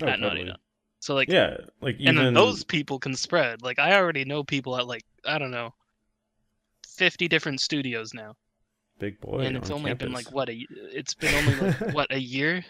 oh, 0.02 0.06
at 0.06 0.18
Naughty. 0.18 0.46
Dog. 0.46 0.56
So 1.00 1.14
like, 1.14 1.28
yeah 1.28 1.58
like 1.82 1.96
even 1.96 2.16
and 2.16 2.26
then 2.28 2.34
those 2.34 2.64
people 2.64 2.98
can 2.98 3.14
spread. 3.14 3.60
Like 3.60 3.78
I 3.78 3.96
already 3.98 4.24
know 4.24 4.44
people 4.44 4.78
at 4.78 4.86
like 4.86 5.04
I 5.26 5.38
don't 5.38 5.50
know, 5.50 5.74
fifty 6.88 7.28
different 7.28 7.60
studios 7.60 8.14
now, 8.14 8.34
big 8.98 9.20
boy 9.20 9.40
and 9.40 9.58
it's 9.58 9.68
on 9.68 9.80
only 9.80 9.92
been 9.92 10.12
like 10.12 10.32
what 10.32 10.48
a 10.48 10.66
it's 10.70 11.12
been 11.12 11.34
only 11.34 11.54
like 11.70 11.80
what 11.94 12.10
a 12.14 12.18
year, 12.18 12.64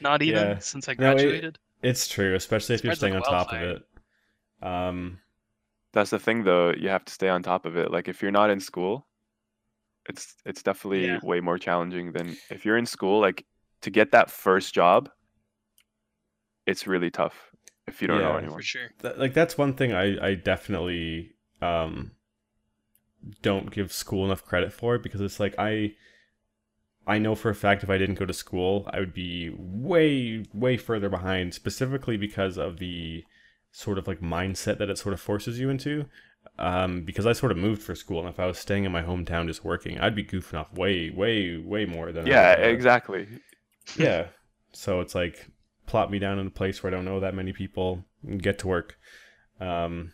not 0.00 0.22
even 0.22 0.50
Yeah. 0.50 0.58
since 0.60 0.88
I 0.88 0.94
graduated. 0.94 1.18
No, 1.18 1.26
it- 1.26 1.30
graduated. 1.30 1.58
it's 1.82 2.06
true 2.06 2.36
especially 2.36 2.76
if 2.76 2.84
you're 2.84 2.94
staying 2.94 3.16
on 3.16 3.22
top 3.22 3.52
of 3.52 3.60
it 3.60 3.82
um 4.62 5.18
That's 5.92 6.10
the 6.10 6.18
thing 6.18 6.44
though, 6.44 6.72
you 6.72 6.88
have 6.88 7.04
to 7.06 7.12
stay 7.12 7.28
on 7.28 7.42
top 7.42 7.66
of 7.66 7.76
it. 7.76 7.90
Like 7.90 8.08
if 8.08 8.22
you're 8.22 8.30
not 8.30 8.50
in 8.50 8.60
school, 8.60 9.06
it's 10.08 10.34
it's 10.44 10.62
definitely 10.62 11.06
Yeah. 11.06 11.18
way 11.22 11.40
more 11.40 11.58
challenging 11.58 12.12
than 12.12 12.36
if 12.50 12.64
you're 12.64 12.78
in 12.78 12.86
school 12.86 13.20
like 13.20 13.44
to 13.82 13.90
get 13.90 14.10
that 14.12 14.30
first 14.30 14.74
job 14.74 15.10
it's 16.66 16.86
really 16.86 17.10
tough 17.10 17.50
if 17.86 18.00
you 18.02 18.08
don't 18.08 18.22
know 18.22 18.30
Yeah. 18.30 18.38
anyone. 18.38 18.56
for 18.56 18.62
sure. 18.62 18.88
th- 19.02 19.16
like 19.16 19.34
that's 19.34 19.58
one 19.58 19.74
thing 19.74 19.92
I 19.92 20.28
I 20.28 20.34
definitely 20.34 21.34
um 21.60 22.12
don't 23.42 23.70
give 23.70 23.92
school 23.92 24.24
enough 24.24 24.44
credit 24.44 24.72
for 24.72 24.98
because 24.98 25.20
it's 25.20 25.40
like 25.40 25.54
I 25.58 25.94
I 27.06 27.18
know 27.18 27.34
for 27.34 27.50
a 27.50 27.54
fact 27.54 27.82
if 27.82 27.90
I 27.90 27.98
didn't 27.98 28.16
go 28.18 28.26
to 28.26 28.32
school 28.32 28.88
I 28.92 29.00
would 29.00 29.14
be 29.14 29.50
way 29.56 30.44
way 30.52 30.76
further 30.76 31.08
behind 31.08 31.54
specifically 31.54 32.16
because 32.16 32.56
of 32.58 32.78
the 32.78 33.24
sort 33.72 33.98
of 33.98 34.06
like 34.08 34.20
mindset 34.20 34.78
that 34.78 34.90
it 34.90 34.98
sort 34.98 35.12
of 35.12 35.20
forces 35.20 35.58
you 35.60 35.70
into 35.70 36.06
um 36.58 37.02
because 37.04 37.26
I 37.26 37.32
sort 37.32 37.52
of 37.52 37.58
moved 37.58 37.82
for 37.82 37.94
school 37.94 38.20
and 38.20 38.28
if 38.28 38.40
I 38.40 38.46
was 38.46 38.58
staying 38.58 38.84
in 38.84 38.92
my 38.92 39.02
hometown 39.02 39.46
just 39.46 39.64
working 39.64 39.98
I'd 40.00 40.14
be 40.14 40.24
goofing 40.24 40.58
off 40.58 40.72
way 40.72 41.10
way 41.10 41.56
way 41.58 41.84
more 41.84 42.12
than 42.12 42.26
I 42.26 42.32
Yeah, 42.32 42.52
would, 42.54 42.58
uh, 42.60 42.68
exactly. 42.68 43.28
yeah. 43.94 44.28
So 44.72 45.00
it's 45.00 45.14
like 45.14 45.48
plop 45.86 46.10
me 46.10 46.18
down 46.18 46.38
in 46.38 46.46
a 46.46 46.50
place 46.50 46.82
where 46.82 46.92
I 46.92 46.96
don't 46.96 47.04
know 47.04 47.20
that 47.20 47.34
many 47.34 47.52
people 47.52 48.04
and 48.26 48.42
get 48.42 48.58
to 48.60 48.68
work. 48.68 48.98
Um, 49.60 50.12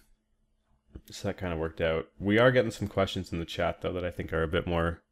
so 1.11 1.29
that 1.29 1.37
kind 1.37 1.53
of 1.53 1.59
worked 1.59 1.81
out. 1.81 2.07
We 2.19 2.39
are 2.39 2.51
getting 2.53 2.71
some 2.71 2.89
questions 2.89 3.33
in 3.33 3.39
the 3.39 3.45
chat 3.45 3.81
though 3.81 3.93
that 3.93 4.05
I 4.05 4.11
think 4.11 4.33
are 4.33 4.43
a 4.43 4.49
bit 4.49 4.67
more 4.67 5.03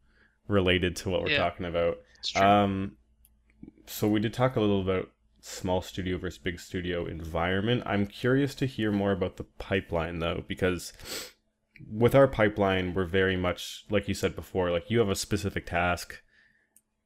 related 0.49 0.97
to 0.97 1.11
what 1.11 1.23
we're 1.23 1.29
Yeah. 1.29 1.37
talking 1.37 1.67
about. 1.67 1.99
True. 2.25 2.43
Um, 2.43 2.97
so 3.87 4.09
we 4.09 4.21
did 4.21 4.35
talk 4.35 4.57
a 4.57 4.61
little 4.61 4.83
about 4.83 5.11
small 5.43 5.83
studio 5.83 6.17
versus 6.17 6.39
big 6.39 6.61
studio 6.61 7.05
environment. 7.05 7.83
I'm 7.85 8.07
curious 8.07 8.55
to 8.55 8.67
hear 8.67 8.93
more 8.93 9.11
about 9.11 9.37
the 9.37 9.45
pipeline 9.45 10.21
though, 10.21 10.45
because 10.47 10.93
with 11.91 12.15
our 12.15 12.29
pipeline, 12.29 12.95
we're 12.95 13.05
very 13.05 13.37
much 13.37 13.85
like 13.91 14.07
you 14.07 14.15
said 14.15 14.37
before. 14.37 14.71
Like 14.71 14.89
you 14.89 15.01
have 15.01 15.09
a 15.09 15.17
specific 15.17 15.67
task, 15.67 16.23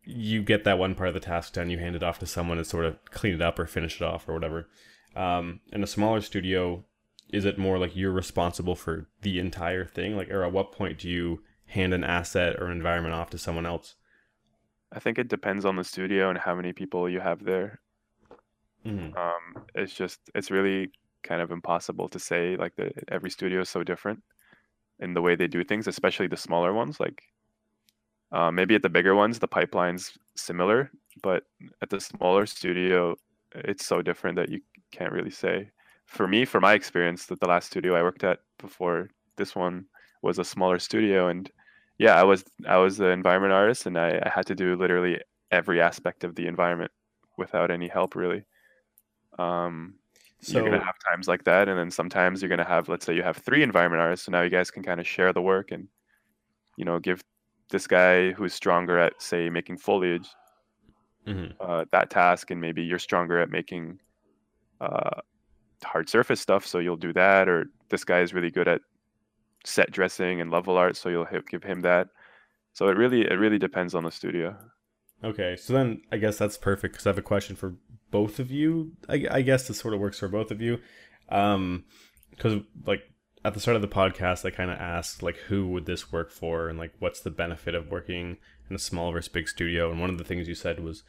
you 0.05 0.43
get 0.43 0.65
that 0.65 0.79
one 0.79 0.95
part 0.95 1.09
of 1.09 1.15
the 1.15 1.21
task 1.21 1.55
done, 1.55 1.71
you 1.71 1.79
hand 1.79 1.97
it 1.97 2.03
off 2.03 2.19
to 2.19 2.27
someone 2.27 2.59
to 2.59 2.65
sort 2.65 2.85
of 2.85 3.03
clean 3.07 3.35
it 3.35 3.43
up 3.43 3.59
or 3.59 3.67
finish 3.67 3.97
it 3.97 4.05
off 4.05 4.29
or 4.29 4.35
whatever. 4.35 4.69
Um, 5.17 5.61
in 5.73 5.83
a 5.83 5.87
smaller 5.87 6.21
studio, 6.21 6.85
is 7.33 7.47
it 7.47 7.59
more 7.59 7.79
like 7.79 7.97
you're 7.97 8.13
responsible 8.13 8.77
for 8.77 9.09
the 9.23 9.39
entire 9.39 9.87
thing? 9.87 10.15
Like, 10.15 10.31
or 10.31 10.45
at 10.45 10.53
what 10.53 10.73
point 10.73 10.99
do 10.99 11.09
you 11.09 11.43
hand 11.65 11.95
an 11.95 12.05
asset 12.05 12.57
or 12.61 12.67
an 12.67 12.77
environment 12.77 13.15
off 13.15 13.31
to 13.31 13.39
someone 13.39 13.65
else? 13.65 13.95
I 14.93 15.01
think 15.01 15.19
it 15.19 15.29
depends 15.29 15.65
on 15.65 15.77
the 15.77 15.85
studio 15.85 16.29
and 16.29 16.39
how 16.39 16.55
many 16.55 16.75
people 16.75 17.09
you 17.09 17.21
have 17.21 17.45
there. 17.45 17.81
Mhm. 18.87 19.17
Um, 19.17 19.67
it's 19.75 19.95
just 19.95 20.21
it's 20.35 20.51
really 20.51 20.93
kind 21.23 21.41
of 21.43 21.51
impossible 21.51 22.09
to 22.11 22.19
say. 22.19 22.57
Like 22.57 22.77
the 22.77 22.93
every 23.09 23.31
studio 23.31 23.61
is 23.63 23.69
so 23.71 23.85
different 23.85 24.23
in 25.01 25.15
the 25.15 25.23
way 25.23 25.37
they 25.37 25.49
do 25.49 25.65
things, 25.65 25.89
especially 25.89 26.29
the 26.29 26.37
smaller 26.39 26.73
ones. 26.75 27.01
Like 27.01 27.25
uh, 28.33 28.51
maybe 28.51 28.75
at 28.75 28.83
the 28.83 28.89
bigger 28.89 29.15
ones, 29.15 29.39
the 29.39 29.49
pipeline's 29.49 30.17
similar, 30.37 30.91
but 31.23 31.45
at 31.83 31.91
the 31.91 32.01
smaller 32.01 32.47
studio, 32.47 33.15
it's 33.55 33.87
so 33.87 34.03
different 34.03 34.37
that 34.37 34.49
you 34.51 34.61
can't 34.91 35.13
really 35.13 35.31
say. 35.31 35.71
For 36.07 36.27
me, 36.29 36.45
for 36.45 36.61
my 36.61 36.75
experience, 36.75 37.27
that 37.27 37.41
the 37.41 37.47
last 37.49 37.67
studio 37.71 37.95
I 37.95 38.03
worked 38.03 38.25
at 38.25 38.41
before 38.59 39.11
this 39.37 39.55
one 39.55 39.87
was 40.23 40.39
a 40.39 40.45
smaller 40.45 40.79
studio, 40.79 41.29
and 41.29 41.51
yeah, 41.99 42.15
I 42.15 42.25
was 42.25 42.45
I 42.67 42.77
was 42.79 42.97
the 42.99 43.11
environment 43.11 43.53
artist, 43.53 43.87
and 43.87 43.99
I, 43.99 44.21
I 44.25 44.29
had 44.29 44.47
to 44.47 44.55
do 44.55 44.77
literally 44.77 45.21
every 45.51 45.81
aspect 45.81 46.25
of 46.25 46.35
the 46.35 46.47
environment 46.47 46.93
without 47.39 47.71
any 47.71 47.89
help 47.89 48.15
really 48.17 48.45
Um, 49.39 49.95
So 50.43 50.53
you're 50.59 50.71
gonna 50.71 50.85
have 50.85 50.99
times 51.11 51.27
like 51.27 51.45
that, 51.45 51.69
and 51.69 51.79
then 51.79 51.91
sometimes 51.91 52.41
you're 52.41 52.49
gonna 52.49 52.63
have, 52.65 52.89
let's 52.89 53.05
say, 53.05 53.15
you 53.17 53.23
have 53.23 53.39
three 53.39 53.63
environment 53.63 54.01
artists, 54.01 54.27
so 54.27 54.33
now 54.33 54.43
you 54.43 54.51
guys 54.51 54.71
can 54.71 54.83
kind 54.83 55.01
of 55.01 55.07
share 55.07 55.33
the 55.33 55.43
work 55.43 55.73
and, 55.73 55.89
you 56.77 56.85
know, 56.85 57.01
give 57.01 57.25
this 57.71 57.87
guy 57.87 58.33
who's 58.33 58.55
stronger 58.55 58.99
at, 58.99 59.21
say, 59.21 59.51
making 59.51 59.79
foliage 59.79 60.29
Mhm. 61.27 61.55
uh, 61.59 61.85
that 61.91 62.11
task, 62.11 62.51
and 62.51 62.61
maybe 62.61 62.83
you're 62.83 62.99
stronger 62.99 63.41
at 63.41 63.51
making 63.51 63.99
uh, 64.81 65.21
hard 65.83 66.09
surface 66.09 66.41
stuff, 66.41 66.67
so 66.67 66.79
you'll 66.79 66.97
do 66.97 67.13
that. 67.15 67.49
Or 67.49 67.67
this 67.89 68.05
guy 68.05 68.21
is 68.21 68.35
really 68.35 68.51
good 68.51 68.69
at 68.69 68.83
set 69.65 69.91
dressing 69.91 70.41
and 70.41 70.51
level 70.51 70.77
art, 70.77 70.97
so 70.97 71.09
you'll 71.09 71.27
give 71.49 71.65
him 71.65 71.81
that. 71.81 72.09
So 72.75 72.89
it 72.89 72.97
really, 72.97 73.23
it 73.23 73.35
really 73.35 73.59
depends 73.59 73.95
on 73.95 74.05
the 74.05 74.13
studio. 74.13 74.57
Okay, 75.25 75.57
so 75.57 75.73
then 75.73 76.03
I 76.13 76.19
guess 76.19 76.37
that's 76.39 76.59
perfect 76.59 76.93
because 76.95 77.07
I 77.07 77.09
have 77.09 77.19
a 77.19 77.23
question 77.23 77.57
for 77.57 77.75
both 78.17 78.39
of 78.39 78.51
you. 78.51 78.93
I, 79.11 79.27
I 79.31 79.43
guess 79.43 79.69
this 79.69 79.79
sort 79.79 79.93
of 79.93 80.01
works 80.01 80.19
for 80.19 80.29
both 80.29 80.51
of 80.51 80.63
you, 80.63 80.79
um, 81.29 81.85
because 82.31 82.63
like 82.87 83.03
at 83.45 83.53
the 83.53 83.61
start 83.61 83.77
of 83.77 83.83
the 83.83 83.89
podcast, 83.89 84.47
I 84.47 84.51
kind 84.51 84.71
of 84.71 84.79
asked 84.79 85.23
like 85.23 85.37
who 85.49 85.69
would 85.69 85.85
this 85.85 86.11
work 86.11 86.31
for 86.31 86.69
and 86.71 86.79
like 86.79 86.93
what's 86.99 87.21
the 87.21 87.31
benefit 87.31 87.75
of 87.75 87.91
working 87.91 88.39
in 88.71 88.75
a 88.75 88.79
small 88.79 89.13
versus 89.13 89.29
big 89.29 89.49
studio. 89.49 89.91
And 89.91 90.01
one 90.01 90.09
of 90.09 90.17
the 90.17 90.25
things 90.25 90.49
you 90.49 90.55
said 90.55 90.81
was 90.81 91.03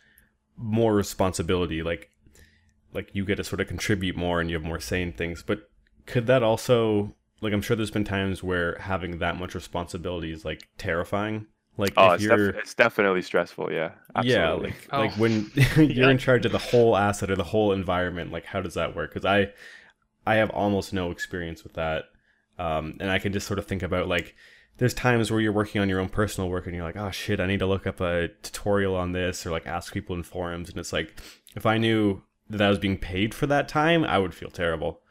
more 0.58 0.94
responsibility, 0.94 1.82
like 1.82 2.10
like 2.94 3.10
you 3.14 3.24
get 3.24 3.38
to 3.38 3.44
sort 3.46 3.62
of 3.62 3.68
contribute 3.70 4.18
more 4.18 4.42
and 4.42 4.50
you 4.50 4.58
have 4.58 4.66
more 4.66 4.82
say 4.82 5.02
in 5.02 5.14
things. 5.14 5.42
But 5.42 5.70
could 6.06 6.28
that 6.28 6.44
also 6.44 7.16
like 7.40 7.54
I'm 7.54 7.62
sure 7.62 7.78
there's 7.78 7.90
been 7.90 8.04
times 8.04 8.44
where 8.44 8.78
having 8.80 9.20
that 9.20 9.40
much 9.40 9.56
responsibility 9.56 10.34
is 10.34 10.44
like 10.44 10.68
terrifying. 10.78 11.46
Like 11.78 11.94
Oh, 11.96 12.08
if 12.10 12.14
it's, 12.16 12.24
you're 12.24 12.52
def- 12.52 12.62
it's 12.62 12.74
definitely 12.74 13.22
stressful. 13.22 13.72
Yeah, 13.72 13.92
yeah, 14.24 14.50
absolutely. 14.50 14.70
like 14.72 14.88
Oh. 14.92 15.00
like 15.02 15.12
when 15.14 15.52
you're 15.76 15.86
Yeah. 16.06 16.10
in 16.10 16.18
charge 16.18 16.46
of 16.46 16.52
the 16.52 16.58
whole 16.58 16.98
asset 16.98 17.30
or 17.30 17.36
the 17.36 17.44
whole 17.44 17.72
environment, 17.72 18.32
like 18.32 18.46
how 18.46 18.62
does 18.62 18.74
that 18.74 18.96
work? 18.96 19.14
Because 19.14 19.26
I 19.26 19.52
I 20.26 20.36
have 20.36 20.50
almost 20.50 20.92
no 20.94 21.12
experience 21.12 21.64
with 21.64 21.74
that, 21.74 22.06
um, 22.60 22.98
and 23.00 23.10
I 23.12 23.20
can 23.20 23.32
just 23.32 23.48
sort 23.48 23.60
of 23.60 23.66
think 23.68 23.84
about 23.84 24.08
like 24.08 24.36
there's 24.78 24.94
times 24.94 25.32
where 25.32 25.40
you're 25.40 25.52
working 25.54 25.82
on 25.82 25.90
your 25.90 26.00
own 26.00 26.10
personal 26.10 26.50
work 26.50 26.66
and 26.68 26.76
you're 26.76 26.84
like, 26.84 26.98
oh 26.98 27.12
shit, 27.12 27.40
I 27.40 27.46
need 27.48 27.60
to 27.60 27.66
look 27.66 27.88
up 27.88 28.00
a 28.02 28.28
tutorial 28.44 28.96
on 28.96 29.12
this 29.12 29.46
or 29.46 29.52
like 29.52 29.66
ask 29.68 29.94
people 29.94 30.16
in 30.16 30.24
forums, 30.24 30.70
and 30.70 30.78
it's 30.80 30.92
like 30.94 31.14
if 31.56 31.66
I 31.66 31.78
knew 31.78 32.24
that 32.50 32.62
I 32.62 32.70
was 32.70 32.80
being 32.80 32.98
paid 32.98 33.34
for 33.36 33.46
that 33.48 33.68
time, 33.68 34.04
I 34.04 34.18
would 34.18 34.34
feel 34.34 34.50
terrible. 34.50 35.02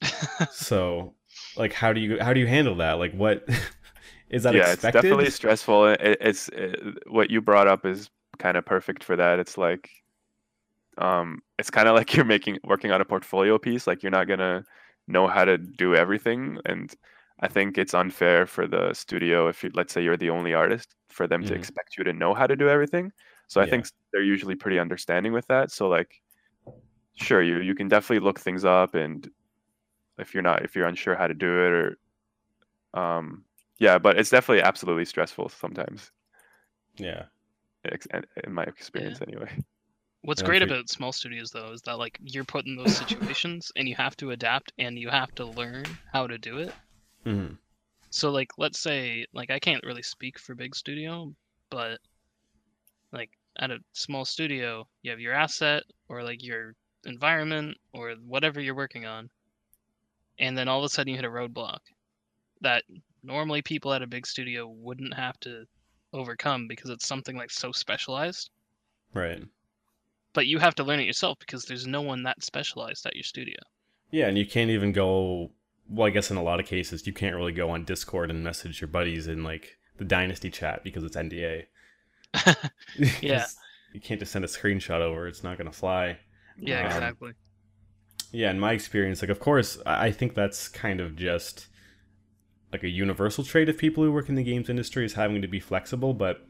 so, 0.50 1.14
like, 1.56 1.72
how 1.72 1.92
do 1.92 2.00
you 2.00 2.18
how 2.20 2.32
do 2.32 2.40
you 2.40 2.46
handle 2.46 2.76
that? 2.76 2.94
Like, 2.94 3.12
what 3.12 3.46
is 4.30 4.42
that 4.44 4.54
yeah, 4.54 4.56
expected? 4.56 4.72
it's 4.72 4.88
definitely 4.88 5.30
stressful. 5.30 5.86
It, 5.86 6.00
it's 6.20 6.48
it, 6.50 6.98
what 7.10 7.30
you 7.30 7.40
brought 7.40 7.68
up 7.68 7.86
is 7.86 8.10
kind 8.38 8.56
of 8.56 8.64
perfect 8.66 9.02
for 9.04 9.16
that. 9.16 9.38
It's 9.38 9.56
like, 9.58 9.90
um, 10.98 11.40
it's 11.58 11.70
kind 11.70 11.88
of 11.88 11.94
like 11.96 12.14
you're 12.14 12.24
making 12.24 12.58
working 12.64 12.90
on 12.92 13.00
a 13.00 13.04
portfolio 13.04 13.58
piece. 13.58 13.86
Like 13.86 14.02
you're 14.02 14.12
not 14.12 14.28
gonna 14.28 14.64
know 15.08 15.26
how 15.28 15.44
to 15.44 15.58
do 15.58 15.94
everything, 15.94 16.58
and 16.66 16.92
I 17.40 17.48
think 17.48 17.78
it's 17.78 17.94
unfair 17.94 18.46
for 18.46 18.66
the 18.66 18.94
studio 18.94 19.48
if 19.48 19.64
you 19.64 19.70
let's 19.74 19.92
say 19.92 20.02
you're 20.02 20.16
the 20.16 20.30
only 20.30 20.54
artist 20.54 20.94
for 21.10 21.26
them 21.26 21.44
to 21.44 21.54
Mhm. 21.54 21.54
expect 21.54 21.96
you 21.98 22.04
to 22.04 22.12
know 22.12 22.34
how 22.34 22.46
to 22.46 22.56
do 22.56 22.68
everything. 22.68 23.12
So 23.48 23.60
I 23.60 23.66
Yeah. 23.66 23.66
think 23.66 23.86
they're 24.12 24.22
usually 24.22 24.54
pretty 24.56 24.78
understanding 24.78 25.32
with 25.32 25.46
that. 25.48 25.70
So 25.72 25.88
like, 25.88 26.22
sure, 27.14 27.42
you 27.42 27.60
you 27.60 27.74
can 27.74 27.88
definitely 27.88 28.24
look 28.24 28.40
things 28.40 28.64
up, 28.64 28.94
and 28.94 29.28
if 30.18 30.34
you're 30.34 30.42
not 30.44 30.64
if 30.64 30.76
you're 30.76 30.86
unsure 30.88 31.16
how 31.16 31.28
to 31.28 31.34
do 31.34 31.48
it 31.66 31.72
or 31.72 31.96
um 32.94 33.44
yeah 33.78 33.98
but 33.98 34.18
it's 34.18 34.30
definitely 34.30 34.62
absolutely 34.62 35.04
stressful 35.04 35.48
sometimes 35.48 36.10
yeah. 36.98 37.24
in- 37.84 38.24
in 38.44 38.52
my 38.52 38.64
experience 38.64 39.20
anyway 39.22 39.48
What's 40.22 40.42
Yeah, 40.42 40.42
great 40.42 40.60
for- 40.60 40.64
about 40.64 40.88
small 40.88 41.12
studios 41.12 41.52
though 41.52 41.70
is 41.70 41.82
that 41.82 41.98
like 41.98 42.18
you're 42.20 42.44
put 42.44 42.66
in 42.66 42.74
those 42.74 42.92
situations 42.92 43.70
and 43.76 43.88
you 43.88 43.94
have 43.94 44.16
to 44.16 44.32
adapt 44.32 44.72
and 44.76 44.98
you 44.98 45.08
have 45.10 45.32
to 45.36 45.46
learn 45.46 46.00
how 46.12 46.26
to 46.26 46.36
do 46.36 46.58
it. 46.58 46.74
hmm 47.24 47.58
So 48.08 48.30
like 48.30 48.56
let's 48.56 48.80
say 48.80 49.26
like 49.34 49.50
I 49.50 49.58
can't 49.58 49.84
really 49.84 50.02
speak 50.02 50.38
for 50.38 50.54
big 50.54 50.74
studio, 50.74 51.34
but 51.68 52.00
like 53.12 53.30
at 53.58 53.70
a 53.70 53.78
small 53.94 54.24
studio, 54.26 54.86
you 55.02 55.10
have 55.10 55.20
your 55.20 55.32
asset 55.32 55.84
or 56.08 56.22
like 56.22 56.42
your 56.42 56.74
environment 57.04 57.78
or 57.92 58.12
whatever 58.14 58.60
you're 58.60 58.74
working 58.74 59.06
on. 59.06 59.30
And 60.38 60.56
then 60.56 60.68
all 60.68 60.78
of 60.78 60.84
a 60.84 60.88
sudden 60.88 61.10
you 61.10 61.16
hit 61.16 61.24
a 61.24 61.28
roadblock 61.28 61.80
that 62.60 62.84
normally 63.24 63.62
people 63.62 63.92
at 63.92 64.02
a 64.02 64.06
big 64.06 64.26
studio 64.26 64.68
wouldn't 64.68 65.14
have 65.14 65.38
to 65.40 65.66
overcome 66.12 66.68
because 66.68 66.90
it's 66.90 67.06
something 67.06 67.36
like 67.36 67.50
so 67.50 67.72
specialized. 67.72 68.50
Right. 69.14 69.44
But 70.34 70.46
you 70.46 70.58
have 70.58 70.74
to 70.74 70.84
learn 70.84 71.00
it 71.00 71.06
yourself 71.06 71.38
because 71.38 71.64
there's 71.64 71.86
no 71.86 72.02
one 72.02 72.24
that 72.24 72.44
specialized 72.44 73.06
at 73.06 73.16
your 73.16 73.24
studio. 73.24 73.56
Yeah, 74.10 74.28
and 74.28 74.38
you 74.38 74.46
can't 74.46 74.70
even 74.70 74.92
go. 74.92 75.52
Well, 75.88 76.06
I 76.06 76.10
guess 76.10 76.30
in 76.30 76.36
a 76.36 76.42
lot 76.42 76.60
of 76.60 76.66
cases, 76.66 77.06
you 77.06 77.12
can't 77.12 77.36
really 77.36 77.52
go 77.52 77.70
on 77.70 77.84
Discord 77.84 78.30
and 78.30 78.42
message 78.44 78.80
your 78.80 78.88
buddies 78.88 79.26
in 79.26 79.42
like 79.44 79.78
the 79.98 80.04
Dynasty 80.04 80.50
chat 80.50 80.82
because 80.84 81.04
it's 81.04 81.16
NDA. 81.16 81.66
yeah. 83.20 83.46
You 83.92 84.00
can't 84.00 84.20
just 84.20 84.32
send 84.32 84.44
a 84.44 84.48
screenshot 84.48 85.00
over; 85.00 85.26
it's 85.28 85.44
not 85.44 85.58
gonna 85.58 85.72
fly. 85.72 86.18
Yeah, 86.56 86.86
Um, 86.86 86.86
exactly. 86.86 87.32
Yeah, 88.32 88.50
in 88.50 88.58
my 88.60 88.72
experience, 88.72 89.22
like 89.22 89.30
of 89.30 89.40
course, 89.40 89.78
I 89.86 90.06
I 90.06 90.12
think 90.12 90.34
that's 90.34 90.68
kind 90.68 91.00
of 91.00 91.16
just 91.16 91.68
like 92.74 92.82
a 92.82 92.88
universal 92.88 93.44
trait 93.44 93.68
of 93.68 93.78
people 93.78 94.02
who 94.02 94.10
work 94.10 94.28
in 94.28 94.34
the 94.34 94.42
games 94.42 94.68
industry 94.68 95.04
is 95.04 95.12
having 95.12 95.40
to 95.40 95.46
be 95.46 95.60
flexible. 95.60 96.12
But 96.12 96.44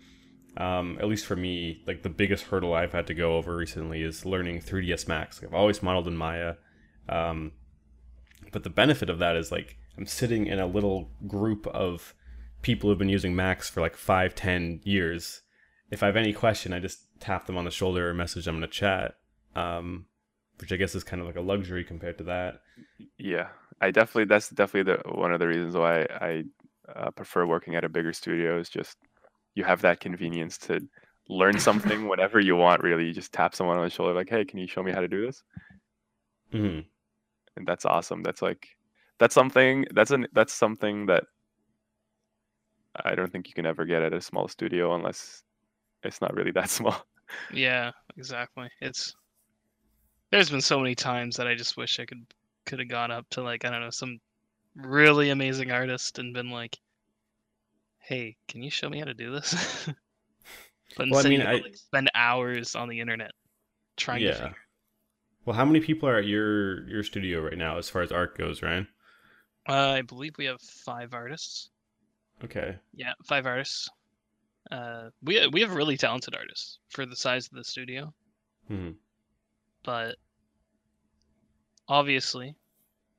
um, 0.57 0.97
at 0.99 1.07
least 1.07 1.27
for 1.27 1.37
me, 1.37 1.83
like 1.87 2.03
the 2.03 2.09
biggest 2.09 2.45
hurdle 2.45 2.73
I've 2.73 2.93
had 2.93 3.07
to 3.09 3.15
go 3.15 3.37
over 3.37 3.55
recently 3.55 4.01
is 4.01 4.25
learning 4.25 4.63
3ds 4.63 5.07
Max. 5.07 5.43
Like, 5.43 5.51
I've 5.51 5.55
always 5.55 5.83
modeled 5.83 6.09
in 6.09 6.17
Maya, 6.17 6.55
um, 7.11 7.53
but 8.53 8.65
the 8.65 8.71
benefit 8.71 9.11
of 9.11 9.19
that 9.19 9.37
is 9.37 9.53
like 9.53 9.77
I'm 9.99 10.07
sitting 10.07 10.47
in 10.47 10.59
a 10.59 10.67
little 10.67 11.11
group 11.27 11.67
of 11.67 12.15
people 12.63 12.89
who've 12.89 12.99
been 12.99 13.11
using 13.11 13.37
Max 13.37 13.69
for 13.69 13.83
like 13.83 13.95
five, 13.95 14.35
ten 14.35 14.81
years. 14.83 15.43
If 15.91 16.03
I 16.03 16.07
have 16.07 16.17
any 16.17 16.33
question, 16.33 16.73
I 16.73 16.81
just 16.81 17.01
tap 17.21 17.47
them 17.47 17.59
on 17.59 17.67
the 17.67 17.71
shoulder 17.71 18.09
or 18.09 18.15
message 18.15 18.47
them 18.47 18.57
in 18.57 18.65
a 18.65 18.69
chat. 18.69 19.17
Um, 19.55 20.07
which 20.61 20.73
I 20.73 20.77
guess 20.77 20.95
is 20.95 21.05
kind 21.05 21.21
of 21.21 21.27
like 21.27 21.37
a 21.37 21.41
luxury 21.41 21.85
compared 21.85 22.19
to 22.19 22.25
that. 22.25 22.61
yeah 23.19 23.49
i 23.81 23.91
definitely 23.91 24.25
that's 24.25 24.51
definitely 24.51 24.93
the 24.93 25.17
one 25.17 25.33
of 25.33 25.41
the 25.41 25.47
reasons 25.47 25.77
why 25.77 26.03
i 26.21 26.43
uh, 26.95 27.11
prefer 27.11 27.47
working 27.47 27.75
at 27.75 27.85
a 27.85 27.89
bigger 27.89 28.13
studio 28.13 28.59
is 28.59 28.69
just 28.69 28.97
you 29.55 29.65
have 29.65 29.81
that 29.81 30.01
convenience 30.01 30.59
to 30.59 30.81
learn 31.29 31.59
something 31.59 32.09
whenever 32.09 32.41
you 32.41 32.57
want 32.57 32.83
really. 32.83 33.07
You 33.07 33.15
just 33.15 33.33
tap 33.33 33.55
someone 33.55 33.79
on 33.79 33.85
the 33.85 33.91
shoulder 33.91 34.13
like 34.13 34.29
hey 34.29 34.45
can 34.45 34.59
you 34.59 34.67
show 34.67 34.83
me 34.83 34.93
how 34.93 35.01
to 35.01 35.09
do 35.09 35.27
this? 35.27 35.43
Hmm 36.53 36.81
and 37.57 37.67
that's 37.67 37.85
awesome. 37.85 38.23
That's 38.23 38.43
like 38.43 38.69
that's 39.19 39.35
something 39.35 39.87
that's 39.95 40.11
an 40.11 40.27
that's 40.33 40.53
something 40.53 41.07
that 41.07 41.25
i 43.05 43.15
don't 43.15 43.31
think 43.31 43.47
you 43.47 43.55
can 43.55 43.67
ever 43.67 43.85
get 43.85 44.03
at 44.03 44.13
a 44.13 44.21
small 44.21 44.49
studio 44.49 44.95
unless 44.95 45.43
it's 46.03 46.21
not 46.21 46.35
really 46.35 46.51
that 46.53 46.69
small. 46.79 47.05
Yeah, 47.53 47.91
exactly. 48.17 48.69
It's 48.81 49.15
there's 50.31 50.51
been 50.51 50.61
so 50.61 50.81
many 50.81 50.95
times 50.95 51.37
that 51.37 51.47
I 51.47 51.55
just 51.55 51.77
wish 51.77 52.01
I 52.01 52.05
could 52.05 52.25
could 52.67 52.81
have 52.81 52.89
gone 52.89 53.11
up 53.11 53.29
to 53.31 53.43
like 53.43 53.65
I 53.65 53.71
don't 53.71 53.81
know 53.83 53.91
some 53.91 54.21
really 54.77 55.31
amazing 55.31 55.73
artist 55.73 56.19
and 56.19 56.35
been 56.35 56.51
like, 56.51 56.79
"Hey, 57.99 58.37
can 58.47 58.63
you 58.63 58.71
show 58.71 58.89
me 58.89 59.01
how 59.01 59.07
to 59.07 59.15
do 59.15 59.33
this?" 59.33 59.53
but 60.97 61.09
Well, 61.11 61.21
I 61.21 61.23
mean, 61.23 61.43
I- 61.43 61.63
like, 61.63 61.77
spend 61.77 62.11
hours 62.15 62.75
on 62.75 62.89
the 62.89 63.01
internet 63.01 63.33
trying 63.97 64.25
to 64.27 64.33
Yeah. 64.33 64.33
figure. 64.33 64.59
Well, 65.45 65.57
how 65.57 65.65
many 65.65 65.81
people 65.81 66.09
are 66.09 66.19
at 66.19 66.27
your 66.27 66.89
your 66.89 67.03
studio 67.03 67.41
right 67.43 67.59
now, 67.59 67.79
as 67.79 67.89
far 67.91 68.03
as 68.03 68.13
art 68.13 68.37
goes, 68.39 68.63
Ryan? 68.63 68.89
Uh, 69.69 69.73
I 69.99 70.01
believe 70.01 70.39
we 70.39 70.47
have 70.47 70.63
five 70.63 71.13
artists. 71.13 71.69
Okay. 72.45 72.79
Yeah, 72.95 73.13
five 73.27 73.45
artists. 73.47 73.91
Uh, 74.71 75.11
we 75.23 75.47
we 75.49 75.63
have 75.63 75.75
really 75.75 75.97
talented 75.99 76.35
artists 76.37 76.79
for 76.91 77.07
the 77.07 77.17
size 77.17 77.47
of 77.47 77.55
the 77.55 77.65
studio. 77.65 78.15
hmm 78.69 78.97
but 79.85 80.17
obviously 81.89 82.55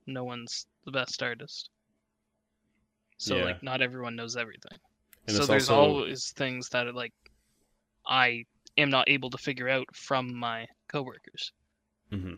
no 0.08 0.24
one's 0.24 0.66
the 0.86 0.92
best 0.92 1.22
artist. 1.24 1.70
So 3.18 3.38
Yeah. 3.38 3.44
like 3.46 3.64
not 3.64 3.82
everyone 3.82 4.16
knows 4.16 4.36
everything. 4.36 4.78
And 5.28 5.36
so 5.38 5.46
there's 5.46 5.70
also- 5.70 5.82
always 6.02 6.32
things 6.32 6.70
that 6.70 6.88
are 6.88 6.94
like 6.94 7.14
i 8.08 8.46
am 8.78 8.90
not 8.92 9.10
able 9.10 9.32
to 9.32 9.38
figure 9.38 9.68
out 9.70 9.88
from 9.96 10.34
my 10.36 10.68
coworkers. 10.88 11.52
Hmm 12.12 12.36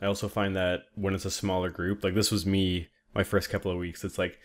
I 0.00 0.06
also 0.06 0.28
find 0.28 0.54
that 0.54 0.84
when 0.94 1.12
it's 1.12 1.24
a 1.24 1.30
smaller 1.30 1.70
group, 1.70 2.04
like 2.04 2.14
this 2.14 2.30
was 2.30 2.46
me 2.46 2.88
my 3.14 3.24
first 3.24 3.50
couple 3.50 3.70
of 3.72 3.78
weeks, 3.78 4.04
it's 4.04 4.16
like 4.16 4.38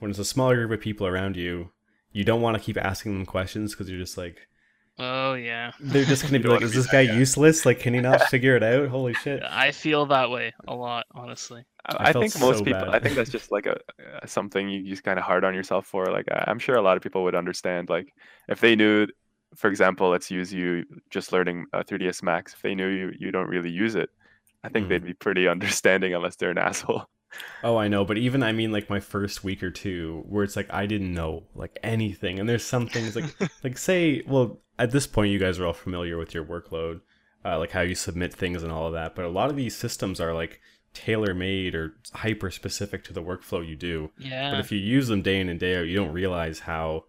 when 0.00 0.10
it's 0.10 0.18
a 0.18 0.24
smaller 0.24 0.56
group 0.56 0.72
of 0.72 0.80
people 0.82 1.06
around 1.06 1.36
you, 1.36 1.70
you 2.10 2.24
don't 2.24 2.40
want 2.40 2.56
to 2.56 2.62
keep 2.62 2.76
asking 2.76 3.14
them 3.14 3.24
questions 3.24 3.72
because 3.72 3.88
you're 3.88 4.00
just 4.00 4.18
like 4.18 4.48
oh 4.98 5.34
yeah 5.34 5.72
they're 5.78 6.04
just 6.04 6.26
gonna 6.26 6.38
be 6.40 6.48
like, 6.48 6.62
"Is 6.62 6.74
this 6.74 6.86
guy 6.86 7.02
guy." 7.02 7.02
useless? 7.02 7.66
Like, 7.66 7.80
can 7.80 7.94
he 7.94 8.00
not 8.00 8.22
figure 8.30 8.56
it 8.56 8.62
out? 8.62 8.88
Holy 8.88 9.14
shit!" 9.14 9.46
i 9.48 9.70
feel 9.72 10.06
that 10.06 10.30
way 10.30 10.52
a 10.66 10.74
lot 10.74 11.06
honestly 11.14 11.64
I, 11.86 11.94
I 12.00 12.06
I 12.06 12.12
felt 12.12 12.28
think 12.28 12.34
most 12.36 12.62
so 12.62 12.64
people. 12.64 12.88
bad. 12.88 12.92
I 12.92 12.98
think 12.98 13.16
that's 13.16 13.30
just 13.30 13.50
like 13.52 13.66
a, 13.66 13.72
uh 13.74 14.26
something 14.26 14.68
you 14.68 14.88
just 14.88 15.04
kind 15.04 15.18
of 15.18 15.24
hard 15.24 15.44
on 15.44 15.54
yourself 15.54 15.86
for. 15.86 16.06
Like 16.06 16.26
I- 16.30 16.44
I'm 16.48 16.58
sure 16.58 16.76
a 16.76 16.82
lot 16.82 16.96
of 16.96 17.02
people 17.02 17.24
would 17.24 17.34
understand. 17.34 17.88
Like 17.88 18.12
if 18.48 18.60
they 18.60 18.76
knew 18.76 19.06
for 19.56 19.68
example, 19.70 20.10
let's 20.10 20.30
use 20.30 20.52
you 20.52 20.84
just 21.10 21.32
learning 21.32 21.66
uh, 21.72 21.82
3ds 21.84 22.22
Max. 22.22 22.54
If 22.54 22.62
they 22.62 22.74
knew 22.74 22.88
you 22.88 23.12
you 23.18 23.30
don't 23.32 23.48
really 23.48 23.70
use 23.70 23.94
it, 23.94 24.10
I 24.64 24.68
think 24.70 24.88
Mhm. 24.88 24.88
they'd 24.88 25.04
be 25.04 25.14
pretty 25.14 25.48
understanding 25.54 26.14
unless 26.14 26.36
they're 26.36 26.50
an 26.50 26.58
asshole. 26.58 27.06
Oh, 27.62 27.76
I 27.76 27.88
know, 27.88 28.04
but 28.04 28.18
even 28.18 28.42
I 28.42 28.52
mean 28.52 28.72
like 28.72 28.88
my 28.88 29.00
first 29.00 29.44
week 29.44 29.62
or 29.62 29.70
two 29.70 30.24
where 30.28 30.44
it's 30.44 30.56
like 30.56 30.72
I 30.72 30.86
didn't 30.86 31.12
know 31.12 31.44
like 31.54 31.78
anything 31.82 32.38
and 32.38 32.48
there's 32.48 32.64
some 32.64 32.86
things 32.86 33.16
like 33.16 33.34
like 33.64 33.76
say 33.78 34.22
well 34.26 34.60
at 34.78 34.90
this 34.92 35.06
point 35.06 35.32
you 35.32 35.38
guys 35.38 35.58
are 35.58 35.66
all 35.66 35.72
familiar 35.72 36.16
with 36.18 36.32
your 36.34 36.44
workload 36.44 37.00
uh, 37.44 37.58
like 37.58 37.70
how 37.72 37.80
you 37.80 37.94
submit 37.94 38.32
things 38.32 38.62
and 38.62 38.72
all 38.72 38.86
of 38.86 38.92
that 38.92 39.14
but 39.14 39.24
a 39.24 39.28
lot 39.28 39.50
of 39.50 39.56
these 39.56 39.76
systems 39.76 40.20
are 40.20 40.32
like 40.34 40.60
tailor 40.94 41.34
made 41.34 41.74
or 41.74 41.94
hyper 42.14 42.50
specific 42.50 43.04
to 43.04 43.12
the 43.12 43.22
workflow 43.22 43.66
you 43.66 43.76
do 43.76 44.10
Yeah. 44.18 44.50
but 44.50 44.60
if 44.60 44.72
you 44.72 44.78
use 44.78 45.08
them 45.08 45.20
day 45.22 45.40
in 45.40 45.48
and 45.48 45.60
day 45.60 45.76
out 45.78 45.86
you 45.86 45.96
don't 45.96 46.12
realize 46.12 46.60
how 46.60 47.04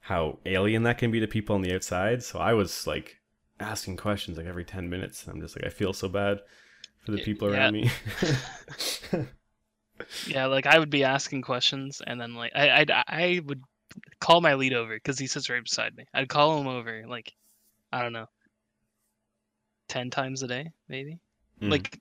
how 0.00 0.38
alien 0.46 0.84
that 0.84 0.98
can 0.98 1.10
be 1.10 1.18
to 1.20 1.26
people 1.26 1.56
on 1.56 1.62
the 1.62 1.74
outside 1.74 2.22
so 2.22 2.38
I 2.38 2.52
was 2.54 2.86
like 2.86 3.18
asking 3.58 3.96
questions 3.96 4.36
like 4.36 4.46
every 4.46 4.64
10 4.64 4.88
minutes 4.88 5.26
I'm 5.26 5.40
just 5.40 5.56
like 5.56 5.66
I 5.66 5.70
feel 5.70 5.92
so 5.92 6.08
bad 6.08 6.38
for 7.04 7.12
the 7.12 7.18
people 7.18 7.50
yeah. 7.50 7.56
around 7.56 7.72
me 7.74 7.90
Yeah, 10.26 10.46
like 10.46 10.66
I 10.66 10.78
would 10.78 10.90
be 10.90 11.04
asking 11.04 11.42
questions, 11.42 12.02
and 12.06 12.20
then 12.20 12.34
like 12.34 12.52
I 12.54 12.70
I'd, 12.80 12.90
I 12.90 13.40
would 13.44 13.62
call 14.20 14.40
my 14.40 14.54
lead 14.54 14.74
over 14.74 14.94
because 14.94 15.18
he 15.18 15.26
sits 15.26 15.48
right 15.48 15.62
beside 15.62 15.96
me. 15.96 16.06
I'd 16.14 16.28
call 16.28 16.60
him 16.60 16.66
over 16.66 17.04
like 17.06 17.32
I 17.92 18.02
don't 18.02 18.12
know, 18.12 18.26
ten 19.88 20.10
times 20.10 20.42
a 20.42 20.48
day 20.48 20.70
maybe. 20.88 21.18
Mm. 21.60 21.70
Like 21.70 22.00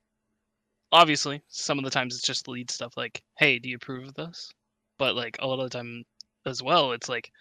obviously, 0.92 1.42
some 1.48 1.78
of 1.78 1.86
the 1.86 1.92
times 1.92 2.16
it's 2.16 2.28
just 2.28 2.48
lead 2.48 2.70
stuff 2.72 2.98
like, 2.98 3.22
"Hey, 3.38 3.60
do 3.60 3.70
you 3.70 3.78
approve 3.78 4.08
of 4.08 4.14
this?" 4.16 4.52
But 4.98 5.16
like 5.16 5.38
a 5.40 5.48
lot 5.48 5.60
of 5.60 5.70
the 5.70 5.78
time 5.78 6.04
as 6.46 6.62
well, 6.62 6.92
it's 6.92 7.10
like, 7.10 7.32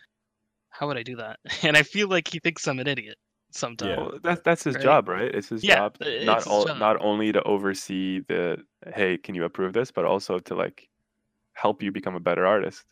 "How 0.71 0.87
would 0.87 0.99
I 0.99 1.03
do 1.03 1.17
that?" 1.17 1.41
And 1.63 1.77
I 1.77 1.83
feel 1.83 2.09
like 2.09 2.29
he 2.29 2.41
thinks 2.41 2.67
I'm 2.69 2.81
an 2.81 2.89
idiot 2.89 3.19
sometimes. 3.57 3.97
Yeah. 3.97 3.97
Well, 3.97 4.19
that's 4.23 4.41
that's 4.43 4.65
his 4.65 4.77
Right? 4.77 4.83
job, 4.83 5.09
right? 5.09 5.35
It's 5.35 5.49
his 5.49 5.63
Yeah, 5.63 5.75
job 5.75 5.97
i- 6.03 6.05
not 6.21 6.45
his 6.45 6.47
all 6.47 6.67
job. 6.67 6.77
not 6.77 7.01
only 7.01 7.33
to 7.33 7.43
oversee 7.43 8.21
the 8.29 8.65
hey, 8.95 9.19
can 9.19 9.35
you 9.35 9.45
approve 9.45 9.73
this, 9.73 9.91
but 9.91 10.05
also 10.05 10.39
to 10.41 10.55
like 10.55 10.89
help 11.55 11.83
you 11.83 11.93
become 11.93 12.15
a 12.17 12.21
better 12.21 12.47
artist. 12.47 12.85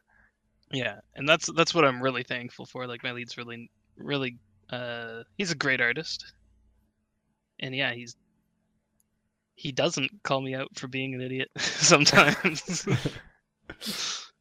Yeah, 0.72 1.00
and 1.14 1.28
that's 1.28 1.50
that's 1.52 1.74
what 1.74 1.84
I'm 1.84 2.02
really 2.02 2.22
thankful 2.24 2.66
for. 2.66 2.86
Like 2.86 3.02
my 3.04 3.12
lead's 3.12 3.36
really 3.36 3.70
really 3.96 4.38
uh 4.70 5.22
he's 5.36 5.50
a 5.50 5.56
great 5.56 5.80
artist. 5.80 6.32
And 7.60 7.74
yeah, 7.74 7.92
he's 7.94 8.16
he 9.54 9.72
doesn't 9.72 10.10
call 10.24 10.40
me 10.42 10.54
out 10.54 10.68
for 10.78 10.88
being 10.88 11.14
an 11.14 11.20
idiot 11.22 11.48
sometimes. 11.58 12.86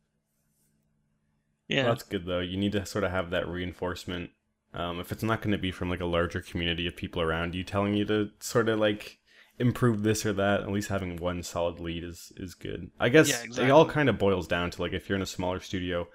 yeah. 1.67 1.83
Well, 1.83 1.93
that's 1.93 2.03
good 2.03 2.25
though. 2.25 2.39
You 2.39 2.57
need 2.57 2.71
to 2.73 2.85
sort 2.85 3.03
of 3.03 3.11
have 3.11 3.29
that 3.31 3.47
reinforcement. 3.47 4.31
Um, 4.73 4.99
if 4.99 5.11
it's 5.11 5.23
not 5.23 5.41
going 5.41 5.51
to 5.51 5.57
be 5.57 5.71
from 5.71 5.89
like 5.89 5.99
a 5.99 6.05
larger 6.05 6.41
community 6.41 6.87
of 6.87 6.95
people 6.95 7.21
around 7.21 7.55
you 7.55 7.63
telling 7.63 7.93
you 7.93 8.05
to 8.05 8.29
sort 8.39 8.69
of 8.69 8.79
like 8.79 9.19
improve 9.59 10.03
this 10.03 10.25
or 10.25 10.33
that, 10.33 10.61
at 10.61 10.71
least 10.71 10.89
having 10.89 11.17
one 11.17 11.43
solid 11.43 11.79
lead 11.79 12.03
is 12.03 12.31
is 12.37 12.55
good. 12.55 12.89
I 12.99 13.09
guess 13.09 13.43
Yeah, 13.43 13.43
it 13.57 13.69
all 13.69 13.85
kind 13.85 14.09
of 14.09 14.17
boils 14.17 14.47
down 14.47 14.71
to 14.71 14.81
like 14.81 14.93
if 14.93 15.09
you're 15.09 15.17
in 15.17 15.21
a 15.21 15.25
smaller 15.25 15.59
studio, 15.59 16.07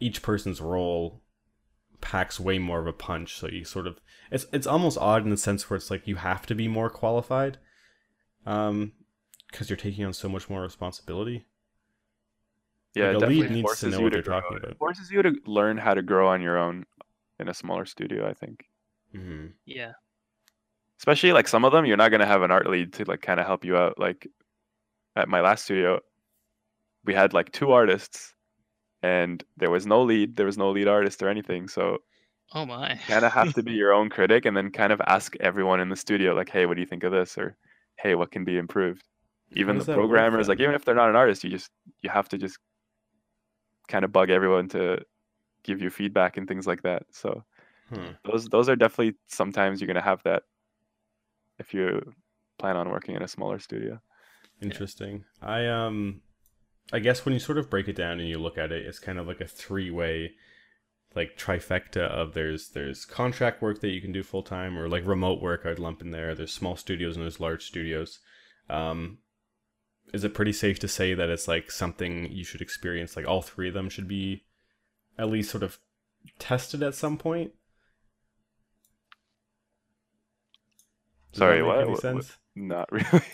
each 0.00 0.22
person's 0.22 0.60
role 0.60 1.22
packs 2.00 2.40
way 2.40 2.58
more 2.58 2.80
of 2.80 2.86
a 2.86 2.92
punch. 2.92 3.36
So 3.38 3.48
you 3.48 3.64
sort 3.64 3.86
of 3.86 4.00
it's 4.30 4.46
it's 4.52 4.66
almost 4.66 4.98
odd 4.98 5.24
in 5.24 5.30
the 5.30 5.36
sense 5.36 5.68
where 5.70 5.76
it's 5.76 5.90
like 5.90 6.08
you 6.08 6.16
have 6.16 6.46
to 6.46 6.54
be 6.54 6.68
more 6.68 6.90
qualified, 6.90 7.58
um, 8.46 8.92
because 9.50 9.70
you're 9.70 9.76
taking 9.76 10.04
on 10.04 10.12
so 10.12 10.28
much 10.28 10.50
more 10.50 10.62
responsibility. 10.62 11.46
Yeah, 12.94 13.06
Like, 13.06 13.12
it 13.12 13.16
a 13.16 13.20
lead 13.20 13.50
definitely 13.50 13.50
needs 13.50 13.78
to 13.78 13.86
forces 13.86 13.88
know 13.88 14.00
you 14.00 14.02
what 14.02 14.12
to 14.12 14.18
they're 14.18 14.22
grow. 14.22 14.34
talking 14.40 14.56
It 14.62 14.62
about. 14.62 14.78
forces 14.78 15.10
you 15.10 15.22
to 15.22 15.32
learn 15.46 15.78
how 15.78 15.94
to 15.94 16.02
grow 16.02 16.28
on 16.28 16.40
your 16.42 16.56
own 16.58 16.84
in 17.38 17.48
a 17.48 17.54
smaller 17.54 17.86
studio, 17.86 18.28
I 18.28 18.34
think. 18.34 18.66
hmm 19.12 19.56
Yeah. 19.64 19.94
Especially 20.98 21.32
like 21.32 21.48
some 21.48 21.64
of 21.64 21.72
them, 21.72 21.84
you're 21.84 21.96
not 21.96 22.10
gonna 22.10 22.26
have 22.26 22.42
an 22.42 22.50
art 22.50 22.66
lead 22.68 22.92
to 22.94 23.04
like 23.04 23.20
kind 23.20 23.38
of 23.40 23.46
help 23.46 23.64
you 23.64 23.76
out. 23.76 23.98
Like 23.98 24.26
at 25.16 25.28
my 25.28 25.40
last 25.40 25.64
studio, 25.64 26.00
we 27.04 27.14
had 27.14 27.32
like 27.32 27.52
two 27.52 27.70
artists, 27.72 28.34
and 29.02 29.44
there 29.56 29.70
was 29.70 29.86
no 29.86 30.02
lead. 30.02 30.36
There 30.36 30.46
was 30.46 30.58
no 30.58 30.70
lead 30.72 30.88
artist 30.88 31.22
or 31.22 31.28
anything. 31.30 31.68
So 31.68 32.00
Oh 32.54 32.64
my. 32.64 32.98
kind 33.06 33.24
of 33.24 33.32
have 33.32 33.52
to 33.54 33.62
be 33.62 33.72
your 33.74 33.92
own 33.92 34.08
critic, 34.08 34.44
and 34.46 34.56
then 34.56 34.70
kind 34.70 34.92
of 34.92 35.00
ask 35.06 35.36
everyone 35.36 35.80
in 35.80 35.88
the 35.88 35.96
studio, 35.96 36.34
like, 36.34 36.48
"Hey, 36.50 36.66
what 36.66 36.74
do 36.74 36.80
you 36.80 36.86
think 36.86 37.04
of 37.04 37.12
this?" 37.12 37.36
or 37.38 37.56
"Hey, 37.98 38.14
what 38.14 38.30
can 38.30 38.44
be 38.44 38.56
improved?" 38.58 39.04
Even 39.54 39.78
the 39.78 39.84
programmers, 39.86 40.48
like 40.48 40.60
even 40.60 40.74
if 40.74 40.84
they're 40.84 40.94
not 40.94 41.10
an 41.10 41.16
artist, 41.16 41.44
you 41.44 41.50
just 41.50 41.70
you 42.02 42.10
have 42.10 42.28
to 42.30 42.38
just 42.38 42.58
kind 43.88 44.04
of 44.04 44.12
bug 44.12 44.30
everyone 44.30 44.68
to 44.68 45.04
give 45.64 45.82
you 45.82 45.90
feedback 45.90 46.36
and 46.36 46.46
things 46.48 46.66
like 46.66 46.82
that. 46.82 47.04
So 47.10 47.44
Huh. 47.90 48.14
those 48.24 48.48
those 48.48 48.68
are 48.68 48.76
definitely 48.76 49.16
sometimes 49.28 49.80
you're 49.80 49.88
gonna 49.88 50.02
have 50.02 50.22
that 50.24 50.44
if 51.58 51.74
you 51.74 52.14
plan 52.58 52.76
on 52.76 52.90
working 52.90 53.16
in 53.16 53.22
a 53.22 53.28
smaller 53.28 53.58
studio. 53.58 54.00
Interesting. 54.62 55.24
I 55.42 55.66
um 55.66 56.22
I 56.92 56.98
guess 56.98 57.24
when 57.24 57.34
you 57.34 57.40
sort 57.40 57.58
of 57.58 57.70
break 57.70 57.88
it 57.88 57.96
down 57.96 58.20
and 58.20 58.28
you 58.28 58.38
look 58.38 58.58
at 58.58 58.72
it, 58.72 58.86
it's 58.86 58.98
kind 58.98 59.18
of 59.18 59.26
like 59.26 59.40
a 59.40 59.46
three-way 59.46 60.32
like 61.14 61.36
trifecta 61.38 62.02
of 62.08 62.34
there's 62.34 62.70
there's 62.70 63.04
contract 63.04 63.62
work 63.62 63.80
that 63.80 63.90
you 63.90 64.00
can 64.00 64.12
do 64.12 64.22
full 64.22 64.42
time 64.42 64.76
or 64.78 64.88
like 64.88 65.06
remote 65.06 65.40
work 65.40 65.64
I'd 65.64 65.78
lump 65.78 66.02
in 66.02 66.10
there. 66.10 66.34
There's 66.34 66.52
small 66.52 66.76
studios 66.76 67.16
and 67.16 67.24
there's 67.24 67.40
large 67.40 67.64
studios. 67.64 68.20
Um 68.68 69.18
is 70.12 70.24
it 70.24 70.34
pretty 70.34 70.52
safe 70.52 70.78
to 70.80 70.88
say 70.88 71.14
that 71.14 71.30
it's 71.30 71.48
like 71.48 71.70
something 71.70 72.30
you 72.30 72.44
should 72.44 72.60
experience 72.60 73.16
like 73.16 73.26
all 73.26 73.42
three 73.42 73.68
of 73.68 73.74
them 73.74 73.88
should 73.88 74.08
be 74.08 74.44
at 75.18 75.28
least 75.30 75.50
sort 75.50 75.62
of 75.62 75.78
tested 76.38 76.82
at 76.82 76.94
some 76.94 77.16
point? 77.18 77.52
Does 81.32 81.38
that 81.40 81.44
Sorry, 81.46 81.62
make 81.62 81.66
what? 81.68 81.88
What- 82.04 82.14
what- 82.14 82.36
Not 82.56 82.92
really. 82.92 83.24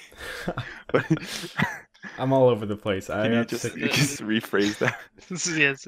But 0.93 1.07
I'm 2.19 2.33
all 2.33 2.49
over 2.49 2.65
the 2.67 2.77
place. 2.77 3.11
I 3.11 3.25
can 3.29 3.33
you 3.37 3.45
just 3.45 3.77
you 3.77 3.89
just 3.89 4.23
rephrase 4.23 4.79
that? 4.79 4.99
yes. 5.59 5.87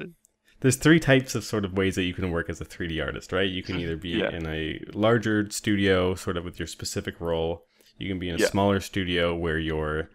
there's 0.61 0.75
three 0.75 0.99
types 0.99 1.33
of 1.33 1.43
sort 1.43 1.65
of 1.65 1.73
ways 1.73 1.95
that 1.95 2.03
you 2.03 2.13
can 2.13 2.31
work 2.31 2.49
as 2.49 2.61
a 2.61 2.65
3D 2.65 3.03
artist, 3.03 3.31
right? 3.31 3.49
You 3.49 3.63
can 3.63 3.79
either 3.79 3.97
be 3.97 4.09
Yeah. 4.09 4.29
in 4.29 4.45
a 4.45 4.79
larger 4.93 5.49
studio, 5.49 6.13
sort 6.15 6.37
of 6.37 6.43
with 6.43 6.59
your 6.59 6.67
specific 6.67 7.19
role. 7.19 7.65
You 7.97 8.07
can 8.07 8.19
be 8.19 8.29
in 8.29 8.35
a 8.35 8.39
Yeah. 8.39 8.47
smaller 8.47 8.79
studio 8.79 9.35
where 9.35 9.57
you're 9.57 10.09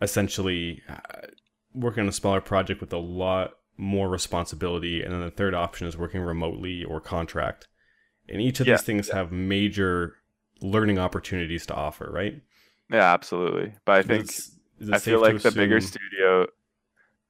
essentially 0.00 0.82
uh, 0.88 1.26
working 1.74 2.04
on 2.04 2.08
a 2.08 2.12
smaller 2.12 2.40
project 2.40 2.80
with 2.80 2.92
a 2.92 2.98
lot 2.98 3.54
more 3.78 4.08
responsibility. 4.10 5.02
And 5.02 5.12
then 5.12 5.20
the 5.22 5.30
third 5.30 5.54
option 5.54 5.86
is 5.86 5.96
working 5.96 6.20
remotely 6.20 6.84
or 6.84 7.00
contract. 7.00 7.68
And 8.28 8.40
each 8.42 8.60
of 8.60 8.66
Yeah, 8.66 8.74
these 8.76 8.82
things 8.82 9.08
have 9.10 9.32
major 9.32 10.16
learning 10.60 10.98
opportunities 10.98 11.64
to 11.66 11.74
offer, 11.74 12.10
right? 12.12 12.42
Yeah, 12.90 13.12
absolutely. 13.14 13.74
But 13.84 13.96
I 13.98 14.02
think 14.02 14.24
Is- 14.24 14.58
is 14.80 14.88
it 14.88 14.94
I 14.94 14.98
feel 14.98 15.20
like 15.20 15.40
the 15.42 15.52
bigger 15.52 15.80
studio. 15.80 16.46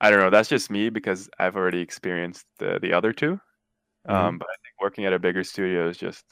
I 0.01 0.11
don't 0.11 0.21
know. 0.21 0.31
That's 0.31 0.49
just 0.49 0.71
me 0.71 0.91
because 0.91 1.29
I've 1.39 1.57
already 1.57 1.81
experienced 1.81 2.47
the 2.59 2.79
the 2.81 2.93
other 2.93 3.13
2 3.13 3.41
Mhm. 4.09 4.15
Um, 4.15 4.39
but 4.39 4.49
I 4.49 4.55
think 4.63 4.81
working 4.81 5.07
at 5.07 5.13
a 5.13 5.19
bigger 5.19 5.45
studio 5.45 5.89
is 5.89 5.99
just 5.99 6.25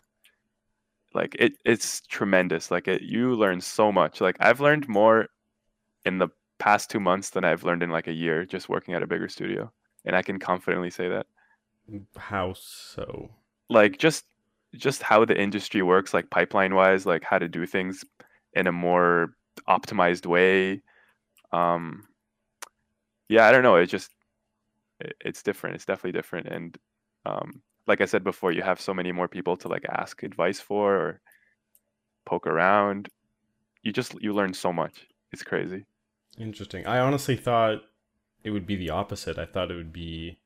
like 1.15 1.35
it. 1.39 1.55
It's 1.65 2.01
tremendous. 2.03 2.71
Like 2.71 2.89
it, 2.89 3.03
you 3.03 3.35
learn 3.35 3.61
so 3.61 3.91
much. 3.93 4.21
Like 4.21 4.37
I've 4.41 4.61
learned 4.61 4.89
more 4.89 5.29
in 6.05 6.19
the 6.19 6.29
past 6.59 6.91
two 6.91 7.01
months 7.01 7.31
than 7.31 7.45
I've 7.45 7.65
learned 7.65 7.83
in 7.83 7.91
like 7.91 8.07
a 8.09 8.13
year 8.13 8.45
just 8.47 8.69
working 8.69 8.95
at 8.95 9.03
a 9.03 9.07
bigger 9.07 9.29
studio, 9.29 9.73
and 10.07 10.17
I 10.17 10.23
can 10.23 10.39
confidently 10.39 10.91
say 10.91 11.09
that. 11.09 11.27
How 12.17 12.55
so? 12.55 13.31
Like 13.69 13.99
just 13.99 14.25
just 14.75 15.03
how 15.03 15.25
the 15.25 15.41
industry 15.41 15.83
works, 15.83 16.15
like 16.15 16.31
pipeline 16.31 16.75
wise, 16.75 17.05
like 17.05 17.25
how 17.25 17.39
to 17.39 17.49
do 17.49 17.67
things 17.67 18.05
in 18.55 18.67
a 18.67 18.73
more 18.73 19.35
optimized 19.69 20.27
way. 20.27 20.83
Um, 21.53 22.07
yeah, 23.29 23.47
I 23.47 23.53
don't 23.53 23.63
know. 23.63 23.77
It 23.77 23.87
just 23.87 24.11
it, 25.01 25.15
it's 25.21 25.43
different. 25.43 25.77
It's 25.77 25.85
definitely 25.85 26.13
different, 26.13 26.47
and 26.47 26.79
um, 27.27 27.63
like 27.87 28.01
I 28.01 28.05
said 28.07 28.25
before, 28.25 28.53
you 28.53 28.63
have 28.63 28.81
so 28.81 28.95
many 28.95 29.13
more 29.13 29.29
people 29.29 29.57
to 29.59 29.69
like 29.69 29.85
ask 29.89 30.23
advice 30.23 30.61
for 30.61 30.95
or 30.95 31.21
poke 32.25 32.47
around. 32.47 33.09
You 33.83 33.93
just 33.93 34.21
you 34.23 34.33
learn 34.33 34.55
so 34.55 34.73
much. 34.73 35.07
It's 35.33 35.43
crazy. 35.43 35.85
Interesting. 36.39 36.87
I 36.87 36.99
honestly 36.99 37.37
thought 37.37 37.83
it 38.47 38.51
would 38.51 38.67
be 38.67 38.77
the 38.77 38.91
opposite. 38.91 39.39
I 39.39 39.45
thought 39.45 39.71
it 39.71 39.75
would 39.77 39.93
be 39.93 40.39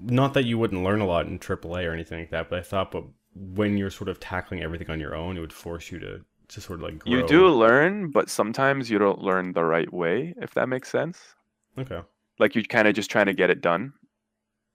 not 0.00 0.34
that 0.34 0.44
you 0.44 0.58
wouldn't 0.58 0.82
learn 0.82 1.00
a 1.00 1.06
lot 1.06 1.26
in 1.26 1.38
AAA 1.38 1.86
or 1.86 1.92
anything 1.92 2.20
like 2.20 2.30
that, 2.30 2.50
but 2.50 2.58
I 2.58 2.62
thought 2.62 2.90
but 2.90 3.04
when 3.34 3.76
you're 3.76 3.90
sort 3.90 4.08
of 4.08 4.18
tackling 4.18 4.62
everything 4.62 4.90
on 4.90 4.98
your 4.98 5.14
own, 5.14 5.36
it 5.36 5.40
would 5.40 5.52
force 5.52 5.90
you 5.92 5.98
to 6.00 6.24
to 6.48 6.60
sort 6.60 6.80
of 6.80 6.84
like 6.84 6.98
grow. 7.00 7.12
You 7.12 7.26
do 7.26 7.48
learn, 7.48 8.10
but 8.10 8.28
sometimes 8.28 8.90
you 8.90 8.98
don't 8.98 9.20
learn 9.20 9.52
the 9.52 9.64
right 9.64 9.92
way. 9.92 10.34
If 10.38 10.54
that 10.54 10.68
makes 10.68 10.90
sense. 10.90 11.36
Okay. 11.78 12.00
like 12.38 12.54
you're 12.54 12.64
kind 12.64 12.88
of 12.88 12.94
just 12.94 13.10
trying 13.10 13.26
to 13.26 13.32
get 13.32 13.48
it 13.50 13.60
done 13.60 13.92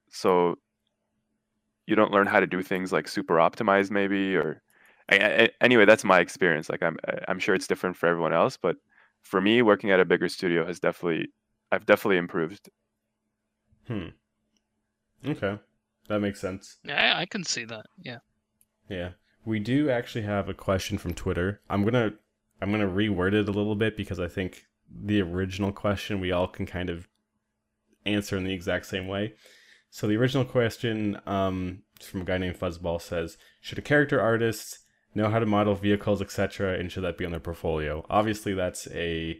so 0.10 0.56
you 1.88 1.96
don't 1.96 2.12
learn 2.12 2.26
how 2.26 2.40
to 2.40 2.48
do 2.48 2.62
things 2.64 2.92
like 2.94 3.08
super 3.08 3.36
optimized 3.36 3.92
maybe 3.92 4.36
or 4.36 4.62
I, 5.10 5.16
I, 5.18 5.50
anyway 5.62 5.86
that's 5.86 6.04
my 6.04 6.20
experience 6.20 6.70
like 6.70 6.82
i'm 6.82 6.98
i'm 7.28 7.38
sure 7.38 7.54
it's 7.54 7.68
different 7.68 7.98
for 7.98 8.08
everyone 8.08 8.34
else 8.34 8.58
but 8.58 8.78
for 9.22 9.42
me 9.42 9.62
working 9.62 9.92
at 9.92 10.00
a 10.00 10.06
bigger 10.06 10.30
studio 10.30 10.66
has 10.66 10.80
definitely 10.80 11.28
i've 11.76 11.86
definitely 11.86 12.18
improved 12.18 12.70
Hmm. 13.88 14.08
Okay. 15.26 15.60
that 16.10 16.20
makes 16.20 16.40
sense. 16.42 16.78
Yeah, 16.84 17.16
I, 17.16 17.22
I 17.22 17.26
can 17.26 17.44
see 17.44 17.66
that. 17.66 17.86
Yeah. 18.02 18.18
Yeah. 18.90 19.10
We 19.46 19.60
do 19.60 19.90
actually 19.92 20.24
have 20.24 20.50
a 20.50 20.54
question 20.56 20.98
from 20.98 21.14
Twitter. 21.14 21.62
I'm 21.70 21.84
gonna 21.84 22.14
I'm 22.62 22.72
gonna 22.72 22.88
reword 22.88 23.34
it 23.34 23.48
a 23.48 23.52
little 23.52 23.76
bit 23.76 23.96
because 23.96 24.20
I 24.20 24.28
think 24.28 24.66
the 24.90 25.22
original 25.22 25.72
question 25.72 26.20
we 26.20 26.32
all 26.32 26.48
can 26.48 26.66
kind 26.66 26.90
of 26.90 27.08
answer 28.06 28.38
in 28.38 28.44
the 28.44 28.54
exact 28.54 28.88
same 28.88 29.08
way. 29.08 29.34
So 29.92 30.08
the 30.08 30.18
original 30.18 30.46
question 30.46 31.20
um, 31.28 31.84
from 32.02 32.22
a 32.22 32.26
guy 32.26 32.38
named 32.40 32.60
Fuzzball 32.60 33.02
says, 33.02 33.38
should 33.62 33.78
a 33.78 33.84
character 33.84 34.20
artist 34.20 34.80
know 35.14 35.30
how 35.30 35.40
to 35.40 35.46
model 35.46 35.76
vehicles, 35.76 36.22
etc., 36.22 36.74
and 36.78 36.92
should 36.92 37.04
that 37.04 37.18
be 37.18 37.26
on 37.26 37.32
their 37.32 37.40
portfolio? 37.40 38.04
Obviously, 38.10 38.54
that's 38.54 38.88
a 38.92 39.40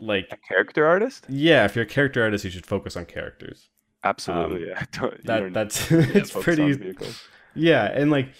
like 0.00 0.28
A 0.30 0.36
character 0.36 0.86
artist? 0.86 1.26
yeah. 1.28 1.64
If 1.64 1.76
you're 1.76 1.84
a 1.84 1.88
character 1.88 2.22
artist, 2.22 2.44
you 2.44 2.50
should 2.50 2.66
focus 2.66 2.96
on 2.96 3.06
characters. 3.06 3.70
Absolutely. 4.04 4.68
yeah. 4.68 4.84
Don't, 4.92 5.24
That 5.24 5.52
that's 5.52 5.90
it's 5.90 6.30
pretty 6.30 6.94
yeah, 7.54 7.86
and 7.86 8.10
like 8.10 8.32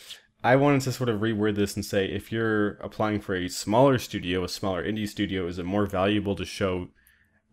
I 0.45 0.57
wanted 0.57 0.83
to 0.83 0.93
sort 0.93 1.09
of 1.09 1.21
reword 1.21 1.57
this 1.57 1.75
and 1.75 1.85
say 1.85 2.07
if 2.07 2.31
you're 2.31 2.75
applying 2.75 3.21
for 3.21 3.35
a 3.35 3.49
smaller 3.49 3.99
studio, 3.99 4.45
a 4.45 4.49
smaller 4.49 4.85
indie 4.85 5.09
studio, 5.09 5.47
is 5.49 5.59
it 5.59 5.65
more 5.65 5.87
valuable 5.87 6.37
to 6.37 6.45
show 6.45 6.89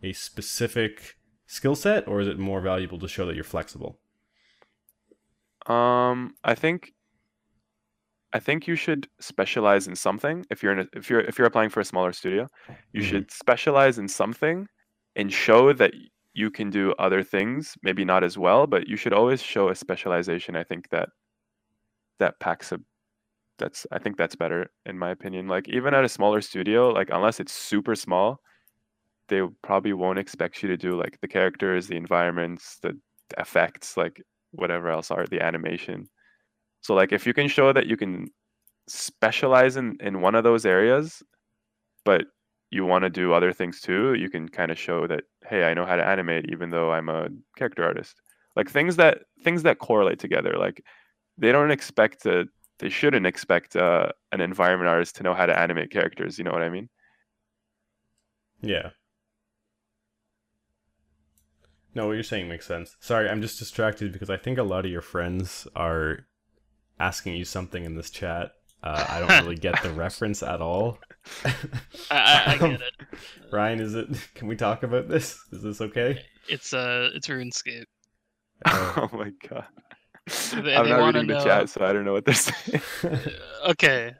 a 0.03 0.13
specific 0.13 1.15
skill 1.47 1.75
set 1.75 2.07
or 2.07 2.21
is 2.21 2.27
it 2.27 2.37
more 2.37 2.61
valuable 2.61 2.99
to 2.99 3.07
show 3.07 3.25
that 3.25 3.35
you're 3.35 3.43
flexible? 3.43 3.99
Um, 5.65 6.35
I 6.43 6.53
think 6.53 6.93
I 8.35 8.39
think 8.39 8.67
you 8.67 8.75
should 8.75 9.09
specialize 9.19 9.87
in 9.87 9.95
something. 9.95 10.45
If 10.51 10.61
you're 10.61 10.73
in 10.73 10.79
a, 10.81 10.87
if 10.93 11.09
you're 11.09 11.21
if 11.21 11.37
you're 11.39 11.47
applying 11.47 11.71
for 11.71 11.79
a 11.79 11.85
smaller 11.85 12.13
studio, 12.13 12.49
you 12.93 13.01
Mhm. 13.01 13.01
should 13.01 13.31
specialize 13.31 13.97
in 13.97 14.07
something 14.09 14.67
and 15.15 15.33
show 15.33 15.73
that 15.73 15.93
you 16.33 16.51
can 16.51 16.69
do 16.69 16.93
other 16.99 17.23
things, 17.23 17.75
maybe 17.83 18.05
not 18.05 18.23
as 18.23 18.37
well, 18.37 18.67
but 18.67 18.87
you 18.87 18.97
should 18.97 19.13
always 19.13 19.41
show 19.41 19.69
a 19.69 19.75
specialization. 19.75 20.55
I 20.55 20.63
think 20.65 20.89
that 20.89 21.09
that 22.19 22.39
packs 22.39 22.71
a 22.71 22.79
that's 23.59 23.87
I 23.91 23.99
think 23.99 24.17
that's 24.17 24.35
better 24.35 24.67
in 24.85 24.99
my 24.99 25.11
opinion. 25.11 25.47
Like 25.49 25.69
even 25.69 25.93
at 25.95 26.05
a 26.05 26.09
smaller 26.09 26.41
studio, 26.41 26.89
like 26.91 27.09
unless 27.11 27.39
it's 27.39 27.53
super 27.53 27.95
small, 27.95 28.41
they 29.29 29.41
probably 29.63 29.93
won't 29.93 30.19
expect 30.19 30.63
you 30.63 30.69
to 30.69 30.77
do 30.77 30.93
like 30.95 31.19
the 31.21 31.29
characters, 31.29 31.87
the 31.87 31.97
environments, 31.97 32.79
the 32.81 32.99
effects, 33.39 33.97
like 33.97 34.21
whatever 34.51 34.89
else 34.89 35.11
are 35.11 35.27
the 35.27 35.41
animation. 35.41 36.09
So 36.85 36.93
like 36.93 37.11
if 37.11 37.25
you 37.25 37.33
can 37.33 37.47
show 37.47 37.73
that 37.73 37.87
you 37.87 37.97
can 37.97 38.27
specialize 38.87 39.75
in 39.75 39.97
in 39.99 40.21
one 40.21 40.35
of 40.35 40.43
those 40.43 40.67
areas, 40.67 41.23
but 42.03 42.25
you 42.69 42.85
want 42.85 43.05
to 43.05 43.09
do 43.09 43.33
other 43.33 43.51
things 43.53 43.81
too, 43.81 44.13
you 44.13 44.29
can 44.29 44.47
kind 44.47 44.69
of 44.69 44.77
show 44.77 45.07
that 45.07 45.23
hey, 45.49 45.63
I 45.63 45.73
know 45.73 45.87
how 45.87 45.95
to 45.95 46.05
animate 46.05 46.45
even 46.51 46.69
though 46.69 46.91
I'm 46.91 47.09
a 47.09 47.29
character 47.57 47.83
artist. 47.83 48.21
Like 48.55 48.69
things 48.69 48.97
that 48.97 49.23
things 49.43 49.63
that 49.63 49.79
correlate 49.79 50.19
together. 50.19 50.57
Like 50.59 50.83
they 51.39 51.51
don't 51.51 51.71
expect 51.71 52.21
to 52.21 52.45
they 52.77 52.89
shouldn't 52.89 53.25
expect 53.25 53.75
uh, 53.75 54.09
an 54.31 54.41
environment 54.41 54.87
artist 54.87 55.15
to 55.15 55.23
know 55.23 55.33
how 55.33 55.47
to 55.47 55.57
animate 55.57 55.89
characters, 55.89 56.37
you 56.37 56.43
know 56.43 56.51
what 56.51 56.61
I 56.61 56.69
mean? 56.69 56.87
Yeah. 58.61 58.91
No, 61.95 62.05
what 62.05 62.13
you're 62.13 62.23
saying 62.23 62.47
makes 62.47 62.67
sense. 62.67 62.95
Sorry, 62.99 63.27
I'm 63.27 63.41
just 63.41 63.57
distracted 63.57 64.11
because 64.11 64.29
I 64.29 64.37
think 64.37 64.59
a 64.59 64.63
lot 64.63 64.85
of 64.85 64.91
your 64.91 65.01
friends 65.01 65.67
are 65.75 66.27
asking 66.99 67.35
you 67.35 67.45
something 67.45 67.83
in 67.83 67.95
this 67.95 68.09
chat. 68.09 68.51
Uh, 68.83 69.05
I 69.09 69.19
don't 69.19 69.43
really 69.43 69.55
get 69.57 69.81
the 69.81 69.89
reference 69.93 70.43
at 70.43 70.61
all. 70.61 70.99
I, 71.45 71.53
I, 72.11 72.43
I 72.47 72.53
Um, 72.59 72.71
get 72.71 72.81
it. 72.81 72.93
Ryan, 73.51 73.79
is 73.79 73.95
it? 73.95 74.07
Can 74.35 74.47
we 74.47 74.55
talk 74.55 74.83
about 74.83 75.07
this? 75.07 75.39
Is 75.51 75.63
this 75.63 75.81
okay? 75.81 76.21
It's 76.47 76.73
uh, 76.73 77.09
it's 77.13 77.27
RuneScape. 77.27 77.85
Uh, 78.65 78.93
oh 78.97 79.09
my 79.17 79.31
god. 79.49 79.65
They- 80.53 80.75
I'm 80.75 80.85
they 80.85 80.91
not 80.91 80.99
wanna 81.01 81.19
reading 81.21 81.35
the 81.37 81.43
chat, 81.43 81.69
so 81.69 81.83
I 81.85 81.93
don't 81.93 82.05
know 82.05 82.13
what 82.13 82.25
they're 82.25 82.33
saying. 82.35 82.81
Okay. 83.67 84.13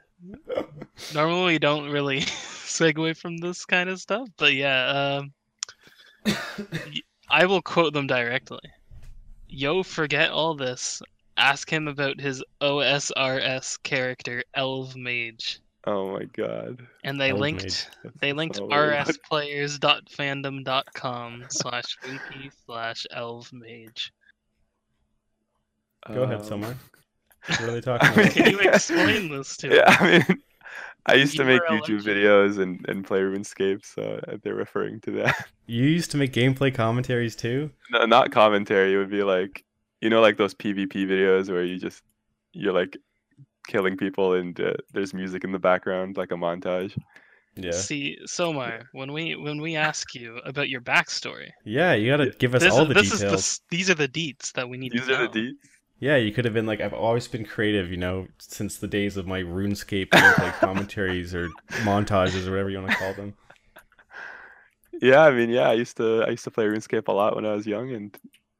Normally 1.14 1.52
we 1.54 1.58
don't 1.58 1.90
really 1.90 2.20
segue 2.20 3.16
from 3.16 3.36
this 3.38 3.64
kind 3.64 3.88
of 3.90 4.00
stuff, 4.00 4.28
but 4.36 4.54
yeah, 4.54 4.86
um, 5.20 5.32
y- 6.26 7.02
I 7.28 7.46
will 7.46 7.62
quote 7.62 7.92
them 7.92 8.06
directly. 8.06 8.60
Yo, 9.48 9.82
forget 9.82 10.30
all 10.30 10.54
this. 10.54 11.02
Ask 11.36 11.68
him 11.70 11.86
about 11.88 12.20
his 12.20 12.42
OSRS 12.60 13.82
character, 13.82 14.42
Elv 14.54 14.94
Mage. 14.96 15.58
oh 15.86 16.12
my 16.12 16.24
god. 16.36 16.86
And 17.04 17.20
they 17.20 17.30
Elv 17.30 17.40
linked 17.40 17.88
Mage. 18.04 18.14
they 18.20 18.32
linked 18.32 18.56
so 18.56 18.66
weird. 18.66 18.94
rsplayers.fandom.com 18.94 21.44
slash 21.48 21.96
wiki 22.04 22.50
slash 22.64 23.06
elv 23.14 23.52
mage. 23.52 24.12
Go 26.12 26.22
ahead, 26.22 26.40
Um, 26.40 26.46
Somar. 26.62 26.74
What 27.48 27.60
are 27.60 27.72
they 27.72 27.80
talking 27.80 28.08
I 28.08 28.16
mean- 28.16 28.20
about? 28.26 28.32
Can 28.34 28.50
you 28.50 28.58
explain 28.60 29.28
this 29.30 29.56
to 29.58 29.68
me? 29.68 29.76
Yeah, 29.86 29.96
I 30.00 30.10
mean, 30.10 30.24
I 31.08 31.14
used 31.14 31.36
to 31.36 31.44
make 31.44 31.62
YouTube 31.62 31.98
engine. 32.00 32.16
videos 32.16 32.58
and, 32.58 32.84
and 32.88 33.04
play 33.04 33.20
RuneScape, 33.20 33.84
so 33.86 34.18
uh, 34.26 34.38
they're 34.42 34.56
referring 34.56 35.00
to 35.02 35.12
that. 35.12 35.46
You 35.66 35.84
used 35.84 36.10
to 36.12 36.16
make 36.16 36.32
gameplay 36.32 36.74
commentaries 36.74 37.36
too. 37.36 37.70
no, 37.92 38.04
not 38.06 38.32
commentary. 38.32 38.94
It 38.94 38.98
would 38.98 39.10
be 39.10 39.22
like, 39.22 39.64
you 40.00 40.10
know, 40.10 40.20
like 40.20 40.36
those 40.36 40.54
PvP 40.54 41.06
videos 41.06 41.50
where 41.50 41.64
you 41.64 41.78
just 41.78 42.02
you're 42.52 42.72
like 42.72 42.96
killing 43.68 43.96
people 43.96 44.34
and 44.34 44.58
uh, 44.60 44.74
there's 44.92 45.14
music 45.14 45.44
in 45.44 45.52
the 45.52 45.58
background, 45.58 46.16
like 46.16 46.32
a 46.32 46.36
montage. 46.36 46.96
Yeah. 47.56 47.72
See, 47.72 48.18
Somar, 48.26 48.86
when 48.92 49.12
we 49.12 49.36
when 49.36 49.60
we 49.60 49.76
ask 49.76 50.14
you 50.14 50.38
about 50.38 50.68
your 50.68 50.80
backstory, 50.80 51.50
Yeah, 51.64 51.94
you 51.94 52.10
gotta 52.10 52.30
give 52.38 52.54
us 52.54 52.62
this, 52.62 52.72
all 52.72 52.82
is, 52.82 52.88
the 52.88 52.94
this 52.94 53.12
is 53.12 53.20
details. 53.20 53.60
the 53.70 53.76
these 53.76 53.90
are 53.90 53.94
the 53.94 54.08
deets 54.08 54.52
that 54.52 54.68
we 54.68 54.76
need 54.78 54.92
These 54.92 55.06
to 55.06 55.12
are 55.12 55.18
know. 55.18 55.28
the 55.28 55.38
deets. 55.38 55.68
Yeah, 55.98 56.16
you 56.16 56.30
could 56.32 56.44
have 56.44 56.52
been 56.52 56.66
like, 56.66 56.80
I've 56.82 56.92
always 56.92 57.26
been 57.26 57.44
creative, 57.46 57.90
you 57.90 57.96
know, 57.96 58.28
since 58.38 58.76
the 58.76 58.86
days 58.86 59.16
of 59.16 59.26
my 59.26 59.40
RuneScape 59.40 60.10
gameplay 60.10 60.52
commentaries 60.60 61.34
or 61.34 61.48
montages 61.84 62.46
or 62.46 62.50
whatever 62.50 62.68
you 62.70 62.78
want 62.78 62.90
to 62.92 62.98
call 62.98 63.14
them. 63.14 63.34
Yeah, 65.00 65.22
I 65.24 65.30
mean, 65.30 65.50
yeah, 65.50 65.68
I 65.68 65.74
used 65.74 65.96
to 65.98 66.22
I 66.22 66.30
used 66.30 66.44
to 66.44 66.50
play 66.50 66.64
RuneScape 66.66 67.08
a 67.08 67.12
lot 67.12 67.34
when 67.36 67.44
I 67.44 67.54
was 67.54 67.66
young, 67.66 67.92
and 67.92 68.16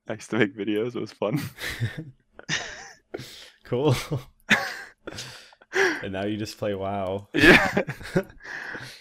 I 0.08 0.14
used 0.14 0.30
to 0.30 0.38
make 0.38 0.56
videos. 0.56 0.94
It 0.94 1.00
was 1.00 1.12
fun. 1.12 1.40
cool. 3.64 3.94
and 6.02 6.12
now 6.12 6.24
you 6.24 6.36
just 6.36 6.58
play 6.58 6.74
WoW. 6.74 7.28
yeah, 7.32 7.82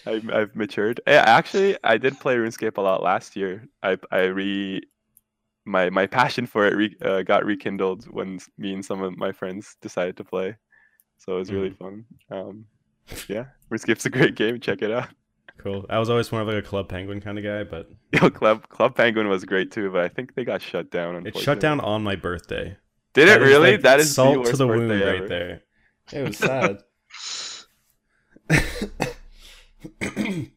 I've, 0.06 0.30
I've 0.30 0.56
matured. 0.56 1.00
Yeah, 1.06 1.24
actually, 1.26 1.76
I 1.84 1.98
did 1.98 2.18
play 2.20 2.36
RuneScape 2.36 2.76
a 2.76 2.80
lot 2.80 3.02
last 3.02 3.36
year. 3.36 3.68
I 3.82 3.96
I 4.10 4.24
re 4.24 4.82
my 5.64 5.90
my 5.90 6.06
passion 6.06 6.46
for 6.46 6.66
it 6.66 6.74
re, 6.74 6.96
uh, 7.02 7.22
got 7.22 7.44
rekindled 7.44 8.04
when 8.06 8.38
me 8.58 8.74
and 8.74 8.84
some 8.84 9.02
of 9.02 9.16
my 9.16 9.32
friends 9.32 9.76
decided 9.80 10.16
to 10.18 10.24
play. 10.24 10.56
So 11.18 11.36
it 11.36 11.38
was 11.38 11.52
really 11.52 11.70
fun. 11.70 12.04
Um, 12.30 12.66
yeah, 13.28 13.46
RuneScape's 13.70 14.06
a 14.06 14.10
great 14.10 14.34
game. 14.34 14.60
Check 14.60 14.82
it 14.82 14.90
out. 14.90 15.08
Cool. 15.66 15.84
I 15.90 15.98
was 15.98 16.08
always 16.08 16.30
more 16.30 16.42
of 16.42 16.46
like 16.46 16.58
a 16.58 16.62
Club 16.62 16.88
Penguin 16.88 17.20
kind 17.20 17.38
of 17.38 17.44
guy, 17.44 17.64
but 17.64 17.90
Yo, 18.12 18.30
Club 18.30 18.68
Club 18.68 18.94
Penguin 18.94 19.28
was 19.28 19.44
great 19.44 19.72
too, 19.72 19.90
but 19.90 20.04
I 20.04 20.08
think 20.08 20.36
they 20.36 20.44
got 20.44 20.62
shut 20.62 20.92
down. 20.92 21.26
it 21.26 21.36
shut 21.36 21.58
down 21.58 21.80
on 21.80 22.04
my 22.04 22.14
birthday. 22.14 22.76
Did 23.14 23.28
it 23.28 23.40
really? 23.40 23.72
like, 23.72 23.80
that 23.80 23.98
is 23.98 24.06
the 24.08 24.14
salt 24.14 24.46
to 24.46 24.56
the 24.56 24.64
wound 24.64 24.88
birthday 24.88 25.20
right 25.20 25.28
there. 25.28 25.62
It 26.12 26.28
was 26.28 26.38
sad. 26.38 26.84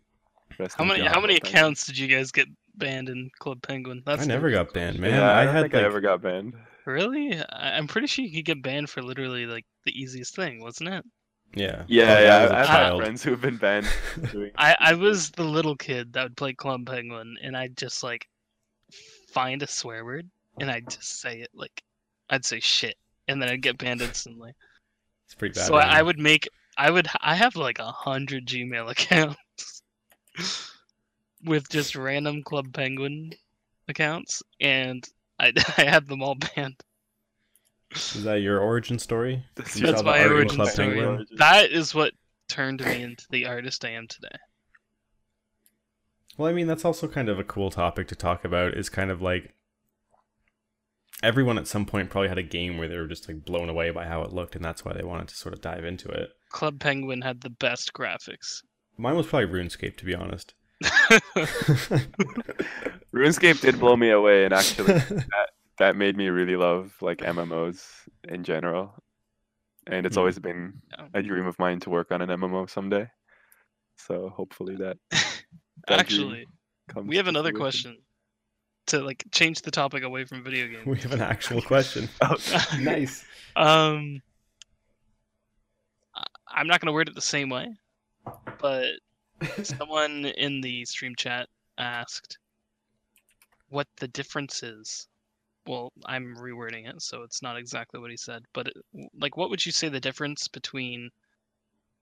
How 0.77 0.83
many 0.83 1.01
peace, 1.01 1.11
how 1.11 1.21
many 1.21 1.37
accounts 1.37 1.87
did 1.87 1.97
you 1.97 2.07
guys 2.07 2.31
get 2.31 2.47
banned 2.75 3.09
in 3.09 3.31
Club 3.39 3.63
Penguin? 3.63 4.03
That's 4.05 4.23
I 4.23 4.25
never 4.25 4.51
got 4.51 4.73
banned, 4.73 4.99
man. 4.99 5.11
yeah, 5.11 5.31
I, 5.31 5.41
I 5.41 5.45
don't 5.45 5.55
had 5.55 5.61
think 5.63 5.73
like 5.73 5.83
I 5.83 5.85
ever 5.85 6.01
got 6.01 6.21
banned. 6.21 6.53
Really? 6.85 7.41
I'm 7.49 7.87
pretty 7.87 8.07
sure 8.07 8.25
you 8.25 8.35
could 8.35 8.45
get 8.45 8.61
banned 8.61 8.89
for 8.89 9.01
literally 9.01 9.45
like 9.45 9.65
the 9.85 9.97
easiest 9.99 10.35
thing, 10.35 10.61
wasn't 10.61 10.89
it? 10.89 11.05
Yeah. 11.53 11.83
Yeah, 11.87 12.05
Well, 12.07 12.23
yeah. 12.23 12.35
I 12.37 12.41
was 12.41 12.51
a 12.51 12.55
I, 12.55 12.61
I've 12.61 12.67
had 12.67 12.97
friends 12.97 13.23
who 13.23 13.31
have 13.31 13.41
been 13.41 13.57
banned. 13.57 13.87
I, 14.57 14.75
I 14.79 14.93
was 14.93 15.31
the 15.31 15.43
little 15.43 15.75
kid 15.75 16.13
that 16.13 16.23
would 16.23 16.37
play 16.37 16.53
Club 16.53 16.85
Penguin, 16.85 17.37
and 17.41 17.55
I'd 17.57 17.77
just 17.77 18.03
like 18.03 18.27
find 19.31 19.61
a 19.63 19.67
swear 19.67 20.05
word, 20.05 20.29
and 20.59 20.69
I'd 20.69 20.89
just 20.89 21.21
say 21.21 21.41
it 21.41 21.49
like 21.53 21.83
I'd 22.29 22.45
say 22.45 22.59
shit, 22.59 22.95
and 23.27 23.41
then 23.41 23.49
I'd 23.49 23.61
get 23.61 23.77
banned 23.77 24.01
instantly. 24.01 24.53
It's 25.25 25.35
pretty 25.35 25.53
bad. 25.53 25.67
so 25.67 25.75
I, 25.75 25.99
I 25.99 26.01
would 26.01 26.19
make 26.19 26.47
I 26.77 26.89
would 26.91 27.07
I 27.21 27.35
have 27.35 27.55
like 27.55 27.79
a 27.79 27.91
hundred 27.91 28.47
Gmail 28.47 28.89
accounts 28.89 29.81
with 31.43 31.69
just 31.69 31.95
random 31.95 32.43
Club 32.43 32.73
Penguin 32.73 33.31
accounts, 33.87 34.41
and 34.59 35.07
I 35.39 35.53
I 35.77 35.83
had 35.83 36.07
them 36.07 36.21
all 36.21 36.35
banned. 36.35 36.81
Is 37.91 38.23
that 38.23 38.41
your 38.41 38.59
origin 38.59 38.99
story? 38.99 39.43
That's 39.55 39.79
You 39.79 39.87
That's 39.87 40.03
my 40.03 40.23
origin 40.25 40.57
Club 40.57 40.69
story. 40.69 40.95
Penguin? 40.95 41.25
That 41.37 41.71
is 41.71 41.95
what 41.95 42.13
turned 42.47 42.83
me 42.83 43.03
into 43.03 43.25
the 43.29 43.45
artist 43.45 43.83
I 43.85 43.91
am 43.91 44.07
today. 44.07 44.35
Well, 46.37 46.49
I 46.49 46.53
mean, 46.53 46.67
that's 46.67 46.85
also 46.85 47.09
kind 47.09 47.27
of 47.27 47.37
a 47.37 47.43
cool 47.43 47.69
topic 47.69 48.07
to 48.07 48.15
talk 48.15 48.45
about. 48.45 48.73
Is 48.73 48.87
kind 48.87 49.11
of 49.11 49.21
like 49.21 49.53
everyone 51.21 51.57
at 51.57 51.67
some 51.67 51.85
point 51.85 52.09
probably 52.09 52.29
had 52.29 52.37
a 52.37 52.43
game 52.43 52.77
where 52.77 52.87
they 52.87 52.95
were 52.95 53.07
just 53.07 53.27
like 53.27 53.43
blown 53.43 53.67
away 53.67 53.89
by 53.91 54.05
how 54.05 54.21
it 54.21 54.31
looked, 54.31 54.55
and 54.55 54.63
that's 54.63 54.85
why 54.85 54.93
they 54.93 55.03
wanted 55.03 55.27
to 55.27 55.35
sort 55.35 55.53
of 55.53 55.59
dive 55.59 55.83
into 55.83 56.07
it. 56.07 56.29
Club 56.49 56.79
Penguin 56.79 57.21
had 57.21 57.41
the 57.41 57.49
best 57.49 57.91
graphics. 57.93 58.63
Mine 58.97 59.17
was 59.17 59.27
probably 59.27 59.47
RuneScape, 59.47 59.97
to 59.97 60.05
be 60.05 60.15
honest. 60.15 60.53
RuneScape 63.13 63.59
did 63.61 63.79
blow 63.79 63.97
me 63.97 64.09
away, 64.09 64.45
and 64.45 64.53
actually, 64.53 64.93
that 64.93 65.49
made 65.79 66.15
me 66.17 66.27
really 66.29 66.55
love 66.55 66.93
like 67.01 67.19
MMOs 67.19 67.83
in 68.27 68.43
general, 68.43 68.93
and 69.87 70.05
it's 70.05 70.17
always 70.17 70.37
been 70.39 70.73
a 71.13 71.21
dream 71.21 71.45
of 71.47 71.57
mine 71.59 71.79
to 71.81 71.89
work 71.89 72.11
on 72.11 72.21
an 72.21 72.29
MMO 72.29 72.69
someday. 72.69 73.07
So 73.97 74.29
hopefully 74.29 74.75
that 74.77 74.97
that 75.11 75.99
Actually, 75.99 76.45
comes. 76.87 77.07
we 77.07 77.17
have 77.17 77.27
another 77.27 77.51
fruition. 77.51 77.91
question 77.91 77.97
to 78.87 79.01
like 79.01 79.23
change 79.31 79.61
the 79.61 79.71
topic 79.71 80.03
away 80.03 80.25
from 80.25 80.43
video 80.43 80.67
games. 80.73 80.85
We 80.85 80.99
have 80.99 81.13
an 81.13 81.21
actual 81.21 81.61
question. 81.61 82.09
Oh, 82.21 82.35
nice. 82.79 83.25
Um, 83.55 84.21
I- 86.15 86.25
I'm 86.47 86.67
not 86.67 86.79
gonna 86.81 86.91
word 86.93 87.07
it 87.09 87.15
the 87.15 87.21
same 87.21 87.49
way, 87.49 87.67
but 88.59 88.85
someone 89.63 90.25
in 90.25 90.61
the 90.61 90.83
stream 90.85 91.15
chat 91.15 91.47
asked 91.77 92.37
what 93.69 93.87
the 93.97 94.07
difference 94.09 94.63
is. 94.63 95.07
Well, 95.69 95.93
I'm 96.07 96.35
rewording 96.35 96.89
it, 96.89 96.99
so 97.01 97.21
it's 97.21 97.43
not 97.43 97.55
exactly 97.55 97.99
what 98.01 98.09
he 98.11 98.17
said. 98.17 98.43
But 98.53 98.69
it, 98.69 98.73
like, 99.13 99.37
what 99.37 99.51
would 99.51 99.63
you 99.65 99.71
say 99.71 99.87
the 99.87 99.99
difference 100.01 100.47
between 100.49 101.11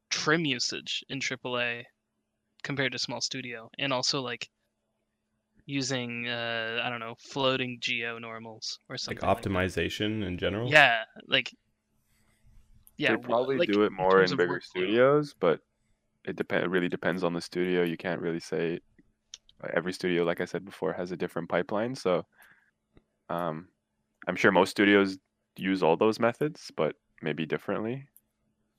trim 0.09 0.45
usage 0.45 1.03
in 1.09 1.20
AAA 1.20 1.86
compared 2.63 2.93
to 2.93 2.97
small 2.99 3.20
studio, 3.22 3.70
and 3.78 3.91
also 3.91 4.22
like 4.22 4.49
using 5.65 6.28
uh, 6.28 6.82
I 6.84 6.89
don't 6.89 7.01
know 7.01 7.15
floating 7.20 7.78
geo 7.82 8.18
normals 8.20 8.80
or 8.89 8.97
Like 9.07 9.20
something 9.20 9.28
like 9.28 9.36
that? 9.36 9.49
optimization 9.49 10.24
in 10.26 10.38
general. 10.38 10.70
Yeah, 10.70 11.03
like 11.28 11.51
yeah, 12.97 13.11
they 13.11 13.18
wh- 13.18 13.26
probably 13.26 13.57
like, 13.57 13.70
do 13.70 13.84
it 13.84 13.91
more 13.91 14.18
terms 14.18 14.32
in 14.32 14.38
bigger 14.38 14.53
workflow. 14.53 14.61
studios, 14.61 15.36
but 15.39 15.59
it 16.26 16.36
depend. 16.36 16.63
It 16.63 16.70
really 16.70 16.89
depends 16.89 17.24
on 17.24 17.34
the 17.34 17.41
studio. 17.41 17.84
You 17.84 17.97
can't 17.97 18.22
really 18.22 18.39
say 18.39 18.80
every 19.74 19.93
studio, 19.93 20.24
like 20.24 20.41
I 20.41 20.45
said 20.45 20.65
before, 20.65 20.93
has 20.93 21.11
a 21.11 21.18
different 21.18 21.49
pipeline. 21.49 21.95
So, 21.95 22.24
um, 23.30 23.68
I'm 24.28 24.36
sure 24.36 24.52
most 24.52 24.72
studios 24.72 25.18
use 25.58 25.82
all 25.84 25.98
those 25.98 26.20
methods, 26.20 26.72
but 26.76 26.96
maybe 27.22 27.46
differently. 27.46 28.08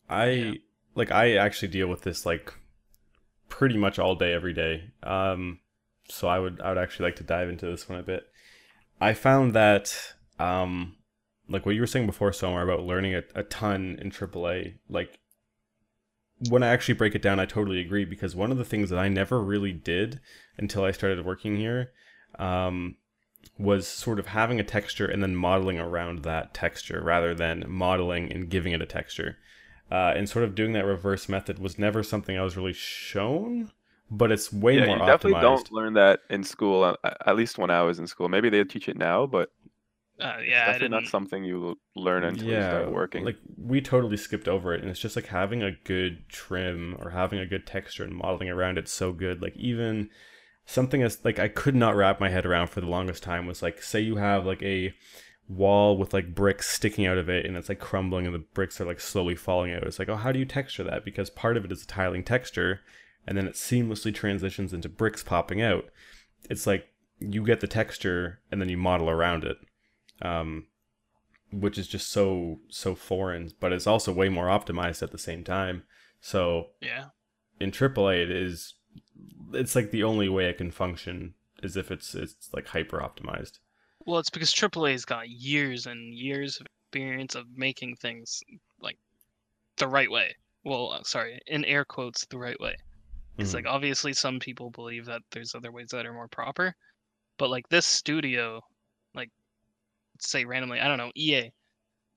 I 0.08 0.24
Yeah. 0.26 0.52
like 0.94 1.10
I 1.10 1.36
actually 1.36 1.68
deal 1.68 1.88
with 1.88 2.02
this 2.02 2.24
like 2.26 2.52
pretty 3.48 3.76
much 3.76 3.98
all 3.98 4.14
day 4.14 4.32
every 4.32 4.52
day. 4.52 4.90
Um 5.02 5.60
so 6.08 6.28
I 6.28 6.38
would 6.38 6.60
I 6.60 6.68
would 6.70 6.78
actually 6.78 7.06
like 7.06 7.16
to 7.16 7.24
dive 7.24 7.48
into 7.48 7.66
this 7.66 7.88
one 7.88 7.98
a 7.98 8.02
bit. 8.02 8.24
I 9.00 9.14
found 9.14 9.54
that 9.54 10.14
um 10.38 10.96
like 11.48 11.64
what 11.66 11.74
you 11.74 11.80
were 11.80 11.86
saying 11.86 12.06
before 12.06 12.30
Somar 12.30 12.62
about 12.62 12.82
learning 12.84 13.14
a, 13.14 13.22
a 13.34 13.42
ton 13.42 13.98
in 14.00 14.10
AAA 14.10 14.78
like 14.88 15.18
when 16.50 16.62
I 16.62 16.68
actually 16.68 16.94
break 16.94 17.14
it 17.14 17.22
down 17.22 17.40
I 17.40 17.46
totally 17.46 17.80
agree 17.80 18.04
because 18.04 18.36
one 18.36 18.52
of 18.52 18.58
the 18.58 18.64
things 18.64 18.90
that 18.90 18.98
I 18.98 19.08
never 19.08 19.42
really 19.42 19.72
did 19.72 20.20
until 20.56 20.84
I 20.84 20.92
started 20.92 21.24
working 21.24 21.56
here 21.56 21.92
um 22.38 22.96
was 23.58 23.86
sort 23.88 24.18
of 24.18 24.28
having 24.28 24.60
a 24.60 24.64
texture 24.64 25.06
and 25.06 25.22
then 25.22 25.34
modeling 25.34 25.78
around 25.78 26.22
that 26.24 26.54
texture 26.54 27.02
rather 27.02 27.34
than 27.34 27.64
modeling 27.68 28.32
and 28.32 28.48
giving 28.50 28.72
it 28.72 28.82
a 28.82 28.86
texture 28.86 29.36
uh, 29.90 30.12
and 30.16 30.28
sort 30.28 30.44
of 30.44 30.54
doing 30.54 30.72
that 30.72 30.84
reverse 30.84 31.28
method 31.28 31.58
was 31.58 31.78
never 31.78 32.02
something 32.02 32.36
I 32.38 32.42
was 32.42 32.56
really 32.56 32.72
shown, 32.74 33.70
but 34.10 34.30
it's 34.30 34.52
way 34.52 34.78
yeah, 34.78 34.86
more 34.86 34.96
you 34.96 35.02
optimized. 35.02 35.06
definitely 35.06 35.34
don't 35.40 35.72
learn 35.72 35.94
that 35.94 36.20
in 36.30 36.44
school. 36.44 36.96
At 37.26 37.36
least 37.36 37.58
when 37.58 37.70
I 37.70 37.82
was 37.82 37.98
in 37.98 38.06
school, 38.06 38.28
maybe 38.28 38.50
they 38.50 38.62
teach 38.64 38.88
it 38.88 38.96
now, 38.98 39.26
but 39.26 39.50
Uh, 40.20 40.38
yeah, 40.44 40.68
I 40.68 40.72
definitely 40.72 40.88
not 40.88 41.06
something 41.06 41.44
you 41.44 41.78
learn 41.94 42.24
until 42.24 42.52
you 42.52 42.62
start 42.62 42.88
working. 42.88 43.24
Like 43.24 43.36
we 43.56 43.80
totally 43.80 44.16
skipped 44.16 44.48
over 44.48 44.74
it, 44.74 44.80
and 44.80 44.90
it's 44.90 45.00
just 45.00 45.16
like 45.16 45.26
having 45.26 45.62
a 45.62 45.72
good 45.84 46.28
trim 46.28 46.96
or 47.00 47.10
having 47.10 47.38
a 47.38 47.46
good 47.46 47.66
texture 47.66 48.04
and 48.04 48.14
modeling 48.14 48.48
around 48.50 48.78
it 48.78 48.88
so 48.88 49.12
good. 49.12 49.40
Like 49.42 49.56
even 49.56 50.10
something 50.68 51.02
as 51.02 51.24
like 51.24 51.38
I 51.38 51.48
could 51.48 51.74
not 51.74 51.96
wrap 51.96 52.20
my 52.20 52.28
head 52.28 52.44
around 52.44 52.68
for 52.68 52.82
the 52.82 52.86
longest 52.86 53.22
time 53.22 53.46
was 53.46 53.62
like 53.62 53.82
say 53.82 54.00
you 54.00 54.16
have 54.16 54.44
like 54.44 54.62
a 54.62 54.92
wall 55.48 55.96
with 55.96 56.12
like 56.12 56.34
bricks 56.34 56.68
sticking 56.68 57.06
out 57.06 57.16
of 57.16 57.30
it 57.30 57.46
and 57.46 57.56
it's 57.56 57.70
like 57.70 57.80
crumbling 57.80 58.26
and 58.26 58.34
the 58.34 58.44
bricks 58.52 58.78
are 58.78 58.84
like 58.84 59.00
slowly 59.00 59.34
falling 59.34 59.72
out. 59.72 59.82
It's 59.84 59.98
like, 59.98 60.10
oh, 60.10 60.16
how 60.16 60.30
do 60.30 60.38
you 60.38 60.44
texture 60.44 60.84
that? 60.84 61.06
Because 61.06 61.30
part 61.30 61.56
of 61.56 61.64
it 61.64 61.72
is 61.72 61.82
a 61.82 61.86
tiling 61.86 62.22
texture 62.22 62.80
and 63.26 63.36
then 63.36 63.48
it 63.48 63.54
seamlessly 63.54 64.14
transitions 64.14 64.74
into 64.74 64.90
bricks 64.90 65.24
popping 65.24 65.62
out. 65.62 65.86
It's 66.50 66.66
like 66.66 66.88
you 67.18 67.42
get 67.46 67.60
the 67.60 67.66
texture 67.66 68.40
and 68.52 68.60
then 68.60 68.68
you 68.68 68.76
model 68.76 69.08
around 69.08 69.44
it. 69.44 69.56
Um, 70.20 70.66
which 71.50 71.78
is 71.78 71.88
just 71.88 72.10
so 72.10 72.60
so 72.68 72.94
foreign, 72.94 73.52
but 73.58 73.72
it's 73.72 73.86
also 73.86 74.12
way 74.12 74.28
more 74.28 74.48
optimized 74.48 75.02
at 75.02 75.12
the 75.12 75.18
same 75.18 75.44
time. 75.44 75.84
So 76.20 76.66
Yeah, 76.82 77.06
in 77.58 77.70
AAA, 77.70 78.24
it 78.24 78.30
is 78.30 78.74
it's 79.52 79.74
like 79.74 79.90
the 79.90 80.04
only 80.04 80.28
way 80.28 80.48
it 80.48 80.58
can 80.58 80.70
function 80.70 81.34
is 81.62 81.76
if 81.76 81.90
it's 81.90 82.14
it's 82.14 82.50
like 82.52 82.68
hyper 82.68 82.98
optimized. 82.98 83.58
well, 84.06 84.18
it's 84.18 84.30
because 84.30 84.54
AAA's 84.54 85.04
got 85.04 85.28
years 85.28 85.86
and 85.86 86.14
years 86.14 86.60
of 86.60 86.66
experience 86.88 87.34
of 87.34 87.46
making 87.54 87.96
things 87.96 88.42
like 88.80 88.98
the 89.76 89.88
right 89.88 90.10
way. 90.10 90.34
Well, 90.64 90.92
uh, 90.92 91.02
sorry, 91.04 91.40
in 91.46 91.64
air 91.64 91.84
quotes, 91.84 92.24
the 92.26 92.38
right 92.38 92.58
way. 92.60 92.76
It's 93.38 93.54
like 93.54 93.66
obviously 93.66 94.12
some 94.14 94.40
people 94.40 94.70
believe 94.70 95.06
that 95.06 95.22
there's 95.30 95.54
other 95.54 95.70
ways 95.70 95.90
that 95.92 96.06
are 96.06 96.12
more 96.12 96.26
proper, 96.26 96.74
but 97.38 97.50
like 97.50 97.68
this 97.68 97.86
studio, 97.86 98.60
like 99.14 99.30
say 100.18 100.44
randomly, 100.44 100.80
I 100.80 100.88
don't 100.88 100.98
know, 100.98 101.12
EA. 101.14 101.52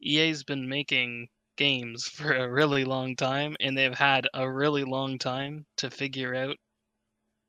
EA's 0.01 0.43
been 0.43 0.67
making 0.67 1.27
games 1.57 2.05
for 2.07 2.33
a 2.33 2.51
really 2.51 2.85
long 2.85 3.15
time 3.15 3.55
and 3.59 3.77
they've 3.77 3.93
had 3.97 4.27
a 4.33 4.51
really 4.51 4.83
long 4.83 5.19
time 5.19 5.65
to 5.77 5.91
figure 5.91 6.33
out 6.33 6.57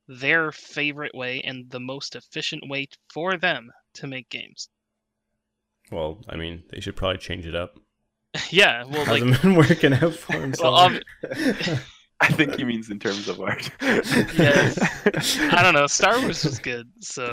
their 0.08 0.52
favorite 0.52 1.14
way 1.14 1.40
and 1.42 1.70
the 1.70 1.80
most 1.80 2.16
efficient 2.16 2.68
way 2.68 2.88
for 3.12 3.36
them 3.36 3.70
to 3.94 4.06
make 4.06 4.28
games. 4.30 4.68
Well, 5.90 6.22
I 6.28 6.36
mean, 6.36 6.62
they 6.70 6.80
should 6.80 6.96
probably 6.96 7.18
change 7.18 7.46
it 7.46 7.54
up. 7.54 7.78
yeah, 8.50 8.84
well 8.84 9.04
like 9.06 9.22
Hasn't 9.22 9.42
been 9.42 9.54
working 9.54 9.92
out 9.92 10.14
for 10.14 10.32
him. 10.34 10.54
Well, 10.60 10.90
so- 11.24 11.76
I 12.20 12.28
think 12.28 12.54
he 12.54 12.62
means 12.64 12.88
in 12.88 13.00
terms 13.00 13.28
of 13.28 13.40
art. 13.40 13.68
Yes. 13.82 14.78
I 15.52 15.60
don't 15.62 15.74
know, 15.74 15.88
Star 15.88 16.20
Wars 16.20 16.44
was 16.44 16.60
good, 16.60 16.88
so 17.00 17.24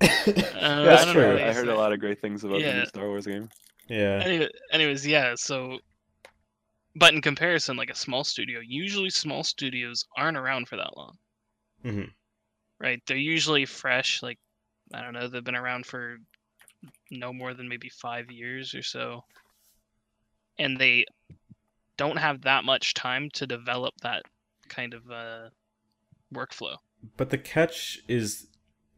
uh, 0.00 0.06
I 0.06 0.06
That's 0.06 1.04
don't 1.04 1.14
true. 1.14 1.22
know 1.22 1.32
what 1.34 1.42
I 1.42 1.52
heard 1.52 1.66
say. 1.66 1.72
a 1.72 1.76
lot 1.76 1.92
of 1.92 1.98
great 1.98 2.20
things 2.20 2.44
about 2.44 2.60
the 2.60 2.72
new 2.74 2.86
Star 2.86 3.08
Wars 3.08 3.26
game. 3.26 3.48
yeah. 3.88 4.20
Anyway, 4.24 4.48
anyways, 4.70 5.04
yeah. 5.04 5.34
So, 5.36 5.78
but 6.94 7.12
in 7.12 7.22
comparison, 7.22 7.76
like 7.76 7.90
a 7.90 7.94
small 7.96 8.22
studio, 8.22 8.60
usually 8.64 9.10
small 9.10 9.42
studios 9.42 10.04
aren't 10.16 10.36
around 10.36 10.68
for 10.68 10.76
that 10.76 10.96
long, 10.96 11.16
Mhm. 11.84 12.12
right? 12.78 13.02
They're 13.06 13.16
usually 13.16 13.66
fresh. 13.66 14.22
Like, 14.22 14.38
I 14.92 15.02
don't 15.02 15.12
know, 15.14 15.28
they've 15.28 15.44
been 15.44 15.56
around 15.56 15.86
for 15.86 16.18
no 17.10 17.32
more 17.32 17.54
than 17.54 17.68
maybe 17.68 17.88
five 17.88 18.30
years 18.30 18.74
or 18.74 18.82
so, 18.82 19.24
and 20.58 20.78
they 20.78 21.04
don't 21.96 22.18
have 22.18 22.42
that 22.42 22.64
much 22.64 22.94
time 22.94 23.30
to 23.30 23.46
develop 23.46 23.94
that 24.02 24.22
kind 24.68 24.94
of 24.94 25.10
uh, 25.10 25.48
workflow. 26.34 26.76
But 27.16 27.30
the 27.30 27.38
catch 27.38 28.00
is 28.08 28.48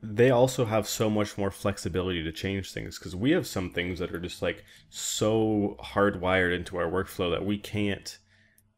they 0.02 0.30
also 0.30 0.66
have 0.66 0.86
so 0.86 1.10
much 1.10 1.36
more 1.36 1.50
flexibility 1.50 2.22
to 2.22 2.32
change 2.32 2.72
things 2.72 2.98
because 2.98 3.16
we 3.16 3.32
have 3.32 3.46
some 3.46 3.70
things 3.70 3.98
that 3.98 4.14
are 4.14 4.20
just 4.20 4.42
like 4.42 4.64
so 4.90 5.76
hardwired 5.80 6.54
into 6.54 6.76
our 6.76 6.90
workflow 6.90 7.30
that 7.30 7.44
we 7.44 7.58
can't 7.58 8.18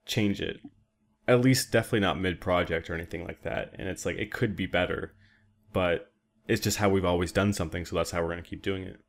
change 0.07 0.41
it. 0.41 0.61
At 1.29 1.43
least 1.43 1.70
definitely 1.70 2.01
not 2.01 2.18
mid 2.18 2.41
project 2.41 2.91
or 2.91 2.95
anything 2.95 3.24
like 3.24 3.43
that. 3.43 3.74
And 3.79 3.87
it's 3.89 4.05
like 4.05 4.16
it 4.16 4.33
could 4.33 4.57
be 4.57 4.66
better, 4.66 5.14
but 5.72 6.11
it's 6.49 6.62
just 6.62 6.79
how 6.79 6.89
we've 6.89 7.05
always 7.05 7.31
done 7.31 7.53
something, 7.53 7.85
so 7.85 7.95
that's 7.95 8.11
how 8.11 8.22
we're 8.22 8.31
gonna 8.31 8.43
keep 8.43 8.62
doing 8.62 8.83
it. 8.83 9.01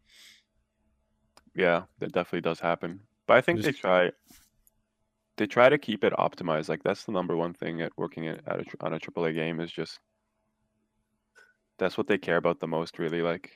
Yeah, 1.56 1.84
that 2.00 2.12
definitely 2.12 2.42
does 2.42 2.60
happen. 2.60 3.02
But 3.26 3.38
I 3.38 3.42
think 3.42 3.62
they 3.62 3.72
try 3.72 4.12
they 5.38 5.48
try 5.48 5.70
to 5.70 5.78
keep 5.78 6.04
it 6.04 6.14
optimized. 6.14 6.70
Like 6.70 6.84
that's 6.84 7.06
the 7.06 7.14
number 7.14 7.36
one 7.36 7.54
thing 7.54 7.82
at 7.82 7.94
working 7.98 8.28
at, 8.28 8.42
at 8.46 8.60
a, 8.60 8.66
on 8.82 8.94
a 8.94 9.00
AAA 9.00 9.34
game 9.34 9.60
is 9.60 9.72
just 9.72 10.00
that's 11.78 11.98
what 11.98 12.08
they 12.08 12.18
care 12.18 12.38
about 12.38 12.60
the 12.60 12.68
most. 12.68 13.00
Really, 13.00 13.22
like 13.22 13.52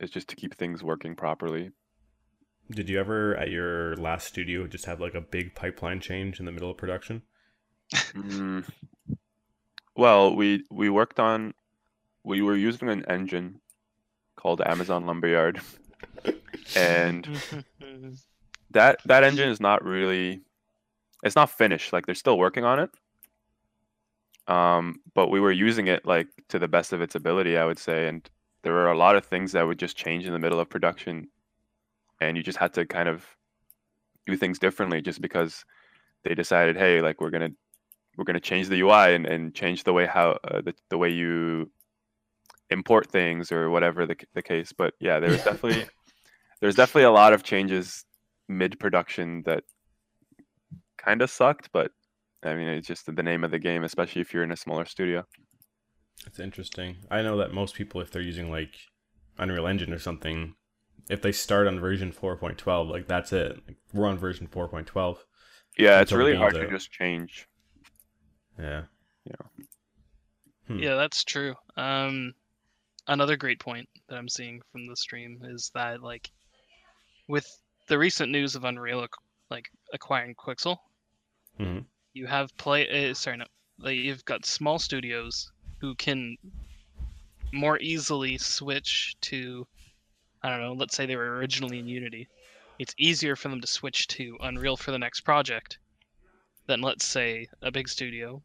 is 0.00 0.10
just 0.10 0.28
to 0.28 0.36
keep 0.36 0.56
things 0.56 0.82
working 0.82 1.14
properly. 1.14 1.70
Did 2.70 2.88
you 2.88 2.98
ever 2.98 3.36
at 3.36 3.50
your 3.50 3.94
last 3.96 4.26
studio 4.26 4.66
just 4.66 4.86
have 4.86 5.00
like 5.00 5.14
a 5.14 5.20
big 5.20 5.54
pipeline 5.54 6.00
change 6.00 6.40
in 6.40 6.46
the 6.46 6.52
middle 6.52 6.70
of 6.70 6.78
production? 6.78 7.22
Mm. 7.92 8.68
Well, 9.96 10.34
we 10.34 10.64
we 10.70 10.90
worked 10.90 11.20
on 11.20 11.54
we 12.24 12.42
were 12.42 12.56
using 12.56 12.88
an 12.88 13.04
engine 13.06 13.60
called 14.36 14.60
Amazon 14.62 15.06
Lumberyard, 15.06 15.60
and 16.74 17.40
that 18.70 18.98
that 19.04 19.24
engine 19.24 19.48
is 19.48 19.60
not 19.60 19.84
really 19.84 20.40
it's 21.22 21.36
not 21.36 21.50
finished. 21.50 21.92
Like 21.92 22.06
they're 22.06 22.14
still 22.14 22.38
working 22.38 22.64
on 22.64 22.80
it. 22.80 22.90
Um 24.46 25.00
but 25.14 25.28
we 25.28 25.40
were 25.40 25.52
using 25.52 25.86
it 25.86 26.04
like 26.04 26.28
to 26.48 26.58
the 26.58 26.68
best 26.68 26.92
of 26.92 27.00
its 27.00 27.14
ability 27.14 27.56
i 27.56 27.64
would 27.64 27.78
say. 27.78 28.08
And 28.08 28.28
there 28.62 28.72
were 28.72 28.90
a 28.90 28.96
lot 28.96 29.16
of 29.16 29.24
things 29.24 29.52
that 29.52 29.66
would 29.66 29.78
just 29.78 29.96
change 29.96 30.26
in 30.26 30.32
the 30.32 30.38
middle 30.38 30.60
of 30.60 30.68
production. 30.68 31.28
And 32.20 32.36
you 32.36 32.42
just 32.42 32.58
had 32.58 32.74
to 32.74 32.84
kind 32.84 33.08
of 33.08 33.24
do 34.26 34.36
things 34.36 34.58
differently 34.58 35.02
just 35.02 35.20
because 35.20 35.64
they 36.24 36.34
decided 36.34 36.76
hey 36.76 37.00
like 37.00 37.20
we're 37.20 37.30
gonna 37.30 37.50
we're 38.16 38.24
gonna 38.24 38.40
change 38.40 38.68
the 38.68 38.80
ui 38.80 39.14
and, 39.14 39.26
and 39.26 39.54
change 39.54 39.84
the 39.84 39.92
way 39.92 40.06
how 40.06 40.38
uh, 40.44 40.60
the, 40.60 40.74
the 40.90 40.98
way 40.98 41.10
you 41.10 41.70
import 42.70 43.10
things 43.10 43.52
or 43.52 43.70
whatever 43.70 44.06
the, 44.06 44.16
the 44.34 44.42
case. 44.42 44.72
But 44.72 44.94
yeah, 45.00 45.18
there's 45.20 45.44
definitely 45.44 45.86
there's 46.60 46.74
definitely 46.74 47.04
a 47.04 47.10
lot 47.10 47.32
of 47.32 47.42
changes 47.42 48.04
mid 48.48 48.78
production 48.78 49.42
that 49.46 49.64
kind 50.98 51.22
of 51.22 51.30
sucked, 51.30 51.70
but 51.72 51.90
I 52.42 52.54
mean 52.54 52.68
it's 52.68 52.88
just 52.88 53.06
the 53.06 53.22
name 53.22 53.44
of 53.44 53.50
the 53.50 53.58
game, 53.58 53.84
especially 53.84 54.20
if 54.20 54.32
you're 54.32 54.44
in 54.44 54.52
a 54.52 54.56
smaller 54.56 54.84
studio. 54.84 55.24
It's 56.26 56.38
interesting. 56.38 56.96
I 57.10 57.22
know 57.22 57.36
that 57.38 57.52
most 57.52 57.74
people, 57.74 58.00
if 58.00 58.10
they're 58.10 58.22
using 58.22 58.50
like 58.50 58.74
Unreal 59.38 59.66
Engine 59.66 59.92
or 59.92 59.98
something, 59.98 60.54
if 61.08 61.20
they 61.22 61.32
start 61.32 61.66
on 61.66 61.78
version 61.78 62.12
4.12, 62.12 62.90
like 62.90 63.08
that's 63.08 63.32
it. 63.32 63.60
Like, 63.66 63.76
we're 63.92 64.06
on 64.06 64.18
version 64.18 64.46
4.12. 64.46 65.18
Yeah, 65.76 66.00
it's 66.00 66.12
really 66.12 66.36
hard 66.36 66.54
to 66.54 66.70
just 66.70 66.90
change. 66.90 67.48
Yeah. 68.58 68.82
Hmm. 70.66 70.78
Yeah, 70.78 70.94
that's 70.94 71.24
true. 71.24 71.54
Um, 71.76 72.34
another 73.06 73.36
great 73.36 73.60
point 73.60 73.88
that 74.08 74.16
I'm 74.16 74.28
seeing 74.28 74.62
from 74.72 74.86
the 74.86 74.96
stream 74.96 75.40
is 75.44 75.70
that 75.74 76.02
like, 76.02 76.30
with 77.28 77.46
the 77.88 77.98
recent 77.98 78.32
news 78.32 78.54
of 78.54 78.64
Unreal 78.64 79.06
like 79.50 79.70
acquiring 79.92 80.34
Quixel, 80.34 80.78
Mhm. 81.60 81.84
you 82.14 82.26
have 82.26 82.56
play. 82.56 83.10
Uh, 83.10 83.14
sorry, 83.14 83.36
no, 83.36 83.46
like, 83.78 83.96
you've 83.96 84.24
got 84.24 84.46
small 84.46 84.78
studios 84.78 85.50
who 85.80 85.94
can 85.96 86.36
more 87.52 87.78
easily 87.80 88.38
switch 88.38 89.16
to, 89.20 89.66
I 90.42 90.48
don't 90.50 90.60
know. 90.60 90.72
Let's 90.72 90.96
say 90.96 91.06
they 91.06 91.16
were 91.16 91.36
originally 91.36 91.78
in 91.78 91.86
Unity. 91.86 92.28
It's 92.78 92.94
easier 92.98 93.36
for 93.36 93.48
them 93.48 93.60
to 93.60 93.66
switch 93.66 94.08
to 94.08 94.36
Unreal 94.40 94.76
for 94.76 94.90
the 94.90 94.98
next 94.98 95.20
project 95.20 95.78
than 96.66 96.80
let's 96.80 97.04
say 97.04 97.46
a 97.62 97.70
big 97.70 97.88
studio. 97.88 98.42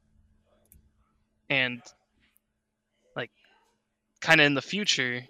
And 1.49 1.81
like 3.15 3.31
kind 4.21 4.39
of 4.41 4.45
in 4.45 4.53
the 4.53 4.61
future, 4.61 5.25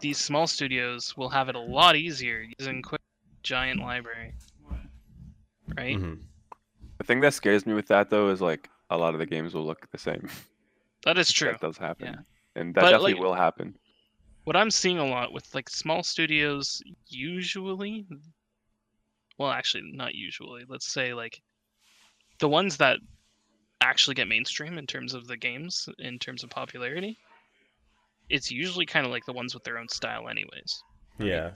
these 0.00 0.18
small 0.18 0.46
studios 0.46 1.16
will 1.16 1.28
have 1.28 1.48
it 1.48 1.54
a 1.54 1.60
lot 1.60 1.96
easier 1.96 2.46
using 2.58 2.82
Quixel 2.82 2.98
giant 3.42 3.80
library. 3.80 4.32
Right? 5.76 5.96
Mhm. 5.96 6.20
The 6.98 7.04
thing 7.04 7.20
that 7.20 7.34
scares 7.34 7.66
me 7.66 7.74
with 7.74 7.88
that 7.88 8.10
though 8.10 8.28
is 8.30 8.40
like 8.40 8.70
a 8.90 8.96
lot 8.96 9.14
of 9.14 9.20
the 9.20 9.26
games 9.26 9.54
will 9.54 9.66
look 9.66 9.90
the 9.90 9.98
same. 9.98 10.28
That 11.04 11.18
is 11.18 11.30
true. 11.30 11.50
That 11.52 11.60
does 11.60 11.76
happen. 11.78 12.06
Yeah. 12.06 12.20
And 12.60 12.74
that 12.74 12.80
But, 12.82 12.90
definitely 12.90 13.14
like- 13.14 13.22
will 13.22 13.34
happen. 13.34 13.76
what 14.44 14.56
I'm 14.56 14.70
seeing 14.70 14.98
a 14.98 15.06
lot 15.06 15.32
with 15.32 15.54
like 15.54 15.68
small 15.70 16.02
studios 16.02 16.82
usually 17.08 18.06
well 19.38 19.50
actually 19.50 19.90
not 19.92 20.14
usually 20.14 20.64
let's 20.68 20.86
say 20.86 21.14
like 21.14 21.40
the 22.40 22.48
ones 22.48 22.76
that 22.78 22.98
actually 23.80 24.14
get 24.14 24.28
mainstream 24.28 24.78
in 24.78 24.86
terms 24.86 25.14
of 25.14 25.26
the 25.26 25.36
games 25.36 25.88
in 25.98 26.18
terms 26.18 26.42
of 26.42 26.50
popularity 26.50 27.18
it's 28.30 28.50
usually 28.50 28.86
kind 28.86 29.04
of 29.04 29.12
like 29.12 29.24
the 29.26 29.32
ones 29.32 29.52
with 29.54 29.62
their 29.64 29.78
own 29.78 29.88
style 29.88 30.28
anyways 30.28 30.82
Yeah. 31.18 31.52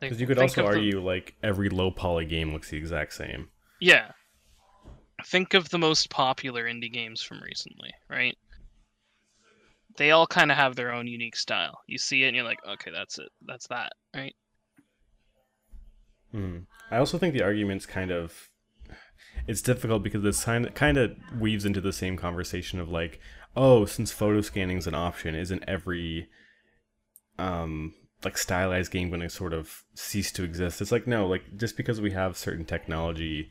Like, 0.00 0.10
Because 0.10 0.20
you 0.20 0.26
could 0.26 0.38
also 0.38 0.64
of 0.64 0.72
the- 0.72 0.78
argue 0.78 1.00
like 1.00 1.34
every 1.42 1.68
low 1.68 1.90
poly 1.90 2.24
game 2.24 2.52
looks 2.52 2.70
the 2.70 2.76
exact 2.78 3.12
same. 3.12 3.48
yeah 3.80 4.12
think 5.26 5.54
of 5.54 5.68
the 5.68 5.78
most 5.78 6.10
popular 6.10 6.64
indie 6.64 6.92
games 6.92 7.22
from 7.22 7.40
recently 7.42 7.90
right 8.08 8.36
they 9.98 10.10
all 10.10 10.26
kind 10.26 10.50
of 10.50 10.56
have 10.56 10.74
their 10.74 10.92
own 10.92 11.06
unique 11.06 11.36
style 11.36 11.78
you 11.86 11.98
see 11.98 12.24
it 12.24 12.28
and 12.28 12.34
you're 12.36 12.44
like 12.44 12.58
okay 12.66 12.90
that's 12.90 13.18
it 13.18 13.28
that's 13.46 13.66
that 13.68 13.92
right 14.16 14.34
Mhm. 16.34 16.64
I 16.90 16.96
also 16.96 17.18
think 17.18 17.34
the 17.34 17.42
argument's 17.42 17.84
kind 17.84 18.10
of 18.10 18.48
it's 19.46 19.62
difficult 19.62 20.02
because 20.02 20.22
this 20.22 20.44
kind 20.44 20.66
of, 20.66 20.74
kind 20.74 20.96
of 20.96 21.16
weaves 21.38 21.64
into 21.64 21.80
the 21.80 21.92
same 21.92 22.16
conversation 22.16 22.78
of 22.80 22.88
like, 22.88 23.20
oh, 23.56 23.84
since 23.84 24.10
photo 24.12 24.40
scanning 24.40 24.78
is 24.78 24.86
an 24.86 24.94
option, 24.94 25.34
isn't 25.34 25.64
every 25.66 26.28
um 27.38 27.94
like 28.24 28.38
stylized 28.38 28.92
game 28.92 29.08
going 29.08 29.20
to 29.20 29.28
sort 29.28 29.52
of 29.52 29.84
cease 29.94 30.30
to 30.32 30.44
exist? 30.44 30.80
It's 30.80 30.92
like 30.92 31.06
no, 31.06 31.26
like 31.26 31.56
just 31.56 31.76
because 31.76 32.00
we 32.00 32.12
have 32.12 32.36
certain 32.36 32.64
technology 32.64 33.50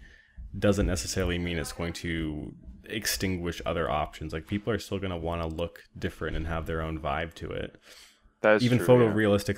doesn't 0.57 0.87
necessarily 0.87 1.37
mean 1.37 1.57
it's 1.57 1.71
going 1.71 1.93
to 1.93 2.53
extinguish 2.85 3.61
other 3.65 3.89
options. 3.89 4.33
Like 4.33 4.47
people 4.47 4.71
are 4.73 4.79
still 4.79 4.99
going 4.99 5.11
to 5.11 5.17
want 5.17 5.41
to 5.41 5.47
look 5.47 5.83
different 5.97 6.35
and 6.35 6.47
have 6.47 6.65
their 6.65 6.81
own 6.81 6.99
vibe 6.99 7.33
to 7.35 7.49
it. 7.51 7.79
Even 8.63 8.79
true, 8.79 8.87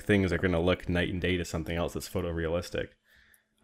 things 0.02 0.32
are 0.32 0.38
going 0.38 0.52
to 0.52 0.60
look 0.60 0.88
night 0.88 1.08
and 1.08 1.20
day 1.20 1.36
to 1.36 1.44
something 1.44 1.76
else 1.76 1.94
that's 1.94 2.08
photorealistic. 2.08 2.88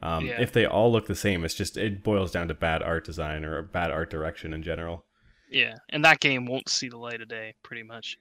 Um, 0.02 0.24
Yeah. 0.26 0.40
If 0.40 0.52
they 0.52 0.66
all 0.66 0.90
look 0.90 1.06
the 1.06 1.14
same, 1.14 1.44
it's 1.44 1.54
just 1.54 1.76
it 1.76 2.02
boils 2.02 2.30
down 2.32 2.48
to 2.48 2.54
bad 2.54 2.82
art 2.82 3.04
design 3.04 3.44
or 3.44 3.62
bad 3.62 3.90
art 3.90 4.10
direction 4.10 4.52
in 4.54 4.62
general. 4.62 5.04
Yeah, 5.50 5.74
and 5.88 6.04
that 6.04 6.20
game 6.20 6.46
won't 6.46 6.68
see 6.68 6.88
the 6.88 6.96
light 6.96 7.20
of 7.20 7.28
day, 7.28 7.54
pretty 7.62 7.82
much. 7.82 8.18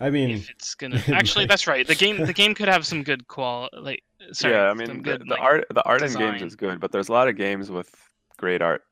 I 0.00 0.10
mean, 0.10 0.30
if 0.30 0.50
it's 0.50 0.74
gonna 0.74 1.00
actually, 1.12 1.46
that's 1.46 1.66
right. 1.68 1.86
The 1.86 1.94
game, 1.94 2.24
the 2.26 2.32
game 2.42 2.54
could 2.54 2.68
have 2.68 2.84
some 2.84 3.02
good 3.04 3.28
qual, 3.28 3.68
like 3.72 4.02
sorry, 4.32 4.54
yeah, 4.54 4.64
I 4.70 4.74
mean 4.74 4.88
the, 4.88 4.94
good, 4.94 5.20
the 5.20 5.26
like- 5.30 5.40
art 5.40 5.64
the 5.72 5.82
art 5.84 6.02
in 6.02 6.12
games 6.12 6.42
is 6.42 6.56
good, 6.56 6.80
but 6.80 6.90
there's 6.90 7.08
a 7.08 7.12
lot 7.12 7.28
of 7.28 7.36
games 7.36 7.70
with 7.70 7.94
great 8.36 8.60
art 8.60 8.82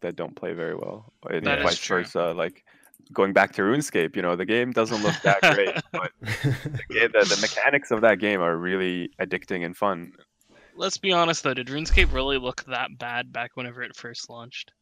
that 0.00 0.16
don't 0.16 0.34
play 0.34 0.52
very 0.54 0.74
well. 0.74 1.12
And 1.30 1.46
That 1.46 1.58
is 1.60 1.64
vice 1.64 1.78
true. 1.78 1.98
versa. 1.98 2.32
Like 2.36 2.64
going 3.12 3.32
back 3.32 3.52
to 3.52 3.62
RuneScape, 3.62 4.16
you 4.16 4.22
know, 4.22 4.34
the 4.36 4.44
game 4.44 4.72
doesn't 4.72 5.02
look 5.02 5.14
that 5.22 5.40
great, 5.54 5.74
but 5.92 6.10
the, 6.20 6.82
ga- 6.90 7.06
the, 7.08 7.24
the 7.24 7.38
mechanics 7.40 7.90
of 7.92 8.00
that 8.02 8.18
game 8.18 8.40
are 8.40 8.56
really 8.56 9.10
addicting 9.20 9.64
and 9.64 9.76
fun. 9.76 10.12
Let's 10.78 10.96
be 10.98 11.12
honest 11.12 11.42
though, 11.42 11.54
did 11.54 11.66
RuneScape 11.66 12.12
really 12.12 12.38
look 12.38 12.64
that 12.66 12.96
bad 12.98 13.32
back 13.32 13.56
whenever 13.56 13.82
it 13.82 13.96
first 13.96 14.30
launched? 14.30 14.72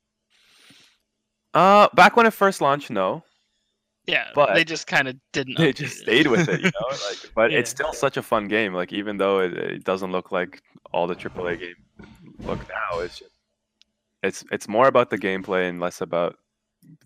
Uh, 1.55 1.89
back 1.95 2.17
when 2.17 2.27
it 2.27 2.33
first 2.35 2.61
launched, 2.61 2.91
no, 2.91 3.25
Yeah, 4.07 4.31
But- 4.35 4.55
they 4.55 4.63
just 4.65 4.87
kind 4.87 5.09
of 5.09 5.17
didn't. 5.33 5.57
they 5.59 5.73
just 5.73 5.97
it. 5.99 6.03
stayed 6.03 6.27
with 6.27 6.49
it, 6.49 6.61
you 6.61 6.67
know. 6.67 6.89
Like, 6.91 7.31
but 7.35 7.53
it's 7.53 7.71
still 7.71 7.93
such 7.93 8.17
a 8.19 8.23
fun 8.23 8.47
game. 8.47 8.73
Like 8.75 8.93
even 8.93 9.17
though 9.17 9.41
it, 9.41 9.55
it 9.55 9.85
doesn't 9.85 10.13
look 10.13 10.31
like 10.31 10.63
all 10.93 11.07
the 11.07 11.17
AAA 11.17 11.59
games 11.59 11.77
look 12.41 12.61
now, 12.69 13.01
it's 13.01 13.19
just 13.19 13.33
it's 14.23 14.45
it's 14.53 14.69
more 14.69 14.87
about 14.89 15.09
the 15.11 15.19
gameplay 15.19 15.69
and 15.69 15.81
less 15.81 16.01
about 16.03 16.37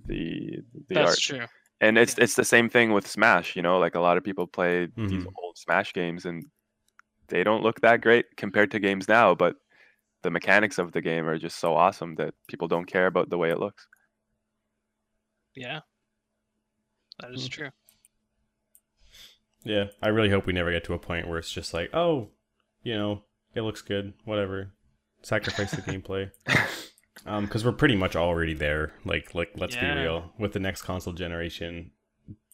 the 0.07 0.59
the 0.88 0.97
art. 0.99 1.07
That's 1.07 1.11
art. 1.11 1.18
true. 1.41 1.47
And 1.80 1.97
it's 1.97 2.18
it's 2.18 2.34
the 2.34 2.45
same 2.45 2.68
thing 2.68 2.93
with 2.93 3.07
Smash, 3.07 3.55
you 3.57 3.62
know, 3.62 3.78
like 3.78 3.95
a 3.95 4.01
lot 4.01 4.16
of 4.18 4.24
people 4.24 4.47
play 4.47 4.86
these 4.97 5.22
Mhm. 5.24 5.32
old 5.43 5.57
Smash 5.57 5.93
games 5.95 6.26
and 6.26 6.45
they 7.31 7.43
don't 7.45 7.62
look 7.62 7.81
that 7.81 8.03
great 8.03 8.37
compared 8.37 8.70
to 8.72 8.78
games 8.78 9.09
now, 9.09 9.35
but 9.35 9.57
the 10.22 10.31
mechanics 10.31 10.78
of 10.78 10.93
the 10.93 11.01
game 11.01 11.26
are 11.26 11.39
just 11.39 11.59
so 11.59 11.74
awesome 11.74 12.16
that 12.16 12.35
people 12.49 12.68
don't 12.68 12.85
care 12.87 13.07
about 13.07 13.31
the 13.31 13.39
way 13.39 13.51
it 13.51 13.59
looks. 13.59 13.87
Yeah, 15.55 15.81
that 17.20 17.33
is 17.33 17.45
Hmm. 17.45 17.49
true. 17.49 17.70
yeah, 19.64 19.85
I 20.03 20.09
really 20.09 20.31
hope 20.31 20.47
we 20.47 20.53
never 20.53 20.72
get 20.72 20.85
to 20.85 20.95
a 20.95 20.99
point 20.99 21.28
where 21.28 21.39
it's 21.39 21.53
just 21.53 21.74
like, 21.74 21.91
oh, 21.95 22.28
you 22.83 22.95
know, 22.95 23.24
it 23.55 23.62
looks 23.62 23.83
good, 23.83 24.14
whatever. 24.24 24.72
Sacrifice 25.22 25.72
the 25.72 25.83
gameplay. 25.83 26.31
Um, 27.26 27.45
because 27.45 27.64
we're 27.64 27.72
pretty 27.72 27.97
much 27.97 28.16
already 28.16 28.55
there. 28.55 28.93
Like, 29.05 29.35
like 29.35 29.51
let's 29.57 29.74
Yeah. 29.76 29.95
be 29.95 30.01
real. 30.03 30.33
With 30.39 30.53
the 30.55 30.61
next 30.61 30.83
console 30.83 31.12
generation 31.12 31.91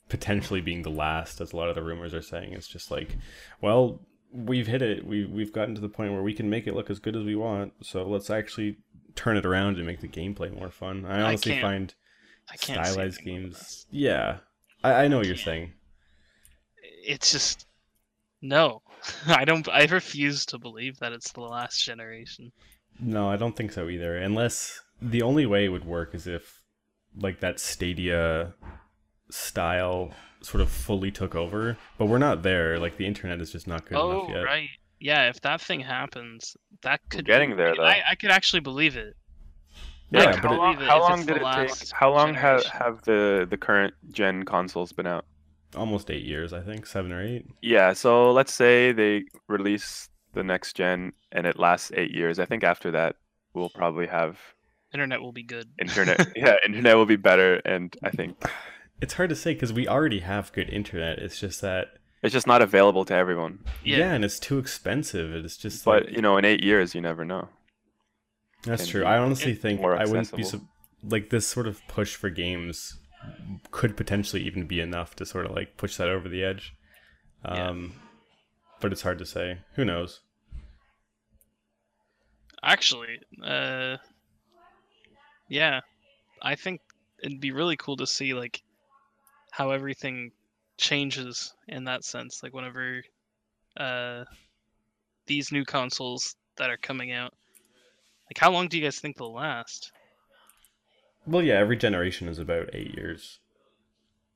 potentially 0.09 0.61
being 0.61 0.83
the 0.83 0.91
last, 0.91 1.41
as 1.41 1.53
a 1.53 1.57
lot 1.57 1.69
of 1.69 1.75
the 1.75 1.83
rumors 1.83 2.15
are 2.15 2.23
saying, 2.23 2.53
it's 2.53 2.69
just 2.69 2.91
like, 2.93 3.17
well, 3.61 4.01
we've 4.37 4.67
hit 4.67 4.83
it. 4.83 5.07
We 5.07 5.25
we've 5.25 5.53
gotten 5.53 5.75
to 5.75 5.81
the 5.81 5.89
point 5.89 6.13
where 6.13 6.23
we 6.23 6.35
can 6.35 6.51
make 6.51 6.67
it 6.67 6.75
look 6.75 6.91
as 6.91 6.99
good 6.99 7.17
as 7.17 7.25
we 7.25 7.35
want. 7.35 7.73
So 7.83 8.07
let's 8.07 8.31
actually 8.31 8.77
turn 9.15 9.37
it 9.37 9.47
around 9.47 9.77
and 9.77 9.87
make 9.87 10.01
the 10.01 10.09
gameplay 10.09 10.53
more 10.53 10.71
fun. 10.71 11.05
I 11.07 11.19
I 11.19 11.23
honestly 11.23 11.53
can't 11.53 11.63
find 11.63 11.95
I 12.51 12.57
can't 12.57 12.87
stylized 12.87 13.23
games. 13.23 13.87
Yeah, 13.91 14.39
I, 14.85 15.05
I 15.05 15.09
know 15.09 15.19
what 15.19 15.27
you're 15.27 15.37
saying. 15.37 15.73
It's 17.05 17.33
just 17.33 17.67
no. 18.43 18.83
I 19.27 19.45
don't. 19.45 19.69
I 19.69 19.85
refuse 19.87 20.47
to 20.47 20.59
believe 20.59 20.99
that 20.99 21.13
it's 21.13 21.33
the 21.33 21.41
last 21.41 21.85
generation. 21.85 22.53
No, 23.01 23.29
I 23.29 23.37
don't 23.37 23.57
think 23.57 23.73
so 23.73 23.89
either. 23.89 24.17
Unless 24.17 24.81
the 25.01 25.23
only 25.23 25.47
way 25.47 25.65
it 25.65 25.69
would 25.69 25.85
work 25.85 26.15
is 26.15 26.27
if 26.27 26.63
like 27.19 27.41
that 27.41 27.61
Stadia 27.61 28.55
style 29.31 30.13
sort 30.43 30.61
of 30.61 30.69
fully 30.71 31.11
took 31.11 31.35
over. 31.35 31.77
But 31.99 32.07
we're 32.07 32.19
not 32.19 32.43
there. 32.43 32.79
Like 32.79 32.97
the 32.97 33.07
internet 33.07 33.41
is 33.41 33.51
just 33.53 33.67
not 33.67 33.85
good 33.87 33.97
oh 33.99 34.11
enough 34.27 34.29
yet. 34.31 34.43
right, 34.45 34.69
yeah. 35.01 35.29
If 35.29 35.41
that 35.43 35.61
thing 35.61 35.81
happens, 35.81 36.57
that 36.83 37.01
could 37.11 37.25
be 37.25 37.33
getting 37.33 37.51
be- 37.51 37.57
there, 37.57 37.75
though. 37.77 37.85
I, 37.85 38.03
I 38.11 38.15
could 38.15 38.31
actually 38.31 38.61
believe 38.61 38.97
it. 38.97 39.15
Yeah, 40.11 40.25
Like, 40.27 40.43
but 40.43 40.49
how 40.49 40.55
it- 40.55 40.59
long, 40.59 40.77
how 40.77 41.01
long 41.01 41.27
did 41.27 41.37
it 41.39 41.43
take? 41.55 41.91
How 41.93 42.13
long 42.13 42.33
have 42.35 42.65
have 42.67 43.03
the 43.03 43.47
the 43.51 43.57
current 43.57 43.95
gen 44.13 44.45
consoles 44.45 44.93
been 44.93 45.07
out? 45.07 45.25
almost 45.75 46.11
eight 46.11 46.23
years, 46.25 46.53
I 46.55 46.61
think, 46.61 46.87
seven 46.87 47.13
or 47.13 47.21
eight. 47.23 47.45
Yeah, 47.61 47.93
so 47.93 48.31
let's 48.33 48.55
say 48.55 48.93
they 48.93 49.25
release 49.49 50.09
the 50.33 50.43
next 50.43 50.75
gen 50.75 51.13
and 51.33 51.47
it 51.47 51.59
lasts 51.59 51.91
eight 51.95 52.13
years. 52.13 52.39
I 52.39 52.47
think 52.47 52.65
after 52.65 52.91
that 52.93 53.17
we'll 53.53 53.69
probably 53.71 54.07
have 54.07 54.39
Internet 54.95 55.21
will 55.21 55.33
be 55.33 55.43
good. 55.43 55.69
internet. 55.79 56.29
yeah, 56.37 56.57
internet 56.65 56.97
will 56.97 57.05
be 57.05 57.17
better, 57.17 57.57
and 57.67 57.95
I 58.05 58.11
think 58.11 58.37
It's 59.01 59.15
hard 59.15 59.29
to 59.31 59.37
say 59.37 59.55
because 59.55 59.73
we 59.73 59.87
already 59.87 60.21
have 60.21 60.53
good 60.53 60.71
internet. 60.71 61.19
It's 61.19 61.39
just 61.39 61.61
that 61.61 61.99
it's 62.23 62.33
just 62.33 62.47
not 62.47 62.63
available 62.63 63.05
to 63.05 63.15
everyone. 63.15 63.61
yeah, 63.85 63.99
Yeah. 63.99 64.13
and 64.15 64.25
it's 64.25 64.39
too 64.41 64.59
expensive. 64.59 65.33
It's 65.35 65.57
just 65.57 65.85
But 65.85 66.05
like 66.07 66.13
you 66.15 66.23
know, 66.23 66.37
in 66.39 66.45
eight 66.45 66.65
years, 66.65 66.95
you 66.95 67.01
never 67.01 67.25
know. 67.25 67.49
that's 68.65 68.83
can 68.85 68.91
true. 68.91 69.05
I 69.05 69.19
honestly 69.19 69.55
think 69.55 69.81
I 69.83 70.05
wouldn't 70.07 70.35
be 70.35 70.43
so, 70.43 70.61
like 71.03 71.31
this 71.31 71.47
sort 71.47 71.67
of 71.67 71.81
push 71.89 72.15
for 72.17 72.31
games 72.31 72.99
could 73.71 73.97
potentially 73.97 74.43
even 74.43 74.67
be 74.67 74.81
enough 74.81 75.15
to 75.17 75.27
sort 75.27 75.47
of 75.47 75.53
like 75.53 75.77
push 75.77 75.97
that 75.97 76.09
over 76.09 76.29
the 76.29 76.43
edge. 76.43 76.75
Yeah. 77.45 77.69
Um, 77.69 77.93
but 78.81 78.93
it's 78.93 79.03
hard 79.03 79.19
to 79.19 79.27
say. 79.27 79.59
Who 79.75 79.85
knows? 79.85 80.21
Actually, 82.63 83.21
uh, 83.45 83.99
yeah, 85.49 85.81
I 86.43 86.55
think 86.57 86.81
it'd 87.23 87.41
be 87.41 87.53
really 87.53 87.77
cool 87.77 87.97
to 87.99 88.07
see 88.07 88.35
like 88.35 88.63
how 89.57 89.71
everything 89.71 90.31
changes 90.77 91.55
in 91.67 91.85
that 91.85 92.05
sense. 92.05 92.43
Like 92.43 92.53
whenever 92.53 93.03
uh, 93.79 94.25
these 95.27 95.51
new 95.51 95.65
consoles 95.65 96.37
that 96.59 96.69
are 96.69 96.77
coming 96.77 97.13
out, 97.13 97.33
like 98.29 98.37
how 98.37 98.51
long 98.51 98.69
do 98.69 98.77
you 98.77 98.85
guys 98.85 98.99
think 98.99 99.17
they'll 99.17 99.33
last? 99.33 99.93
Well, 101.27 101.43
yeah, 101.43 101.55
every 101.55 101.79
generation 101.79 102.29
is 102.29 102.39
about 102.39 102.69
eight 102.75 102.95
years. 102.95 103.41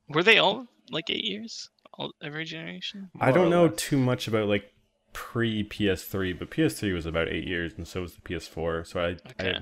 Were 0.08 0.22
they 0.22 0.38
all 0.38 0.66
like 0.90 1.10
eight 1.10 1.24
years? 1.24 1.68
All 1.98 2.12
every 2.22 2.46
generation? 2.46 3.10
I 3.20 3.30
don't 3.30 3.50
know 3.50 3.66
less. 3.66 3.76
too 3.76 3.98
much 3.98 4.26
about 4.26 4.48
like 4.48 4.72
pre 5.12 5.62
PS3, 5.64 6.38
but 6.38 6.50
PS3 6.50 6.94
was 6.94 7.04
about 7.04 7.28
eight 7.28 7.46
years, 7.46 7.74
and 7.76 7.86
so 7.86 8.00
was 8.00 8.14
the 8.14 8.22
PS4. 8.22 8.86
So 8.86 9.00
I, 9.00 9.16
Okay. 9.32 9.58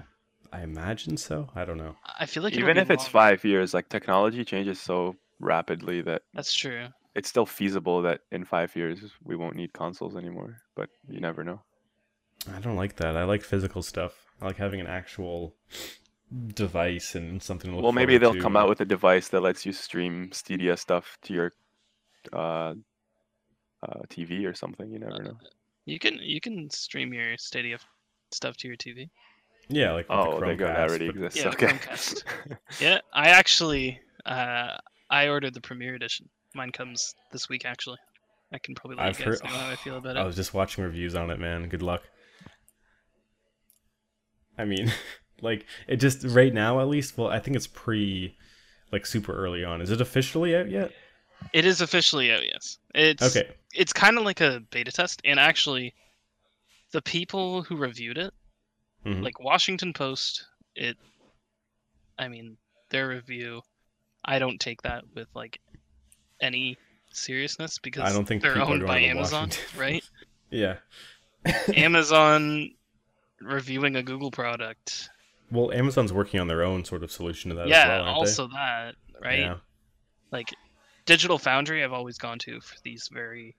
I, 0.53 0.61
I 0.61 0.63
imagine 0.63 1.17
so. 1.17 1.49
I 1.57 1.65
don't 1.65 1.79
know. 1.79 1.97
I 2.17 2.27
feel 2.27 2.45
like 2.45 2.55
Even 2.55 2.77
be 2.77 2.81
if 2.81 2.93
it's 2.93 3.09
five 3.09 3.45
years, 3.45 3.75
like 3.75 3.89
technology 3.89 4.45
changes 4.45 4.81
so 4.81 5.17
rapidly 5.41 6.03
that 6.03 6.23
That's 6.35 6.55
true. 6.55 6.87
it's 7.15 7.29
still 7.29 7.47
feasible 7.47 8.03
that 8.03 8.21
in 8.33 8.45
five 8.45 8.75
years 8.77 9.01
we 9.23 9.37
won't 9.37 9.57
need 9.57 9.73
consoles 9.73 10.17
anymore. 10.17 10.57
But 10.75 10.89
you 11.09 11.21
never 11.21 11.45
know. 11.45 11.61
I 12.55 12.61
don't 12.61 12.77
like 12.77 12.97
that. 12.97 13.17
I 13.17 13.25
like 13.25 13.43
physical 13.43 13.83
stuff. 13.83 14.13
I 14.41 14.47
like 14.47 14.57
having 14.57 14.81
an 14.81 14.87
actual 14.87 15.55
device 16.55 17.15
and 17.15 17.43
something 17.43 17.71
to 17.71 17.77
look 17.77 17.83
well, 17.83 17.93
maybe 17.93 18.19
they'll 18.19 18.35
to. 18.35 18.41
come 18.41 18.57
out 18.57 18.69
with 18.69 18.81
a 18.81 18.85
device 18.85 19.29
that 19.29 19.41
lets 19.41 19.65
you 19.67 19.73
stream 19.73 20.31
Stadia 20.33 20.77
stuff 20.77 21.19
to 21.23 21.33
your 21.35 21.53
uh, 22.33 22.75
uh, 23.83 24.01
TV 24.09 24.47
or 24.47 24.55
something. 24.55 24.91
You 24.91 24.99
never 25.01 25.23
know. 25.23 25.39
You 25.87 25.99
can 25.99 26.19
you 26.21 26.41
can 26.41 26.69
stream 26.71 27.13
your 27.13 27.37
Stadia 27.39 27.79
stuff 28.31 28.57
to 28.59 28.69
your 28.69 28.77
TV. 28.77 29.09
Yeah, 29.71 29.93
like 29.93 30.07
Oh, 30.11 30.39
the 30.41 30.47
they 30.47 30.57
go. 30.57 30.67
That 30.67 30.89
already 30.89 31.07
but- 31.11 31.17
exists. 31.17 31.41
Yeah, 31.45 31.49
okay. 31.51 31.79
Yeah, 32.81 32.99
I 33.13 33.29
actually 33.31 34.01
uh, 34.27 34.77
I 35.11 35.29
ordered 35.29 35.55
the 35.55 35.61
premiere 35.61 35.95
Edition. 35.95 36.29
Mine 36.55 36.73
comes 36.73 37.15
this 37.33 37.49
week 37.49 37.65
actually. 37.65 37.99
I 38.53 38.59
can 38.59 38.75
probably 38.75 38.97
let 38.97 39.07
I've 39.07 39.19
you 39.19 39.27
guys 39.27 39.41
heard- 39.41 39.51
know 39.51 39.57
how 39.57 39.71
I 39.71 39.77
feel 39.77 39.97
about 39.99 40.17
it. 40.17 40.21
I 40.21 40.25
was 40.25 40.37
just 40.37 40.55
watching 40.55 40.85
reviews 40.85 41.15
on 41.15 41.31
it, 41.31 41.39
man. 41.39 41.69
Good 41.69 41.83
luck. 41.83 42.03
I 44.57 44.65
mean, 44.65 44.93
like 45.43 45.67
it 45.87 45.97
just 45.97 46.25
right 46.25 46.53
now 46.53 46.81
at 46.81 46.89
least. 46.89 47.17
Well, 47.19 47.29
I 47.29 47.39
think 47.39 47.57
it's 47.57 47.67
pre, 47.67 48.37
like 48.93 49.07
super 49.07 49.33
early 49.35 49.65
on. 49.65 49.81
Is 49.81 49.91
it 49.91 50.01
officially 50.01 50.57
out 50.57 50.71
yet? 50.71 50.93
It 51.53 51.65
is 51.65 51.81
officially 51.81 52.33
out. 52.33 52.45
Yes, 52.45 52.79
it's 52.95 53.23
Okay. 53.37 53.49
It's 53.75 53.93
kind 53.93 54.19
of 54.19 54.25
like 54.25 54.41
a 54.41 54.61
beta 54.71 54.91
test, 54.91 55.21
and 55.25 55.39
actually, 55.39 55.95
the 56.93 57.03
people 57.03 57.63
who 57.63 57.77
reviewed 57.77 58.19
it, 58.19 58.33
Mhm. 59.07 59.23
like 59.23 59.39
Washington 59.39 59.93
Post, 59.93 60.45
it. 60.75 60.97
I 62.19 62.27
mean, 62.29 62.57
their 62.91 63.09
review, 63.09 63.63
I 64.25 64.39
don't 64.39 64.59
take 64.59 64.83
that 64.83 65.05
with 65.15 65.29
like 65.35 65.61
any 66.41 66.77
seriousness 67.13 67.79
because 67.79 68.03
I 68.03 68.13
don't 68.13 68.27
think 68.27 68.43
they're 68.43 68.61
owned 68.61 68.87
by 68.87 69.01
Amazon, 69.01 69.49
Washington. 69.49 69.65
right? 69.81 70.05
Yeah. 70.51 70.77
Amazon 71.77 72.71
reviewing 73.43 73.97
a 73.97 74.03
Google 74.03 74.31
product. 74.31 75.11
Well, 75.51 75.71
Amazon's 75.73 76.11
working 76.11 76.41
on 76.41 76.49
their 76.49 76.63
own 76.63 76.87
sort 76.87 77.03
of 77.03 77.13
solution 77.13 77.51
to 77.51 77.57
that 77.57 77.69
yeah, 77.69 77.83
as 77.83 77.89
well, 77.89 78.05
also 78.15 78.49
that, 78.49 78.95
right? 79.23 79.41
Yeah. 79.41 79.57
Like 80.33 80.55
Digital 81.05 81.39
Foundry, 81.39 81.85
I've 81.85 81.93
always 81.93 82.17
gone 82.17 82.39
to 82.41 82.61
for 82.61 82.77
these 82.83 83.11
very 83.13 83.57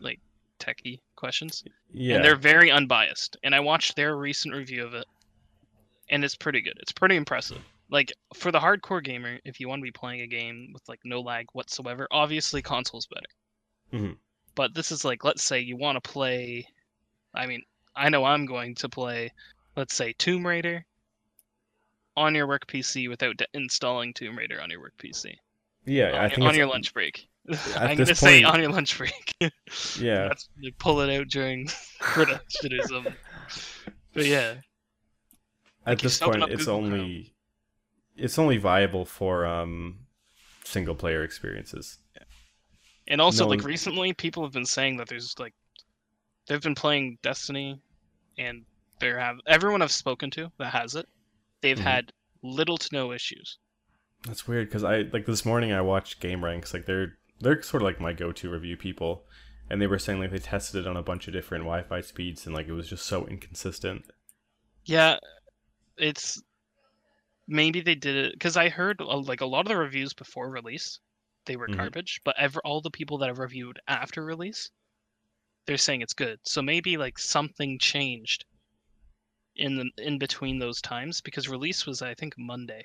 like 0.00 0.20
techie 0.58 1.00
questions, 1.16 1.64
Yeah. 1.92 2.16
and 2.16 2.24
they're 2.24 2.36
very 2.36 2.70
unbiased. 2.70 3.36
And 3.42 3.54
I 3.54 3.60
watched 3.60 3.94
their 3.94 4.16
recent 4.16 4.54
review 4.54 4.84
of 4.84 4.94
it, 4.94 5.06
and 6.08 6.24
it's 6.24 6.36
pretty 6.36 6.60
good. 6.62 6.78
It's 6.80 6.92
pretty 6.92 7.16
impressive. 7.16 7.62
Like 7.90 8.12
for 8.34 8.50
the 8.50 8.58
hardcore 8.58 9.02
gamer, 9.02 9.38
if 9.44 9.60
you 9.60 9.68
want 9.68 9.80
to 9.80 9.84
be 9.84 9.92
playing 9.92 10.22
a 10.22 10.26
game 10.26 10.70
with 10.72 10.82
like 10.88 11.00
no 11.04 11.20
lag 11.20 11.46
whatsoever, 11.52 12.08
obviously 12.10 12.60
console's 12.62 13.06
better. 13.06 13.26
Mhm. 14.04 14.16
But 14.54 14.74
this 14.74 14.90
is 14.90 15.04
like, 15.04 15.22
let's 15.24 15.42
say 15.42 15.60
you 15.60 15.76
want 15.76 16.02
to 16.02 16.10
play. 16.10 16.66
I 17.34 17.46
mean, 17.46 17.62
I 17.94 18.08
know 18.08 18.24
I'm 18.24 18.46
going 18.46 18.74
to 18.76 18.88
play, 18.88 19.32
let's 19.76 19.94
say 19.94 20.14
Tomb 20.18 20.46
Raider 20.46 20.84
on 22.16 22.34
your 22.34 22.46
work 22.46 22.66
PC 22.66 23.08
without 23.08 23.36
de- 23.36 23.46
installing 23.54 24.14
Tomb 24.14 24.36
Raider 24.38 24.60
on 24.60 24.70
your 24.70 24.80
work 24.80 24.94
PC 24.98 25.34
yeah, 25.84 26.08
on, 26.08 26.14
I 26.14 26.20
your- 26.22 26.30
think 26.30 26.42
on 26.48 26.54
your 26.54 26.66
lunch 26.66 26.92
break. 26.94 27.28
I'm 27.76 27.96
gonna 27.96 28.14
say 28.14 28.42
on 28.42 28.60
your 28.60 28.72
lunch 28.72 28.96
break. 28.98 29.34
Yeah. 30.00 30.28
That's 30.28 30.48
they 30.60 30.70
pull 30.72 31.00
it 31.02 31.16
out 31.16 31.28
during 31.28 31.68
production 32.00 32.72
or 32.72 32.82
something. 32.88 33.14
But 34.14 34.26
yeah, 34.26 34.54
At 35.84 35.86
Like, 35.86 35.98
this 36.00 36.18
point, 36.18 36.42
it's 36.50 36.64
Google 36.64 36.88
Chrome. 36.88 37.26
It's 38.16 38.38
only 38.38 38.56
viable 38.56 39.04
for 39.04 39.46
um 39.46 39.98
single 40.64 40.94
player 40.94 41.22
experiences. 41.22 41.98
and 43.08 43.20
also 43.20 43.44
No 43.44 43.50
like 43.50 43.60
one- 43.60 43.66
recently, 43.68 44.12
people 44.12 44.42
have 44.42 44.52
been 44.52 44.66
saying 44.66 44.96
that 44.96 45.08
there's 45.08 45.38
like 45.38 45.54
they've 46.46 46.60
been 46.62 46.74
playing 46.74 47.18
Destiny, 47.22 47.80
and 48.38 48.64
there 49.00 49.18
have 49.18 49.36
everyone 49.46 49.82
I've 49.82 49.92
spoken 49.92 50.30
to 50.32 50.50
that 50.58 50.72
has 50.72 50.94
it, 50.94 51.06
they've 51.60 51.78
Mhm. 51.78 51.82
had 51.82 52.12
little 52.42 52.78
to 52.78 52.88
no 52.92 53.12
issues. 53.12 53.58
That's 54.26 54.48
weird 54.48 54.68
because 54.68 54.82
I 54.84 55.02
like 55.12 55.26
this 55.26 55.44
morning 55.44 55.72
I 55.72 55.80
watched 55.82 56.20
GameRanx. 56.20 56.72
Like 56.74 56.86
they're 56.86 57.18
they're 57.40 57.62
sort 57.62 57.82
of 57.82 57.86
like 57.86 58.00
my 58.00 58.12
go-to 58.12 58.50
review 58.50 58.76
people, 58.76 59.24
and 59.70 59.80
they 59.80 59.86
were 59.86 59.98
saying 59.98 60.18
like 60.20 60.30
they 60.30 60.38
tested 60.38 60.80
it 60.84 60.88
on 60.88 60.96
a 60.96 61.02
bunch 61.02 61.28
of 61.28 61.32
different 61.34 61.64
Wi-Fi 61.64 62.00
speeds 62.00 62.46
and 62.46 62.54
like 62.54 62.66
it 62.66 62.72
was 62.72 62.88
just 62.88 63.06
so 63.06 63.26
inconsistent. 63.26 64.04
Yeah, 64.84 65.18
it's 65.98 66.42
maybe 67.48 67.80
they 67.80 67.94
did 67.94 68.16
it 68.16 68.32
because 68.32 68.56
I 68.56 68.68
heard 68.68 69.00
uh, 69.00 69.18
like 69.18 69.40
a 69.40 69.46
lot 69.46 69.60
of 69.60 69.68
the 69.68 69.76
reviews 69.76 70.12
before 70.12 70.50
release, 70.50 70.98
they 71.44 71.56
were 71.56 71.68
Mhm. 71.68 71.76
garbage. 71.76 72.20
But 72.24 72.36
ever 72.38 72.60
all 72.64 72.80
the 72.80 72.90
people 72.90 73.18
that 73.18 73.28
have 73.28 73.38
reviewed 73.38 73.78
after 73.88 74.24
release, 74.24 74.70
they're 75.66 75.76
saying 75.76 76.00
it's 76.02 76.12
good. 76.14 76.38
So 76.44 76.62
maybe 76.62 76.96
like 76.96 77.18
something 77.18 77.78
changed 77.78 78.44
in 79.56 79.76
the 79.76 79.90
in 80.04 80.18
between 80.18 80.58
those 80.58 80.80
times 80.82 81.20
because 81.20 81.48
release 81.48 81.86
was 81.86 82.02
I 82.02 82.14
think 82.14 82.34
Monday. 82.36 82.82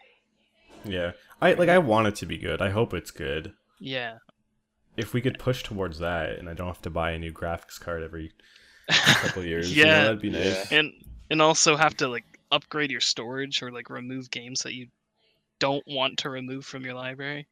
Yeah, 0.85 1.11
I 1.41 1.53
like 1.53 1.69
I 1.69 1.77
want 1.77 2.07
it 2.07 2.15
to 2.17 2.25
be 2.25 2.37
good. 2.37 2.61
I 2.61 2.69
hope 2.69 2.93
it's 2.93 3.11
good. 3.11 3.53
Yeah. 3.79 4.17
If 4.97 5.13
we 5.13 5.21
could 5.21 5.39
push 5.39 5.63
towards 5.63 5.99
that, 5.99 6.37
and 6.37 6.49
I 6.49 6.53
don't 6.53 6.67
have 6.67 6.81
to 6.83 6.89
buy 6.89 7.11
a 7.11 7.19
new 7.19 7.31
graphics 7.31 7.79
card 7.79 8.03
every 8.03 8.31
couple 8.89 9.43
years, 9.43 9.75
you 9.75 9.85
know, 9.85 9.91
yeah, 9.91 10.03
that'd 10.03 10.21
be 10.21 10.29
nice. 10.29 10.71
and 10.71 10.91
and 11.29 11.41
also 11.41 11.75
have 11.77 11.95
to 11.97 12.07
like 12.07 12.30
upgrade 12.51 12.91
your 12.91 13.01
storage 13.01 13.61
or 13.61 13.71
like 13.71 13.89
remove 13.89 14.31
games 14.31 14.61
that 14.61 14.73
you 14.73 14.87
don't 15.59 15.83
want 15.87 16.17
to 16.19 16.29
remove 16.29 16.65
from 16.65 16.83
your 16.83 16.93
library. 16.93 17.47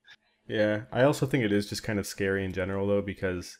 Yeah, 0.47 0.81
I 0.91 1.03
also 1.03 1.25
think 1.25 1.43
it 1.43 1.53
is 1.53 1.69
just 1.69 1.83
kind 1.83 1.99
of 1.99 2.07
scary 2.07 2.43
in 2.43 2.53
general 2.53 2.87
though 2.87 3.01
because 3.01 3.57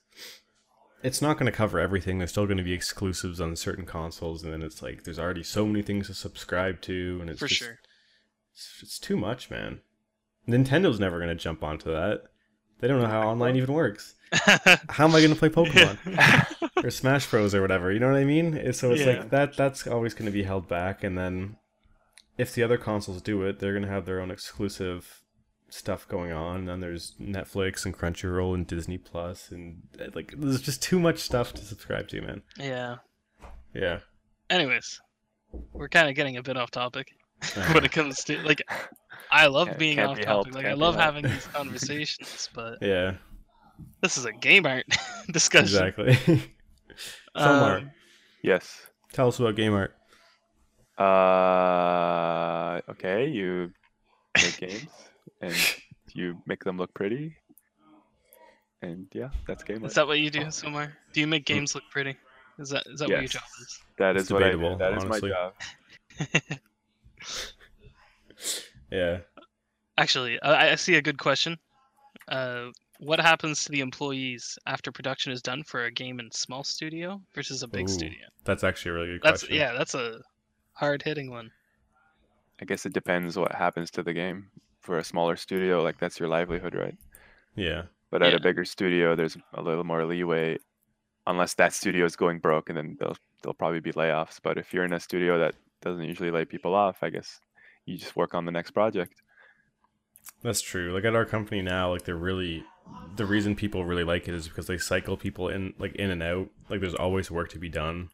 it's 1.04 1.22
not 1.22 1.38
going 1.38 1.46
to 1.52 1.56
cover 1.56 1.80
everything. 1.80 2.18
There's 2.18 2.32
still 2.32 2.46
going 2.46 2.58
to 2.58 2.64
be 2.64 2.74
exclusives 2.74 3.40
on 3.40 3.56
certain 3.56 3.86
consoles, 3.86 4.44
and 4.44 4.52
then 4.52 4.62
it's 4.62 4.82
like 4.82 5.04
there's 5.04 5.20
already 5.20 5.44
so 5.44 5.66
many 5.66 5.82
things 5.82 6.08
to 6.08 6.14
subscribe 6.14 6.82
to, 6.82 7.20
and 7.22 7.30
it's 7.30 7.40
for 7.40 7.48
just, 7.48 7.62
sure. 7.62 7.80
It's, 8.54 8.80
it's 8.82 9.00
too 9.00 9.16
much, 9.16 9.50
man. 9.50 9.80
Nintendo's 10.48 11.00
never 11.00 11.18
going 11.20 11.30
to 11.30 11.36
jump 11.36 11.64
onto 11.64 11.92
that. 11.92 12.24
They 12.80 12.88
don't 12.88 13.02
know 13.02 13.08
how 13.08 13.28
online 13.28 13.56
even 13.58 13.74
works. 13.74 14.16
How 14.90 15.06
am 15.06 15.16
I 15.16 15.22
going 15.22 15.34
to 15.34 15.36
play 15.36 15.50
Pokemon 15.50 15.98
or 16.84 16.92
Smash 16.92 17.30
Bros 17.30 17.56
or 17.56 17.62
whatever? 17.62 17.92
You 17.92 18.00
know 18.00 18.12
what 18.12 18.18
I 18.20 18.26
mean? 18.26 18.74
So 18.74 18.92
it's 18.92 19.02
Yeah. 19.02 19.08
like 19.08 19.30
that. 19.32 19.58
That's 19.58 19.88
always 19.88 20.14
going 20.14 20.28
to 20.28 20.32
be 20.32 20.44
held 20.44 20.68
back, 20.68 21.04
and 21.04 21.18
then 21.18 21.58
if 22.38 22.54
the 22.54 22.62
other 22.64 22.78
consoles 22.78 23.22
do 23.24 23.42
it, 23.44 23.60
they're 23.60 23.74
going 23.74 23.84
to 23.84 23.90
have 23.90 24.06
their 24.06 24.22
own 24.22 24.30
exclusive 24.32 25.24
stuff 25.70 26.08
going 26.08 26.32
on. 26.32 26.58
And 26.60 26.68
then 26.70 26.80
there's 26.80 27.16
Netflix 27.20 27.86
and 27.86 27.98
Crunchyroll 27.98 28.54
and 28.54 28.68
Disney 28.68 28.98
Plus, 29.00 29.50
and 29.52 29.82
uh, 30.00 30.06
like 30.14 30.34
there's 30.38 30.62
just 30.62 30.84
too 30.84 31.00
much 31.00 31.18
stuff 31.20 31.52
to 31.54 31.66
subscribe 31.66 32.08
to, 32.10 32.22
man. 32.22 32.44
yeah. 32.60 32.98
Yeah. 33.74 34.00
Anyways, 34.50 35.02
we're 35.74 35.90
kind 35.90 36.08
of 36.08 36.16
getting 36.16 36.38
a 36.38 36.44
bit 36.44 36.56
off 36.56 36.70
topic 36.72 37.08
when 37.74 37.84
it 37.84 37.92
comes 37.92 38.24
to 38.26 38.38
like. 38.44 38.62
I 39.32 39.48
love 39.48 39.68
Can't- 39.68 39.80
being 39.80 39.96
can't 39.98 40.10
off 40.12 40.18
be 40.18 40.24
topic. 40.24 40.28
helped, 40.28 40.54
Like 40.56 40.66
I 40.66 40.74
love 40.74 40.96
helped. 40.96 41.06
having 41.16 41.32
these 41.32 41.46
conversations, 41.54 42.50
but 42.54 42.78
yeah. 42.82 43.14
this 44.02 44.18
is 44.18 44.26
a 44.26 44.32
game 44.34 44.66
art 44.66 44.86
discussion. 45.32 45.84
Exactly. 45.88 46.42
Somar. 47.36 47.78
Um, 47.82 47.92
yes. 48.44 48.82
Tell 49.14 49.28
us 49.28 49.40
about 49.40 49.56
game 49.56 49.74
art. 49.74 49.96
Uh, 50.98 52.82
okay, 52.92 53.28
you 53.28 53.72
make 54.38 54.58
games 54.58 54.88
and 55.42 55.56
you 56.14 56.38
make 56.46 56.64
them 56.64 56.78
look 56.78 56.94
pretty. 56.94 57.36
And 58.82 59.08
yeah, 59.14 59.30
that's 59.48 59.64
game. 59.64 59.78
Art. 59.78 59.86
Is 59.92 59.96
that 59.96 60.08
what 60.08 60.20
you 60.20 60.30
do, 60.30 60.42
Somar? 60.52 60.92
Do 61.14 61.20
you 61.22 61.28
make 61.28 61.46
games 61.46 61.74
look 61.76 61.84
pretty? 61.92 62.16
Is 62.60 62.70
that 62.70 62.84
is 62.88 63.00
that 63.00 63.06
what 63.08 63.12
your 63.12 63.22
Yes. 63.22 63.32
job 63.32 63.44
is? 63.62 63.80
That 63.98 64.16
It's 64.18 64.26
is 64.26 64.32
what 64.34 64.44
I 64.44 64.52
do. 64.52 64.58
debatable, 64.58 64.78
That 64.78 64.94
is 64.98 65.04
honestly. 65.04 65.30
my 65.30 65.36
job. 65.36 66.60
Yeah. 68.92 69.20
Actually, 69.98 70.42
I, 70.42 70.72
I 70.72 70.76
see 70.76 70.96
a 70.96 71.02
good 71.02 71.18
question. 71.18 71.58
Uh, 72.28 72.68
what 73.00 73.20
happens 73.20 73.64
to 73.64 73.72
the 73.72 73.80
employees 73.82 74.58
after 74.66 74.92
production 74.92 75.32
is 75.32 75.42
done 75.42 75.64
for 75.64 75.86
a 75.86 75.92
game 75.92 76.20
in 76.20 76.32
small 76.32 76.64
studio 76.64 77.22
versus 77.34 77.64
a 77.64 77.68
big 77.68 77.86
Ooh, 77.86 77.94
studio? 77.94 78.28
That's 78.44 78.64
actually 78.64 78.92
a 78.92 78.94
really 78.96 79.08
good 79.08 79.22
That's 79.24 79.42
question. 79.42 79.58
yeah, 79.58 79.74
that's 79.74 79.96
a 79.96 80.20
hard 80.74 81.02
hitting 81.02 81.30
one. 81.30 81.52
I 82.62 82.66
guess 82.66 82.86
it 82.86 82.94
depends 82.94 83.38
what 83.38 83.54
happens 83.56 83.90
to 83.92 84.04
the 84.04 84.14
game. 84.14 84.48
For 84.82 84.98
a 84.98 85.04
smaller 85.04 85.36
studio, 85.36 85.84
like 85.84 86.00
that's 86.00 86.20
your 86.20 86.30
livelihood, 86.30 86.74
right? 86.74 86.98
Yeah. 87.56 87.84
But 88.10 88.24
at 88.24 88.32
Yeah. 88.32 88.38
a 88.38 88.42
bigger 88.42 88.66
studio, 88.66 89.16
there's 89.16 89.38
a 89.54 89.62
little 89.62 89.84
more 89.84 90.04
leeway, 90.06 90.58
unless 91.28 91.54
that 91.56 91.74
studio 91.74 92.06
is 92.06 92.16
going 92.16 92.40
broke, 92.40 92.70
and 92.70 92.78
then 92.78 92.96
there'll 93.00 93.18
there'll 93.44 93.54
probably 93.54 93.82
be 93.82 93.92
layoffs. 93.92 94.40
But 94.42 94.58
if 94.58 94.74
you're 94.74 94.86
in 94.86 94.94
a 94.94 95.00
studio 95.00 95.38
that 95.40 95.56
doesn't 95.82 96.04
usually 96.06 96.32
lay 96.32 96.44
people 96.46 96.74
off, 96.74 97.04
I 97.04 97.10
guess 97.12 97.40
you 97.90 97.98
just 97.98 98.16
work 98.16 98.34
on 98.34 98.46
the 98.46 98.52
next 98.52 98.72
project. 98.72 99.22
That's 100.44 100.62
true. 100.62 100.94
Like 100.94 101.06
at 101.06 101.16
our 101.16 101.26
company 101.26 101.62
now, 101.62 101.92
like 101.92 102.04
they're 102.04 102.16
really 102.16 102.64
the 103.16 103.26
reason 103.26 103.56
people 103.56 103.86
really 103.86 104.04
like 104.04 104.28
it 104.28 104.34
is 104.34 104.48
because 104.48 104.68
they 104.68 104.78
cycle 104.78 105.18
people 105.18 105.50
in 105.50 105.74
like 105.80 105.96
in 105.96 106.12
and 106.12 106.24
out. 106.24 106.50
Like 106.70 106.82
there's 106.82 106.96
always 106.96 107.30
work 107.32 107.50
to 107.50 107.60
be 107.60 107.70
done 107.70 108.10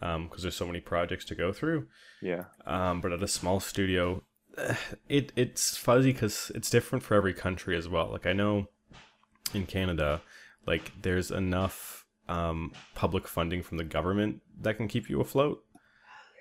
because 0.00 0.42
there's 0.42 0.56
so 0.56 0.66
many 0.66 0.80
projects 0.80 1.24
to 1.26 1.34
go 1.34 1.52
through. 1.52 1.86
Yeah, 2.22 2.44
Um, 2.66 3.00
but 3.00 3.12
at 3.12 3.22
a 3.22 3.28
small 3.28 3.60
studio, 3.60 4.22
it 5.08 5.32
it's 5.36 5.76
fuzzy 5.76 6.12
because 6.12 6.52
it's 6.54 6.70
different 6.70 7.04
for 7.04 7.14
every 7.14 7.34
country 7.34 7.76
as 7.76 7.88
well. 7.88 8.10
Like 8.10 8.26
I 8.26 8.32
know 8.32 8.68
in 9.52 9.66
Canada, 9.66 10.22
like 10.66 10.92
there's 11.02 11.30
enough 11.30 12.04
um, 12.28 12.72
public 12.94 13.28
funding 13.28 13.62
from 13.62 13.78
the 13.78 13.84
government 13.84 14.40
that 14.60 14.76
can 14.76 14.88
keep 14.88 15.08
you 15.08 15.20
afloat. 15.20 15.64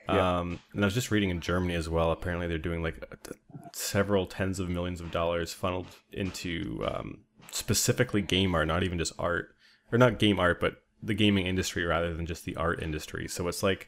Yeah. 0.07 0.39
Um, 0.39 0.59
and 0.73 0.83
I 0.83 0.87
was 0.87 0.93
just 0.93 1.11
reading 1.11 1.29
in 1.29 1.41
Germany 1.41 1.73
as 1.73 1.89
well. 1.89 2.11
Apparently, 2.11 2.47
they're 2.47 2.57
doing 2.57 2.83
like 2.83 2.97
a- 3.11 3.33
several 3.73 4.25
tens 4.27 4.59
of 4.59 4.69
millions 4.69 5.01
of 5.01 5.11
dollars 5.11 5.51
funneled 5.53 5.87
into 6.11 6.85
um, 6.87 7.19
specifically 7.51 8.21
game 8.21 8.53
art, 8.53 8.67
not 8.67 8.83
even 8.83 8.97
just 8.97 9.13
art, 9.17 9.55
or 9.91 9.97
not 9.97 10.19
game 10.19 10.39
art, 10.39 10.59
but 10.59 10.81
the 11.01 11.13
gaming 11.13 11.45
industry 11.47 11.83
rather 11.85 12.13
than 12.13 12.25
just 12.25 12.45
the 12.45 12.55
art 12.55 12.81
industry. 12.81 13.27
So 13.27 13.47
it's 13.47 13.63
like 13.63 13.87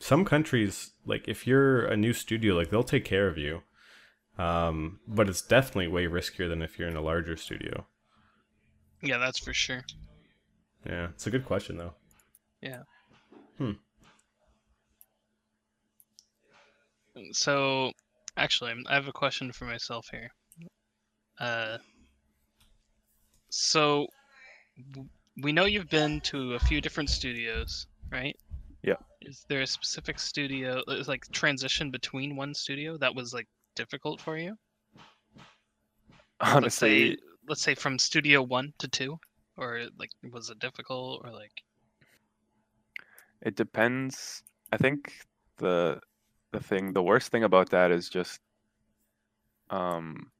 some 0.00 0.24
countries, 0.24 0.90
like 1.04 1.26
if 1.28 1.46
you're 1.46 1.84
a 1.84 1.96
new 1.96 2.12
studio, 2.12 2.54
like 2.54 2.70
they'll 2.70 2.82
take 2.84 3.04
care 3.04 3.26
of 3.28 3.36
you. 3.38 3.62
Um, 4.38 5.00
but 5.08 5.28
it's 5.28 5.40
definitely 5.42 5.88
way 5.88 6.06
riskier 6.06 6.48
than 6.48 6.60
if 6.62 6.78
you're 6.78 6.88
in 6.88 6.96
a 6.96 7.00
larger 7.00 7.36
studio. 7.36 7.86
Yeah, 9.02 9.18
that's 9.18 9.38
for 9.38 9.54
sure. 9.54 9.84
Yeah, 10.84 11.08
it's 11.14 11.26
a 11.26 11.30
good 11.30 11.44
question 11.46 11.78
though. 11.78 11.94
So, 17.32 17.92
actually, 18.36 18.70
I'm- 18.70 18.84
have 18.88 19.08
a 19.08 19.12
question 19.12 19.52
for 19.52 19.64
myself 19.64 20.08
here. 20.10 20.30
Uh, 21.38 21.78
so 23.50 24.06
we 25.42 25.52
know 25.52 25.64
you've 25.66 25.88
been 25.88 26.20
to 26.22 26.54
a 26.54 26.58
few 26.58 26.80
different 26.80 27.10
studios, 27.10 27.86
right? 28.10 28.36
Yeah. 28.82 28.96
Is 29.20 29.44
there 29.48 29.62
a 29.62 29.66
specific 29.66 30.18
studio, 30.18 30.82
uh, 30.88 31.02
like 31.06 31.24
transition 31.32 31.90
between 31.90 32.36
one 32.36 32.54
studio 32.54 32.96
that 32.98 33.14
was 33.14 33.32
like 33.34 33.48
difficult 33.74 34.20
for 34.20 34.36
you? 34.38 34.56
let's 36.60 36.74
say, 36.74 37.08
honestly, 37.10 37.18
let's 37.48 37.62
say 37.62 37.74
from 37.74 37.98
studio 37.98 38.42
one 38.42 38.72
to 38.78 38.88
two, 38.88 39.18
or 39.56 39.82
like 39.98 40.10
was 40.32 40.50
it 40.50 40.58
difficult, 40.58 41.22
or 41.24 41.32
like 41.32 41.62
it 43.42 43.56
depends. 43.56 44.42
I 44.72 44.76
think 44.76 45.12
the 45.58 46.00
the 46.56 46.64
thing, 46.64 46.92
the 46.92 47.02
worst 47.02 47.30
thing 47.30 47.44
about 47.44 47.70
that 47.70 47.90
is 47.90 48.08
just, 48.08 48.40
um, 49.70 50.30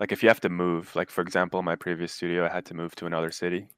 like 0.00 0.12
if 0.12 0.22
you 0.22 0.28
have 0.28 0.40
to 0.40 0.48
move. 0.48 0.94
Like 0.96 1.10
for 1.10 1.20
example, 1.20 1.62
my 1.62 1.76
previous 1.76 2.12
studio, 2.12 2.46
I 2.46 2.48
had 2.48 2.64
to 2.66 2.74
move 2.74 2.94
to 2.96 3.06
another 3.06 3.30
city, 3.30 3.68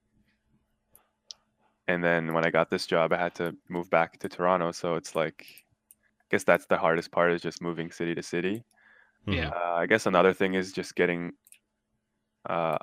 and 1.89 2.03
then 2.03 2.33
when 2.35 2.45
I 2.47 2.51
got 2.51 2.71
this 2.71 2.87
job, 2.87 3.13
I 3.13 3.19
had 3.19 3.35
to 3.37 3.57
move 3.69 3.91
back 3.91 4.19
to 4.21 4.29
Toronto. 4.29 4.73
So 4.73 4.95
it's 4.95 5.15
like, 5.15 5.47
I 6.21 6.27
guess 6.31 6.45
that's 6.45 6.67
the 6.67 6.77
hardest 6.77 7.11
part 7.11 7.33
is 7.33 7.43
just 7.43 7.63
moving 7.63 7.91
city 7.91 8.15
to 8.15 8.23
city. 8.23 8.65
Yeah. 9.27 9.49
Uh, 9.49 9.75
I 9.83 9.87
guess 9.87 10.07
another 10.07 10.33
thing 10.33 10.55
is 10.55 10.73
just 10.73 10.95
getting, 10.95 11.33
uh, 12.49 12.79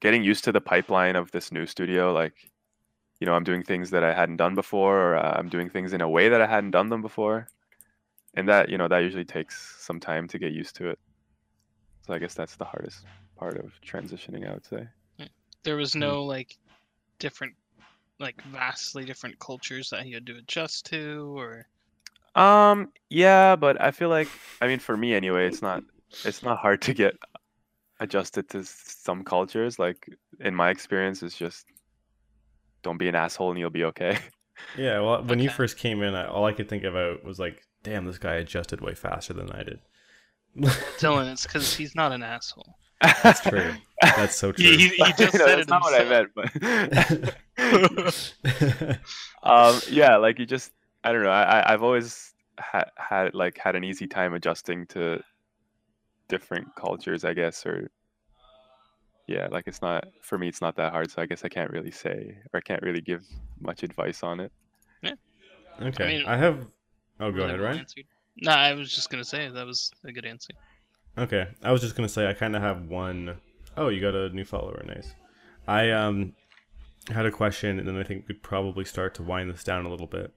getting 0.00 0.22
used 0.22 0.44
to 0.44 0.52
the 0.52 0.60
pipeline 0.60 1.16
of 1.16 1.30
this 1.32 1.50
new 1.52 1.66
studio. 1.66 2.12
Like, 2.12 2.34
you 3.20 3.26
know, 3.26 3.34
I'm 3.34 3.44
doing 3.44 3.62
things 3.62 3.90
that 3.90 4.04
I 4.04 4.14
hadn't 4.14 4.36
done 4.36 4.54
before, 4.54 5.12
or 5.12 5.16
uh, 5.16 5.38
I'm 5.38 5.48
doing 5.48 5.70
things 5.70 5.92
in 5.92 6.00
a 6.00 6.08
way 6.08 6.28
that 6.28 6.40
I 6.42 6.46
hadn't 6.46 6.72
done 6.72 6.88
them 6.90 7.02
before, 7.02 7.48
and 8.34 8.48
that 8.48 8.68
you 8.70 8.78
know 8.78 8.88
that 8.88 9.00
usually 9.00 9.24
takes 9.26 9.76
some 9.80 10.00
time 10.00 10.28
to 10.28 10.38
get 10.38 10.52
used 10.52 10.76
to 10.76 10.90
it. 10.90 10.98
So 12.06 12.14
I 12.14 12.18
guess 12.18 12.32
that's 12.34 12.56
the 12.56 12.64
hardest 12.64 13.04
part 13.36 13.58
of 13.58 13.72
transitioning. 13.82 14.48
I 14.48 14.54
would 14.54 14.64
say. 14.64 14.88
there 15.64 15.76
was 15.76 15.94
Hmm. 15.98 16.00
no 16.00 16.24
like 16.24 16.56
different, 17.18 17.56
like 18.20 18.36
vastly 18.44 19.04
different 19.04 19.38
cultures 19.38 19.90
that 19.90 20.06
you 20.06 20.14
had 20.14 20.26
to 20.26 20.38
adjust 20.38 20.86
to, 20.86 21.38
or 21.38 21.68
Um, 22.34 22.92
yeah, 23.08 23.56
but 23.56 23.80
I 23.80 23.90
feel 23.90 24.08
like 24.08 24.40
I 24.60 24.66
mean 24.66 24.78
for 24.78 24.96
me 24.96 25.14
anyway, 25.14 25.46
it's 25.46 25.62
not 25.62 25.82
it's 26.24 26.42
not 26.42 26.58
hard 26.58 26.82
to 26.82 26.94
get 26.94 27.14
adjusted 28.00 28.48
to 28.50 28.64
some 28.64 29.24
cultures. 29.24 29.78
Like 29.80 30.08
in 30.40 30.54
my 30.54 30.70
experience, 30.70 31.22
it's 31.22 31.36
just 31.38 31.66
don't 32.86 32.98
be 32.98 33.08
an 33.08 33.14
asshole 33.16 33.50
and 33.50 33.58
you'll 33.58 33.70
be 33.70 33.84
okay. 33.84 34.16
Yeah, 34.78 35.00
well, 35.00 35.22
when 35.24 35.38
you 35.40 35.50
first 35.50 35.76
came 35.76 36.02
in, 36.02 36.14
I, 36.14 36.26
all 36.28 36.44
I 36.46 36.52
could 36.52 36.68
think 36.68 36.84
about 36.84 37.24
was 37.24 37.38
like, 37.38 37.62
damn, 37.82 38.06
this 38.06 38.16
guy 38.18 38.36
adjusted 38.36 38.80
way 38.80 38.94
faster 38.94 39.34
than 39.34 39.50
I 39.50 39.62
did. 39.64 39.80
Dylan, 40.98 41.30
it's 41.32 41.42
because 41.42 41.76
he's 41.76 41.94
not 41.94 42.12
an 42.12 42.22
asshole. 42.22 42.76
That's 43.22 43.40
true. 43.40 43.74
That's 44.00 44.34
so 44.36 44.52
true. 44.52 44.64
He, 44.64 44.88
he, 44.88 45.04
he 45.04 45.12
just 45.12 45.34
No, 45.34 45.46
said 45.46 45.58
that's 45.58 45.62
it 45.62 45.68
not 45.68 45.82
what 45.82 46.00
I 46.00 46.04
meant, 46.08 46.30
but 46.34 46.50
um, 49.42 49.78
yeah, 49.90 50.16
like 50.16 50.38
you 50.38 50.46
just 50.46 50.72
I 51.04 51.12
don't 51.12 51.22
know. 51.22 51.28
I 51.30 51.60
I- 51.60 51.74
I've 51.74 51.82
always 51.82 52.32
had 52.58 52.86
had 52.96 53.34
like 53.34 53.58
had 53.58 53.76
an 53.76 53.84
easy 53.84 54.06
time 54.06 54.32
adjusting 54.32 54.86
to 54.88 55.22
different 56.28 56.74
cultures, 56.76 57.22
I 57.24 57.34
guess, 57.34 57.66
or 57.66 57.90
yeah, 59.26 59.48
like 59.50 59.64
it's 59.66 59.82
not 59.82 60.06
for 60.22 60.38
me. 60.38 60.48
It's 60.48 60.60
not 60.60 60.76
that 60.76 60.92
hard, 60.92 61.10
so 61.10 61.22
I 61.22 61.26
guess 61.26 61.44
I 61.44 61.48
can't 61.48 61.70
really 61.70 61.90
say 61.90 62.36
or 62.52 62.58
I 62.58 62.60
can't 62.60 62.82
really 62.82 63.00
give 63.00 63.24
much 63.60 63.82
advice 63.82 64.22
on 64.22 64.40
it. 64.40 64.52
Yeah. 65.02 65.14
okay, 65.82 66.04
I, 66.04 66.08
mean, 66.08 66.26
I 66.26 66.36
have. 66.36 66.66
Oh, 67.18 67.32
go 67.32 67.42
ahead, 67.42 67.58
well 67.58 67.68
Ryan. 67.68 67.80
answered. 67.80 68.04
No, 68.42 68.52
I 68.52 68.74
was 68.74 68.94
just 68.94 69.10
gonna 69.10 69.24
say 69.24 69.48
that 69.48 69.66
was 69.66 69.90
a 70.04 70.12
good 70.12 70.26
answer. 70.26 70.52
Okay, 71.18 71.48
I 71.62 71.72
was 71.72 71.80
just 71.80 71.96
gonna 71.96 72.08
say 72.08 72.28
I 72.28 72.34
kind 72.34 72.54
of 72.54 72.62
have 72.62 72.86
one 72.86 73.36
oh 73.76 73.88
you 73.88 74.00
got 74.00 74.14
a 74.14 74.30
new 74.30 74.44
follower, 74.44 74.82
nice. 74.86 75.14
I 75.66 75.90
um 75.90 76.34
had 77.08 77.26
a 77.26 77.30
question, 77.30 77.78
and 77.78 77.86
then 77.88 77.96
I 77.96 78.02
think 78.02 78.26
we'd 78.28 78.42
probably 78.42 78.84
start 78.84 79.14
to 79.14 79.22
wind 79.22 79.50
this 79.50 79.64
down 79.64 79.86
a 79.86 79.90
little 79.90 80.06
bit. 80.06 80.32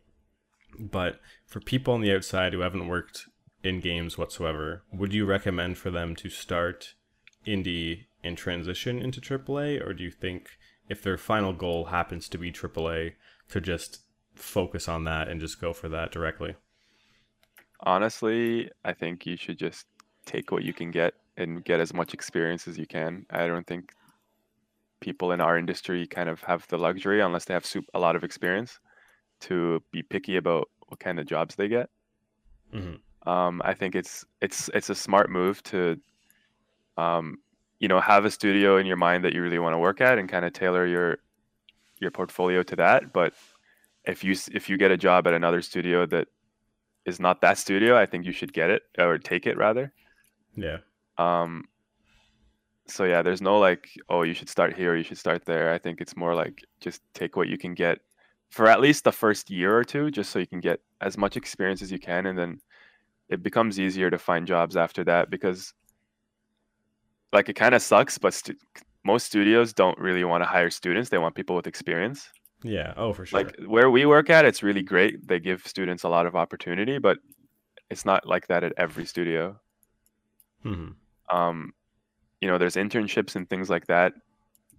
But 0.79 1.19
for 1.45 1.59
people 1.59 1.93
on 1.93 2.01
the 2.01 2.13
outside 2.13 2.53
who 2.53 2.59
haven't 2.59 2.87
worked 2.87 3.25
in 3.63 3.79
games 3.79 4.17
whatsoever, 4.17 4.83
would 4.93 5.13
you 5.13 5.25
recommend 5.25 5.77
for 5.77 5.89
them 5.89 6.15
to 6.17 6.29
start 6.29 6.93
indie 7.45 8.05
and 8.23 8.37
transition 8.37 8.99
into 8.99 9.21
AAA, 9.21 9.85
or 9.85 9.93
do 9.93 10.03
you 10.03 10.11
think 10.11 10.51
if 10.87 11.01
their 11.01 11.17
final 11.17 11.53
goal 11.53 11.85
happens 11.85 12.27
to 12.29 12.37
be 12.37 12.51
AAA, 12.51 13.13
to 13.49 13.61
just 13.61 14.01
focus 14.35 14.87
on 14.87 15.03
that 15.03 15.27
and 15.27 15.39
just 15.39 15.61
go 15.61 15.73
for 15.73 15.89
that 15.89 16.11
directly? 16.11 16.55
Honestly, 17.81 18.69
I 18.83 18.93
think 18.93 19.25
you 19.25 19.37
should 19.37 19.57
just 19.57 19.85
take 20.25 20.51
what 20.51 20.63
you 20.63 20.73
can 20.73 20.91
get 20.91 21.13
and 21.37 21.63
get 21.63 21.79
as 21.79 21.93
much 21.93 22.13
experience 22.13 22.67
as 22.67 22.77
you 22.77 22.85
can. 22.85 23.25
I 23.29 23.47
don't 23.47 23.65
think 23.65 23.93
people 24.99 25.31
in 25.31 25.41
our 25.41 25.57
industry 25.57 26.05
kind 26.05 26.29
of 26.29 26.41
have 26.43 26.67
the 26.67 26.77
luxury, 26.77 27.21
unless 27.21 27.45
they 27.45 27.53
have 27.53 27.65
a 27.93 27.99
lot 27.99 28.15
of 28.15 28.23
experience, 28.23 28.79
to 29.41 29.81
be 29.91 30.03
picky 30.03 30.35
about 30.35 30.69
what 30.87 30.99
kind 30.99 31.19
of 31.19 31.25
jobs 31.25 31.55
they 31.55 31.67
get. 31.67 31.89
Mm-hmm. 32.73 33.29
Um, 33.29 33.61
I 33.63 33.73
think 33.73 33.95
it's 33.95 34.25
it's 34.41 34.69
it's 34.73 34.89
a 34.89 34.95
smart 34.95 35.29
move 35.29 35.61
to, 35.63 35.99
um, 36.97 37.37
you 37.79 37.87
know, 37.87 37.99
have 37.99 38.25
a 38.25 38.31
studio 38.31 38.77
in 38.77 38.85
your 38.85 38.97
mind 38.97 39.23
that 39.23 39.33
you 39.33 39.41
really 39.41 39.59
want 39.59 39.73
to 39.73 39.77
work 39.77 40.01
at 40.01 40.17
and 40.17 40.29
kind 40.29 40.45
of 40.45 40.53
tailor 40.53 40.85
your 40.85 41.17
your 41.99 42.11
portfolio 42.11 42.63
to 42.63 42.75
that. 42.77 43.13
But 43.13 43.33
if 44.05 44.23
you 44.23 44.35
if 44.51 44.69
you 44.69 44.77
get 44.77 44.91
a 44.91 44.97
job 44.97 45.27
at 45.27 45.33
another 45.33 45.61
studio 45.61 46.05
that 46.07 46.27
is 47.05 47.19
not 47.19 47.41
that 47.41 47.57
studio, 47.57 47.97
I 47.97 48.05
think 48.05 48.25
you 48.25 48.31
should 48.31 48.53
get 48.53 48.69
it 48.69 48.83
or 48.97 49.17
take 49.17 49.47
it 49.47 49.57
rather. 49.57 49.93
Yeah. 50.55 50.77
Um, 51.17 51.65
so 52.87 53.03
yeah, 53.03 53.21
there's 53.21 53.41
no 53.41 53.59
like, 53.59 53.89
oh, 54.09 54.23
you 54.23 54.33
should 54.33 54.49
start 54.49 54.75
here, 54.75 54.93
or 54.93 54.97
you 54.97 55.03
should 55.03 55.17
start 55.17 55.45
there. 55.45 55.73
I 55.73 55.77
think 55.77 56.01
it's 56.01 56.17
more 56.17 56.33
like 56.33 56.63
just 56.79 57.01
take 57.13 57.35
what 57.35 57.47
you 57.47 57.57
can 57.57 57.73
get 57.73 57.99
for 58.49 58.67
at 58.67 58.81
least 58.81 59.03
the 59.03 59.11
first 59.11 59.49
year 59.49 59.77
or 59.77 59.83
two, 59.83 60.09
just 60.09 60.31
so 60.31 60.39
you 60.39 60.47
can 60.47 60.59
get 60.59 60.81
as 61.01 61.17
much 61.17 61.37
experience 61.37 61.81
as 61.81 61.91
you 61.91 61.99
can, 61.99 62.25
and 62.25 62.37
then 62.37 62.59
it 63.29 63.43
becomes 63.43 63.79
easier 63.79 64.09
to 64.09 64.17
find 64.17 64.47
jobs 64.47 64.75
after 64.75 65.03
that 65.03 65.29
because, 65.29 65.73
like, 67.33 67.49
it 67.49 67.53
kind 67.55 67.75
of 67.75 67.81
sucks, 67.81 68.17
but 68.17 68.33
stu- 68.33 68.57
most 69.03 69.25
studios 69.27 69.73
don't 69.73 69.97
really 69.99 70.23
want 70.23 70.43
to 70.43 70.47
hire 70.49 70.69
students; 70.69 71.09
they 71.09 71.17
want 71.17 71.35
people 71.35 71.55
with 71.55 71.67
experience. 71.67 72.29
Yeah. 72.63 72.93
Oh, 72.97 73.13
for 73.13 73.25
sure. 73.25 73.43
Like 73.43 73.55
where 73.65 73.89
we 73.89 74.05
work 74.05 74.29
at, 74.29 74.45
it's 74.45 74.63
really 74.63 74.83
great. 74.83 75.27
They 75.27 75.39
give 75.39 75.65
students 75.65 76.03
a 76.03 76.09
lot 76.09 76.25
of 76.25 76.35
opportunity, 76.35 76.97
but 76.97 77.19
it's 77.89 78.05
not 78.05 78.27
like 78.27 78.47
that 78.47 78.63
at 78.63 78.73
every 78.77 79.05
studio. 79.05 79.59
hmm 80.63 80.89
Um, 81.31 81.73
you 82.41 82.47
know, 82.47 82.57
there's 82.57 82.75
internships 82.75 83.35
and 83.35 83.49
things 83.49 83.69
like 83.69 83.87
that, 83.87 84.13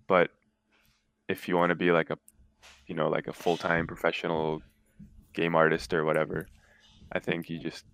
but 0.08 0.30
if 1.28 1.48
you 1.48 1.56
want 1.56 1.70
to 1.70 1.76
be 1.76 1.92
like 1.92 2.10
a, 2.10 2.18
you 2.86 2.94
know, 2.94 3.08
like 3.08 3.28
a 3.28 3.32
full 3.32 3.56
time 3.56 3.86
professional 3.86 4.62
game 5.34 5.54
artist 5.54 5.94
or 5.94 6.04
whatever, 6.04 6.48
I 7.12 7.20
think 7.20 7.50
you 7.50 7.58
just 7.60 7.84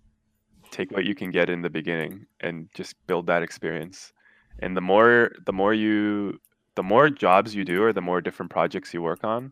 take 0.71 0.91
what 0.91 1.05
you 1.05 1.15
can 1.15 1.31
get 1.31 1.49
in 1.49 1.61
the 1.61 1.69
beginning 1.69 2.27
and 2.41 2.69
just 2.75 2.95
build 3.07 3.27
that 3.27 3.43
experience. 3.43 4.13
And 4.59 4.75
the 4.75 4.81
more 4.81 5.31
the 5.45 5.53
more 5.53 5.73
you 5.73 6.39
the 6.75 6.83
more 6.83 7.09
jobs 7.09 7.55
you 7.55 7.65
do 7.65 7.83
or 7.83 7.93
the 7.93 8.01
more 8.01 8.21
different 8.21 8.51
projects 8.51 8.93
you 8.93 9.01
work 9.01 9.23
on, 9.23 9.51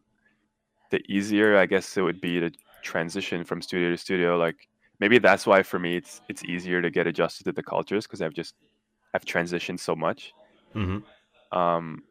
the 0.91 1.01
easier 1.09 1.57
I 1.57 1.65
guess 1.65 1.97
it 1.97 2.01
would 2.01 2.21
be 2.21 2.39
to 2.39 2.51
transition 2.81 3.43
from 3.43 3.61
studio 3.61 3.89
to 3.89 3.97
studio. 3.97 4.37
Like 4.37 4.67
maybe 4.99 5.17
that's 5.17 5.45
why 5.45 5.63
for 5.63 5.79
me 5.79 5.97
it's 5.97 6.21
it's 6.29 6.43
easier 6.43 6.81
to 6.81 6.89
get 6.89 7.07
adjusted 7.07 7.45
to 7.45 7.51
the 7.51 7.63
cultures 7.63 8.05
because 8.05 8.21
I've 8.21 8.33
just 8.33 8.55
I've 9.13 9.25
transitioned 9.25 9.79
so 9.79 9.95
much. 9.95 10.33
hmm 10.73 10.99
Um, 11.51 12.03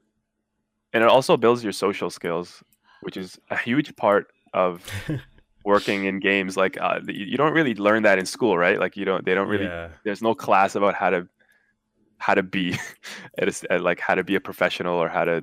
and 0.93 1.03
it 1.03 1.09
also 1.09 1.37
builds 1.37 1.63
your 1.63 1.73
social 1.73 2.09
skills, 2.09 2.63
which 3.03 3.17
is 3.17 3.39
a 3.51 3.57
huge 3.57 3.95
part 3.97 4.29
of 4.53 4.89
working 5.65 6.05
in 6.05 6.21
games. 6.21 6.57
Like 6.57 6.81
uh, 6.81 7.01
you 7.07 7.27
you 7.27 7.37
don't 7.37 7.53
really 7.53 7.75
learn 7.75 8.03
that 8.05 8.19
in 8.19 8.27
school, 8.27 8.57
right? 8.57 8.79
Like 8.79 8.97
you 8.97 9.05
don't 9.05 9.25
they 9.25 9.35
don't 9.35 9.49
really 9.49 9.67
yeah. 9.67 9.89
there's 10.05 10.23
no 10.23 10.35
class 10.35 10.77
about 10.77 10.95
how 10.95 11.11
to 11.11 11.29
how 12.27 12.35
to 12.35 12.43
be 12.57 12.67
at, 13.39 13.47
a 13.49 13.53
s 13.57 13.65
at 13.75 13.81
like 13.89 14.01
how 14.07 14.15
to 14.21 14.25
be 14.31 14.35
a 14.41 14.41
professional 14.49 14.97
or 15.05 15.09
how 15.17 15.25
to 15.31 15.37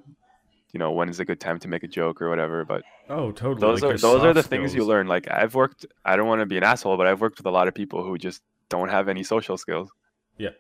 you 0.74 0.80
know 0.82 0.92
when 0.98 1.08
is 1.14 1.20
a 1.20 1.26
good 1.30 1.40
time 1.48 1.58
to 1.64 1.68
make 1.74 1.84
a 1.90 1.92
joke 2.00 2.18
or 2.22 2.28
whatever 2.34 2.66
but 2.74 2.82
Oh, 3.10 3.32
totally. 3.32 3.60
those 3.66 3.82
like, 3.82 3.96
are 3.96 3.98
those 3.98 4.22
are 4.24 4.34
soft 4.34 4.36
the 4.40 4.44
things 4.54 4.74
you 4.78 4.84
learn 4.94 5.06
like 5.16 5.26
i've 5.40 5.54
worked 5.62 5.86
i 6.10 6.16
don't 6.16 6.28
want 6.32 6.42
to 6.42 6.46
be 6.54 6.58
an 6.62 6.64
asshole 6.64 6.98
but 6.98 7.08
i've 7.08 7.22
worked 7.26 7.38
with 7.40 7.46
a 7.54 7.56
lot 7.60 7.68
of 7.70 7.74
people 7.82 8.00
who 8.06 8.18
just 8.28 8.42
don't 8.70 8.90
have 8.98 9.06
any 9.16 9.24
social 9.36 9.58
skills 9.58 9.90
Yeah. 10.38 10.56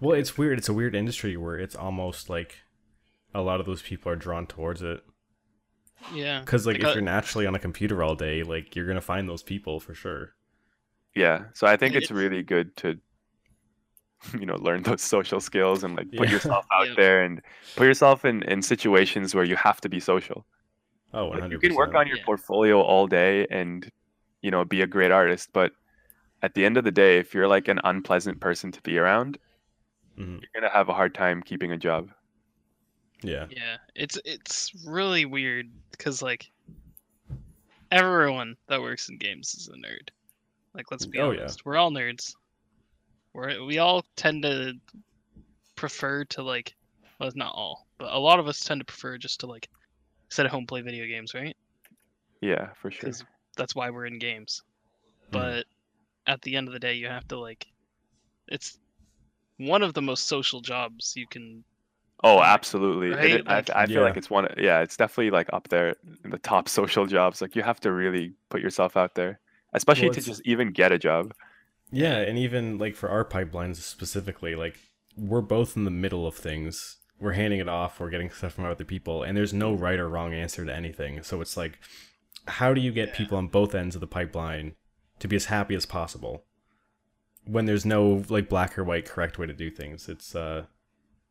Well, 0.00 0.14
it's 0.22 0.36
weird. 0.40 0.58
It's 0.58 0.68
a 0.68 0.74
weird 0.80 0.94
industry 0.94 1.36
where 1.42 1.56
it's 1.64 1.74
almost 1.86 2.28
like 2.28 2.52
a 3.34 3.40
lot 3.48 3.60
of 3.60 3.66
those 3.66 3.80
people 3.90 4.12
are 4.12 4.16
drawn 4.26 4.46
towards 4.46 4.82
it. 4.82 5.00
Yeah. 6.14 6.40
Because 6.40 6.66
like 6.66 6.76
Because- 6.76 6.90
if 6.90 6.94
you're 6.96 7.04
naturally 7.16 7.46
on 7.46 7.54
a 7.54 7.58
computer 7.58 8.02
all 8.02 8.14
day, 8.14 8.42
like 8.42 8.76
you're 8.76 8.86
gonna 8.86 9.00
find 9.14 9.26
those 9.28 9.42
people 9.42 9.80
for 9.80 9.94
sure. 9.94 10.34
yeah 11.14 11.38
so 11.54 11.66
i 11.72 11.76
think 11.80 11.94
it's 11.94 12.06
it's- 12.10 12.18
really 12.22 12.42
good 12.54 12.76
to 12.82 12.88
you 14.40 14.46
know 14.46 14.56
learn 14.56 14.82
those 14.82 15.02
social 15.02 15.40
skills 15.40 15.84
and 15.84 15.96
like 15.96 16.10
put 16.16 16.28
Yeah. 16.28 16.34
yourself 16.34 16.66
out 16.72 16.86
Yep. 16.88 16.96
there 16.96 17.22
and 17.22 17.40
put 17.76 17.84
yourself 17.84 18.24
in 18.24 18.42
in 18.44 18.62
situations 18.62 19.34
where 19.34 19.44
you 19.44 19.56
have 19.56 19.80
to 19.82 19.88
be 19.88 20.00
social 20.00 20.46
Oh, 21.14 21.28
Like, 21.28 21.50
you 21.50 21.58
can 21.58 21.74
work 21.74 21.94
on 21.94 22.06
your 22.06 22.18
Yeah. 22.18 22.24
portfolio 22.24 22.80
all 22.80 23.06
day 23.06 23.46
and 23.50 23.90
you 24.42 24.50
know 24.50 24.64
be 24.64 24.82
a 24.82 24.86
great 24.86 25.10
artist 25.10 25.50
but 25.52 25.72
at 26.42 26.54
the 26.54 26.64
end 26.64 26.76
of 26.76 26.84
the 26.84 26.90
day 26.92 27.18
if 27.18 27.32
you're 27.34 27.48
like 27.48 27.68
an 27.68 27.80
unpleasant 27.84 28.40
person 28.40 28.70
to 28.72 28.80
be 28.82 28.98
around 28.98 29.38
Mhm. 30.18 30.40
you're 30.40 30.50
gonna 30.54 30.72
have 30.72 30.88
a 30.88 30.94
hard 30.94 31.14
time 31.14 31.42
keeping 31.42 31.72
a 31.72 31.78
job 31.78 32.10
Yeah. 33.22 33.46
Yeah. 33.50 33.76
It's 33.94 34.18
it's 34.24 34.72
really 34.86 35.24
weird 35.24 35.70
because 35.90 36.20
like 36.22 36.50
everyone 37.90 38.56
that 38.68 38.80
works 38.80 39.08
in 39.08 39.16
games 39.16 39.54
is 39.54 39.68
a 39.68 39.72
nerd. 39.72 40.08
Like 40.74 40.90
let's 40.90 41.06
be 41.06 41.18
Oh, 41.18 41.30
yeah. 41.30 41.40
honest, 41.40 41.64
we're 41.64 41.76
all 41.76 41.90
nerds. 41.90 42.34
We're 43.36 43.62
we 43.64 43.78
all 43.78 44.02
tend 44.16 44.42
to 44.44 44.72
prefer 45.76 46.24
to 46.24 46.42
like 46.42 46.74
well 47.20 47.30
not 47.34 47.54
all, 47.54 47.86
but 47.98 48.12
a 48.12 48.18
lot 48.18 48.40
of 48.40 48.48
us 48.48 48.64
tend 48.64 48.80
to 48.80 48.84
prefer 48.86 49.18
just 49.18 49.40
to 49.40 49.46
like 49.46 49.68
sit 50.30 50.46
at 50.46 50.52
home 50.52 50.66
play 50.66 50.80
video 50.80 51.06
games, 51.06 51.34
right? 51.34 51.54
yeah 52.40 52.70
for 52.80 52.90
sure 52.90 53.10
Because 53.10 53.24
that's 53.56 53.74
why 53.74 53.90
we're 53.90 54.06
in 54.06 54.18
games. 54.18 54.62
Mhm. 55.32 55.32
But 55.32 55.66
at 56.26 56.40
the 56.42 56.56
end 56.56 56.68
of 56.68 56.72
the 56.72 56.80
day, 56.80 56.94
you 56.94 57.08
have 57.08 57.28
to 57.28 57.38
like 57.38 57.66
it's 58.48 58.78
one 59.58 59.82
of 59.82 59.94
the 59.94 60.02
most 60.02 60.26
social 60.28 60.60
jobs 60.60 61.12
you 61.16 61.26
can 61.28 61.62
oh 62.24 62.40
absolutely 62.42 63.10
Right? 63.10 63.32
it- 63.32 63.46
Like- 63.46 63.70
I, 63.70 63.82
I 63.82 63.86
feel 63.86 63.96
Yeah. 63.96 64.00
like 64.00 64.16
it's 64.16 64.30
one 64.30 64.48
yeah 64.56 64.80
it's 64.80 64.96
definitely 64.96 65.30
like 65.30 65.48
up 65.52 65.68
there 65.68 65.94
in 66.24 66.30
the 66.30 66.38
top 66.38 66.68
social 66.80 67.06
jobs 67.06 67.42
like 67.42 67.54
you 67.56 67.62
have 67.62 67.80
to 67.80 67.92
really 67.92 68.32
put 68.48 68.60
yourself 68.62 68.96
out 68.96 69.14
there 69.14 69.40
especially 69.74 70.08
Well, 70.08 70.14
to 70.14 70.20
just 70.22 70.42
even 70.46 70.72
get 70.72 70.92
a 70.92 70.98
job 70.98 71.32
Yeah, 71.90 72.16
and 72.18 72.36
even 72.38 72.78
like 72.78 72.96
for 72.96 73.08
our 73.08 73.24
pipelines 73.24 73.76
specifically, 73.76 74.54
like 74.54 74.76
we're 75.16 75.40
both 75.40 75.76
in 75.76 75.84
the 75.84 75.90
middle 75.90 76.26
of 76.26 76.34
things. 76.34 76.98
We're 77.18 77.32
handing 77.32 77.60
it 77.60 77.68
off, 77.68 77.98
we're 77.98 78.10
getting 78.10 78.28
stuff 78.30 78.52
from 78.52 78.66
other 78.66 78.84
people, 78.84 79.22
and 79.22 79.34
there's 79.36 79.54
no 79.54 79.72
right 79.72 79.98
or 79.98 80.06
wrong 80.08 80.34
answer 80.34 80.66
to 80.66 80.74
anything. 80.74 81.22
So 81.22 81.40
it's 81.40 81.56
like, 81.56 81.78
how 82.46 82.74
do 82.74 82.80
you 82.82 82.92
get 82.92 83.08
Yeah. 83.08 83.14
people 83.16 83.38
on 83.38 83.48
both 83.48 83.74
ends 83.74 83.94
of 83.94 84.00
the 84.02 84.06
pipeline 84.06 84.74
to 85.20 85.26
be 85.28 85.34
as 85.36 85.46
happy 85.46 85.74
as 85.74 85.86
possible 85.86 86.44
when 87.46 87.64
there's 87.64 87.86
no 87.86 88.22
like 88.28 88.50
black 88.50 88.76
or 88.78 88.84
white 88.84 89.06
correct 89.06 89.38
way 89.38 89.46
to 89.46 89.54
do 89.54 89.70
things? 89.70 90.08
It's 90.10 90.34
uh, 90.34 90.66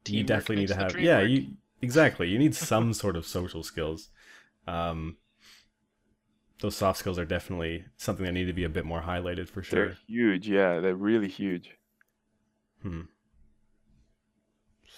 you 0.08 0.24
definitely 0.24 0.56
need 0.58 0.70
to 0.70 0.76
have 0.76 1.00
yeah, 1.00 1.20
work. 1.20 1.30
you 1.30 1.48
exactly. 1.84 2.30
You 2.30 2.40
need 2.40 2.56
some 2.72 2.92
sort 2.94 3.16
of 3.16 3.28
social 3.28 3.62
skills. 3.62 4.10
Um, 4.68 5.18
those 6.62 6.76
soft 6.76 7.00
skills 7.00 7.20
are 7.20 7.26
definitely 7.26 7.84
something 7.98 8.26
that 8.26 8.32
need 8.32 8.46
to 8.46 8.54
be 8.54 8.64
a 8.64 8.70
bit 8.70 8.86
more 8.86 9.02
highlighted 9.02 9.48
for 9.50 9.62
sure. 9.62 9.88
they're 9.88 9.98
huge 10.08 10.48
yeah 10.48 10.80
they're 10.80 10.96
really 10.96 11.28
huge 11.28 11.72
Hmm. 12.82 13.02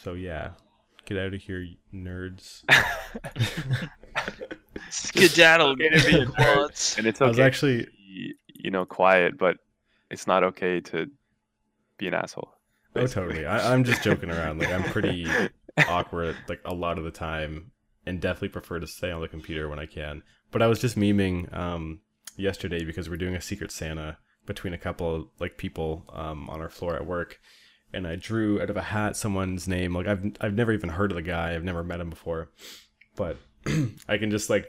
So 0.03 0.13
yeah, 0.13 0.51
get 1.05 1.17
out 1.17 1.33
of 1.33 1.41
here, 1.41 1.65
nerds. 1.93 2.63
skedaddle 4.89 5.71
Okay 5.71 5.89
to 5.89 6.05
be 6.05 6.19
a 6.19 6.25
quads. 6.25 6.95
and 6.97 7.07
it's 7.07 7.21
I 7.21 7.25
okay 7.25 7.29
was 7.29 7.39
actually 7.39 7.85
be, 7.85 8.33
you 8.53 8.71
know 8.71 8.85
quiet 8.85 9.37
but 9.37 9.57
it's 10.11 10.27
not 10.27 10.43
okay 10.43 10.79
to 10.81 11.07
be 11.97 12.07
an 12.07 12.13
asshole 12.13 12.53
oh 12.95 13.07
totally. 13.07 13.45
I, 13.45 13.73
I'm 13.73 13.83
just 13.83 14.03
joking 14.03 14.29
around. 14.31 14.59
Like 14.59 14.71
I'm 14.71 14.83
pretty 14.83 15.27
awkward 15.87 16.35
like 16.47 16.61
a 16.65 16.73
lot 16.73 16.97
of 16.97 17.03
the 17.05 17.11
time, 17.11 17.71
and 18.07 18.21
definitely 18.21 18.49
prefer 18.49 18.79
to 18.79 18.87
stay 18.87 19.11
on 19.11 19.21
the 19.21 19.27
computer 19.27 19.69
when 19.69 19.79
I 19.79 19.85
can. 19.85 20.23
But 20.51 20.61
I 20.61 20.67
was 20.67 20.79
just 20.79 20.97
memeing 20.97 21.55
um 21.55 21.99
yesterday 22.35 22.83
because 22.83 23.09
we're 23.09 23.17
doing 23.17 23.35
a 23.35 23.41
secret 23.41 23.71
Santa 23.71 24.17
between 24.45 24.73
a 24.73 24.77
couple 24.77 25.13
of 25.13 25.27
like 25.39 25.57
people 25.57 26.05
um 26.13 26.49
on 26.49 26.61
our 26.61 26.69
floor 26.69 26.95
at 26.95 27.05
work. 27.05 27.39
And 27.93 28.05
I 28.05 28.15
drew 28.15 28.61
out 28.61 28.69
of 28.69 28.77
a 28.77 28.81
hat 28.81 29.15
someone's 29.15 29.67
name. 29.67 29.93
Like 29.93 30.07
I've 30.07 30.25
I've 30.41 30.53
never 30.53 30.71
even 30.73 30.89
heard 30.89 31.11
of 31.11 31.15
the 31.15 31.21
guy. 31.21 31.53
I've 31.53 31.63
never 31.63 31.83
met 31.83 31.99
him 31.99 32.09
before, 32.09 32.51
but 33.15 33.37
I 34.07 34.17
can 34.17 34.31
just 34.31 34.49
like 34.49 34.67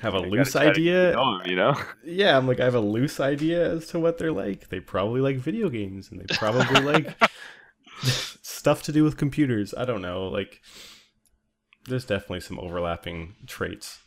have 0.00 0.14
a 0.14 0.18
loose 0.18 0.52
try 0.52 0.64
to 0.64 0.66
get 0.66 0.74
to 0.74 1.18
idea 1.18 1.40
you 1.44 1.56
know 1.56 1.74
yeah, 2.04 2.36
I'm 2.36 2.46
like 2.46 2.60
I 2.60 2.64
have 2.64 2.74
a 2.74 2.80
loose 2.80 3.20
idea 3.20 3.72
as 3.72 3.86
to 3.88 4.00
what 4.00 4.18
they're 4.18 4.32
like. 4.32 4.68
They 4.68 4.80
probably 4.80 5.20
like 5.20 5.36
video 5.36 5.68
games 5.68 6.10
and 6.10 6.20
they 6.20 6.34
probably 6.34 6.80
like 6.80 7.16
stuff 8.02 8.82
to 8.84 8.92
do 8.92 9.04
with 9.04 9.16
computers. 9.16 9.74
I 9.76 9.84
don't 9.84 10.02
know. 10.02 10.26
Like 10.28 10.60
there's 11.88 12.04
definitely 12.04 12.40
some 12.40 12.58
overlapping 12.58 13.34
traits. 13.46 13.98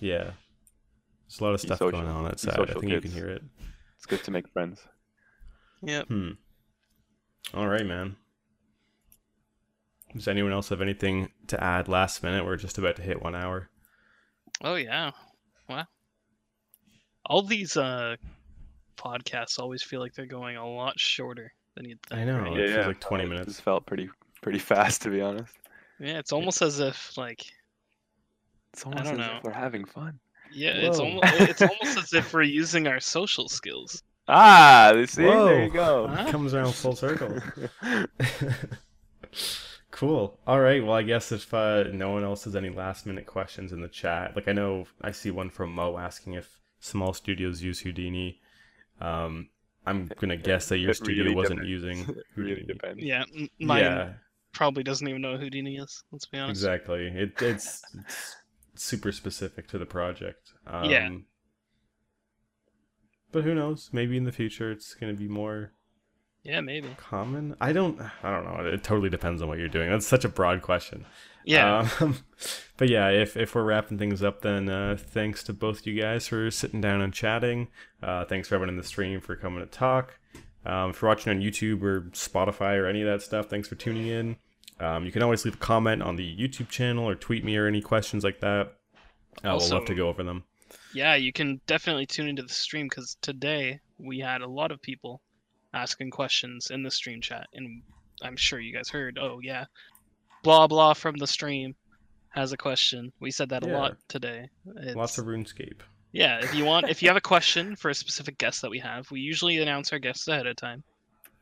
Yeah. 0.00 0.32
There's 1.26 1.40
a 1.40 1.44
lot 1.44 1.54
of 1.54 1.60
stuff 1.60 1.78
social. 1.78 2.00
going 2.00 2.10
on 2.10 2.26
outside. 2.26 2.54
I 2.54 2.56
social, 2.66 2.80
think 2.80 2.92
you 2.92 3.00
can 3.00 3.10
hear 3.10 3.28
it. 3.28 3.42
it's 3.96 4.06
good 4.06 4.22
to 4.24 4.30
make 4.30 4.48
friends 4.48 4.80
Yep. 5.82 6.06
Hmm. 6.08 6.30
All 7.52 7.68
right, 7.68 7.84
man. 7.84 8.16
Does 10.14 10.28
anyone 10.28 10.52
else 10.52 10.68
have 10.70 10.80
anything 10.80 11.30
to 11.48 11.62
add 11.62 11.88
last 11.88 12.22
minute? 12.22 12.44
We're 12.44 12.56
just 12.56 12.78
about 12.78 12.96
to 12.96 13.02
hit 13.02 13.20
one 13.22 13.34
hour. 13.34 13.68
Oh 14.62 14.76
yeah. 14.76 15.10
Wow. 15.68 15.84
All 17.26 17.42
these 17.42 17.76
uh 17.76 18.16
podcasts 18.96 19.58
always 19.58 19.82
feel 19.82 20.00
like 20.00 20.14
they're 20.14 20.24
going 20.26 20.56
a 20.56 20.66
lot 20.66 20.98
shorter 20.98 21.52
than 21.74 21.84
you'd 21.88 22.00
think. 22.06 22.20
I 22.20 22.24
know. 22.24 22.38
right? 22.38 22.52
Oh, 22.52 22.56
it 22.56 22.70
feels 22.72 22.86
like 22.86 23.00
20 23.00 23.24
Uh, 23.24 23.26
minutes. 23.26 23.46
This 23.46 23.60
felt 23.60 23.84
pretty 23.86 24.08
pretty 24.44 24.58
fast 24.60 25.02
to 25.02 25.10
be 25.10 25.20
honest. 25.20 25.54
Yeah, 25.98 26.18
it's 26.18 26.32
almost 26.32 26.62
as 26.62 26.80
if 26.80 27.16
like 27.16 27.44
It's 28.72 28.84
almost 28.84 29.04
don't 29.04 29.20
as 29.20 29.26
know. 29.26 29.36
if 29.38 29.44
we're 29.44 29.52
having 29.52 29.84
fun. 29.86 30.20
yeah, 30.52 30.72
it's 30.72 30.98
Whoa. 30.98 31.06
almost 31.06 31.34
it's 31.50 31.62
almost 31.70 31.96
as 31.98 32.12
if 32.12 32.32
we're 32.32 32.42
using 32.42 32.86
our 32.86 33.00
social 33.00 33.48
skills. 33.48 34.02
Ah, 34.28 34.92
see, 35.06 35.22
there 35.22 35.64
you 35.64 35.70
Whoa. 35.70 35.70
go. 35.70 36.08
Huh? 36.08 36.30
Comes 36.30 36.54
around 36.54 36.74
full 36.74 36.96
circle. 36.96 37.40
cool. 39.90 40.38
All 40.46 40.60
right. 40.60 40.82
Well, 40.84 40.94
I 40.94 41.02
guess 41.02 41.32
if 41.32 41.52
uh, 41.52 41.84
no 41.92 42.10
one 42.10 42.24
else 42.24 42.44
has 42.44 42.56
any 42.56 42.70
last 42.70 43.06
minute 43.06 43.26
questions 43.26 43.72
in 43.72 43.80
the 43.80 43.88
chat, 43.88 44.34
like 44.36 44.48
I 44.48 44.52
know 44.52 44.86
I 45.02 45.10
see 45.12 45.30
one 45.30 45.50
from 45.50 45.74
Mo 45.74 45.98
asking 45.98 46.34
if 46.34 46.60
small 46.80 47.12
studios 47.12 47.62
use 47.62 47.80
Houdini. 47.80 48.40
Um, 49.00 49.48
I'm 49.86 50.10
gonna 50.18 50.36
guess 50.36 50.68
that 50.70 50.78
your 50.78 50.92
It 50.92 50.96
studio 50.96 51.24
really 51.24 51.34
wasn't 51.34 51.60
depends. 51.60 51.70
using 51.70 51.98
It 52.08 52.24
really 52.36 52.62
depends. 52.62 53.02
Yeah, 53.02 53.24
m- 53.36 53.48
mine 53.60 53.82
Yeah, 53.82 54.12
probably 54.54 54.82
doesn't 54.82 55.06
even 55.06 55.20
know 55.22 55.32
what 55.32 55.40
Houdini 55.40 55.76
is. 55.76 56.02
Let's 56.12 56.26
be 56.26 56.38
honest. 56.38 56.60
exactly. 56.62 57.06
It, 57.08 57.32
it's, 57.42 57.82
it's 58.00 58.36
super 58.74 59.12
specific 59.12 59.68
to 59.68 59.78
the 59.78 59.86
project. 59.86 60.52
Um, 60.66 60.84
Yeah. 60.90 61.10
But 63.32 63.44
who 63.44 63.54
knows? 63.54 63.90
Maybe 63.92 64.16
in 64.16 64.24
the 64.24 64.32
future 64.32 64.70
it's 64.70 64.94
gonna 64.94 65.12
be 65.14 65.28
more 65.28 65.72
Yeah, 66.44 66.60
maybe. 66.60 66.88
common. 66.96 67.56
I 67.60 67.72
don't. 67.72 68.00
I 68.22 68.30
don't 68.30 68.44
know. 68.44 68.64
It 68.66 68.84
totally 68.84 69.10
depends 69.10 69.42
on 69.42 69.48
what 69.48 69.58
you're 69.58 69.68
doing. 69.68 69.90
That's 69.90 70.06
such 70.06 70.24
a 70.24 70.28
broad 70.28 70.62
question. 70.62 71.04
Yeah. 71.44 71.88
Um, 72.00 72.24
but 72.76 72.88
yeah, 72.88 73.08
if 73.08 73.36
if 73.36 73.54
we're 73.54 73.64
wrapping 73.64 73.98
things 73.98 74.22
up, 74.22 74.42
then 74.42 74.68
uh, 74.68 74.96
thanks 74.98 75.42
to 75.44 75.52
both 75.52 75.84
you 75.86 76.00
guys 76.00 76.28
for 76.28 76.50
sitting 76.50 76.80
down 76.80 77.00
and 77.02 77.12
chatting. 77.12 77.68
Uh, 78.02 78.24
thanks 78.24 78.48
for 78.48 78.54
everyone 78.54 78.70
in 78.70 78.76
the 78.78 78.84
stream 78.86 79.20
for 79.20 79.34
coming 79.36 79.60
to 79.60 79.66
talk. 79.66 80.18
Um, 80.66 80.90
if 80.90 81.02
you're 81.02 81.08
watching 81.08 81.30
on 81.30 81.42
YouTube 81.42 81.82
or 81.82 82.02
Spotify 82.12 82.78
or 82.78 82.86
any 82.86 83.02
of 83.02 83.08
that 83.08 83.22
stuff, 83.22 83.48
thanks 83.50 83.68
for 83.68 83.74
tuning 83.74 84.06
in. 84.06 84.36
Um, 84.80 85.04
you 85.04 85.12
can 85.12 85.22
always 85.22 85.44
leave 85.44 85.54
a 85.54 85.58
comment 85.58 86.02
on 86.02 86.16
the 86.16 86.36
YouTube 86.36 86.68
channel 86.68 87.08
or 87.08 87.14
tweet 87.14 87.44
me 87.44 87.56
or 87.56 87.66
any 87.66 87.80
questions 87.80 88.24
like 88.24 88.40
that. 88.40 88.74
Uh, 89.42 89.56
we'll 89.58 89.68
love 89.68 89.84
to 89.86 89.94
go 89.94 90.08
over 90.08 90.22
them. 90.22 90.44
Yeah, 90.92 91.14
you 91.14 91.32
can 91.32 91.60
definitely 91.66 92.06
tune 92.06 92.28
into 92.28 92.42
the 92.42 92.48
stream 92.48 92.88
because 92.88 93.16
today 93.20 93.80
we 93.98 94.18
had 94.18 94.40
a 94.40 94.48
lot 94.48 94.70
of 94.70 94.80
people 94.80 95.20
asking 95.72 96.10
questions 96.10 96.70
in 96.70 96.82
the 96.82 96.90
stream 96.90 97.20
chat, 97.20 97.46
and 97.52 97.82
I'm 98.22 98.36
sure 98.36 98.60
you 98.60 98.72
guys 98.72 98.88
heard. 98.88 99.18
Oh 99.20 99.40
yeah, 99.42 99.64
blah 100.42 100.66
blah 100.66 100.94
from 100.94 101.16
the 101.16 101.26
stream 101.26 101.74
has 102.30 102.52
a 102.52 102.56
question. 102.56 103.12
We 103.20 103.30
said 103.30 103.50
that 103.50 103.62
a 103.62 103.66
lot 103.66 103.96
today. 104.08 104.48
It's, 104.76 104.96
Lots 104.96 105.18
of 105.18 105.26
RuneScape. 105.26 105.80
Yeah. 106.14 106.38
If 106.42 106.54
you 106.54 106.64
want, 106.64 106.88
if 106.88 107.02
you 107.02 107.08
have 107.08 107.16
a 107.16 107.20
question 107.20 107.76
for 107.76 107.90
a 107.90 107.94
specific 107.94 108.38
guest 108.38 108.62
that 108.62 108.70
we 108.70 108.78
have, 108.78 109.10
we 109.10 109.20
usually 109.20 109.58
announce 109.58 109.92
our 109.92 109.98
guests 109.98 110.26
ahead 110.28 110.46
of 110.46 110.56
time. 110.56 110.82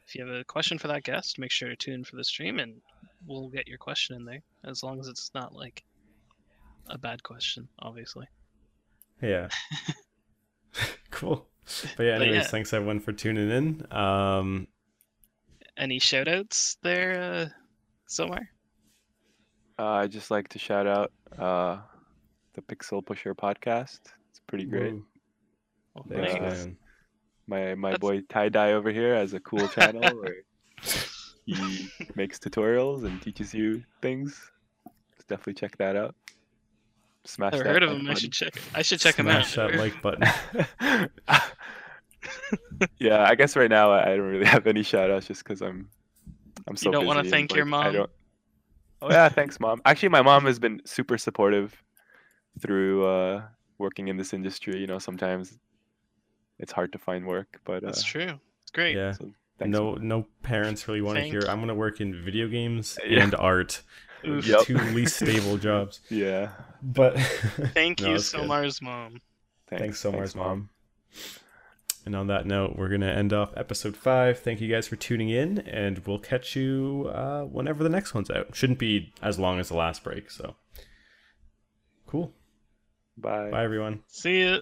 If 0.07 0.15
you 0.15 0.27
have 0.27 0.35
a 0.35 0.45
question 0.45 0.79
for 0.79 0.89
that 0.89 1.05
guest, 1.05 1.39
make 1.39 1.51
sure 1.51 1.69
to 1.69 1.77
tune 1.77 1.95
in 1.95 2.05
for 2.05 2.17
the 2.17 2.25
stream, 2.25 2.59
and 2.59 2.81
we'll 3.27 3.49
get 3.49 3.69
your 3.69 3.79
question 3.79 4.17
in 4.17 4.25
there. 4.25 4.43
As 4.65 4.83
long 4.83 4.99
as 4.99 5.09
it's 5.09 5.31
not 5.35 5.55
like 5.55 5.85
a 6.89 6.99
bad 6.99 7.23
question, 7.23 7.69
obviously. 7.79 8.27
Yeah. 9.21 9.49
cool. 11.11 11.47
But 11.97 12.05
yeah, 12.05 12.19
But 12.19 12.23
anyways, 12.23 12.45
yeah. 12.45 12.49
thanks 12.49 12.73
everyone 12.73 13.01
for 13.01 13.13
tuning 13.13 13.51
in. 13.51 13.93
Um, 13.97 14.67
Any 15.77 16.01
shoutouts 16.01 16.77
there, 16.83 17.21
uh, 17.21 17.47
Somar? 18.09 18.49
Uh, 19.79 19.85
I 19.85 20.07
just 20.07 20.31
like 20.31 20.49
to 20.49 20.59
shout 20.59 20.87
out 20.87 21.13
uh, 21.39 21.79
the 22.55 22.63
Pixel 22.63 23.05
Pusher 23.05 23.35
podcast. 23.35 24.01
It's 24.43 24.47
pretty 24.49 24.65
great. 24.65 24.95
Well, 25.95 26.05
Thanks, 26.09 26.33
thanks. 26.33 26.43
Nice. 26.43 26.65
man. 26.67 26.77
My 27.47 27.75
my 27.75 27.91
That's- 27.91 28.01
boy 28.01 28.21
Tie 28.29 28.49
Dye 28.49 28.73
over 28.73 28.91
here 28.91 29.15
has 29.15 29.35
a 29.35 29.41
cool 29.41 29.67
channel 29.77 30.03
where 30.21 30.37
he 31.47 31.89
makes 32.15 32.39
tutorials 32.39 33.05
and 33.05 33.21
teaches 33.23 33.53
you 33.55 33.83
things. 34.01 34.51
Just 35.17 35.29
definitely 35.29 35.55
check 35.55 35.77
that 35.79 35.97
out. 35.97 36.15
Smash 37.25 37.53
Never 37.53 37.65
heard 37.69 37.83
of 37.85 37.91
like 37.91 38.01
him. 38.01 38.09
I 38.11 38.15
should 38.15 38.33
check. 38.33 38.55
I 38.75 38.83
should 38.83 39.01
check 39.01 39.15
him 39.17 39.29
out. 39.29 39.47
Smash 39.47 39.73
that 39.73 39.79
like 39.79 40.01
button. 40.03 40.29
yeah, 42.99 43.25
I 43.29 43.35
guess 43.35 43.57
right 43.57 43.71
now 43.71 43.91
I 43.93 44.13
I 44.13 44.17
don't 44.17 44.27
really 44.27 44.45
have 44.47 44.67
any 44.67 44.83
shout 44.83 45.11
outs 45.11 45.27
just 45.27 45.45
because 45.45 45.61
I'm 45.63 45.89
I'm 46.67 46.77
so 46.77 46.89
You 46.89 46.93
don't 46.93 47.07
wanna 47.07 47.23
busy 47.23 47.37
and, 47.37 47.49
thank 47.51 47.55
your 47.57 47.67
like, 47.67 47.81
I 47.81 47.85
mom? 47.85 47.93
don't- 47.95 48.11
Oh 49.03 49.11
yeah, 49.11 49.29
thanks 49.29 49.59
mom. 49.59 49.83
Actually 49.85 50.11
my 50.11 50.23
mom 50.23 50.45
has 50.45 50.59
been 50.61 50.81
super 50.85 51.19
supportive 51.19 51.83
through 52.61 53.05
uh 53.05 53.43
working 53.83 54.09
in 54.09 54.17
this 54.17 54.33
industry. 54.33 54.81
You 54.81 54.87
know, 54.87 54.99
sometimes 54.99 55.59
it's 56.59 56.73
hard 56.73 56.91
to 56.93 56.99
find 56.99 57.27
work, 57.27 57.61
but 57.65 57.83
uh, 57.83 57.87
That's 57.87 58.03
true. 58.05 58.39
It's 58.63 58.71
great. 58.73 58.97
Yeah. 58.97 59.13
so 59.13 59.31
no, 59.67 59.93
Mom. 59.93 60.09
no 60.09 60.27
parents 60.43 60.89
really 60.89 61.03
want 61.03 61.19
to 61.19 61.25
hear. 61.25 61.43
I'm 61.49 61.61
gonna 61.61 61.75
work 61.75 62.01
in 62.01 62.15
video 62.25 62.49
games 62.49 62.99
Yeah. 63.07 63.23
and 63.25 63.35
art. 63.35 63.83
Oof. 64.27 64.47
Yep. 64.47 64.61
Two 64.63 64.79
least 64.79 65.17
stable 65.17 65.57
jobs. 65.69 66.01
Yeah. 66.09 66.51
But 66.83 67.19
Thank 67.75 68.01
No, 68.01 68.07
you, 68.09 68.13
that's 68.15 68.31
good. 68.33 68.41
Somar's 68.43 68.81
mom. 68.81 69.21
Thanks 69.69 69.99
so 70.01 70.13
much, 70.13 70.35
mom. 70.35 70.69
And 72.05 72.15
on 72.17 72.27
that 72.29 72.47
note, 72.47 72.75
we're 72.77 72.89
gonna 72.89 73.11
end 73.11 73.33
off 73.33 73.51
episode 73.57 73.97
five. 73.97 74.39
Thank 74.41 74.61
you 74.61 74.69
guys 74.69 74.87
for 74.89 74.97
tuning 74.97 75.29
in, 75.31 75.59
and 75.61 75.99
we'll 76.07 76.19
catch 76.19 76.55
you 76.57 77.11
uh, 77.15 77.43
whenever 77.43 77.83
the 77.85 77.89
next 77.89 78.15
one's 78.15 78.31
out. 78.31 78.55
Shouldn't 78.55 78.79
be 78.81 79.13
as 79.23 79.39
long 79.39 79.59
as 79.61 79.69
the 79.69 79.77
last 79.77 80.03
break, 80.05 80.31
so 80.31 80.57
cool. 82.07 82.33
Bye. 83.17 83.51
Bye, 83.51 83.65
everyone. 83.65 84.03
See 84.09 84.45
ya. 84.45 84.59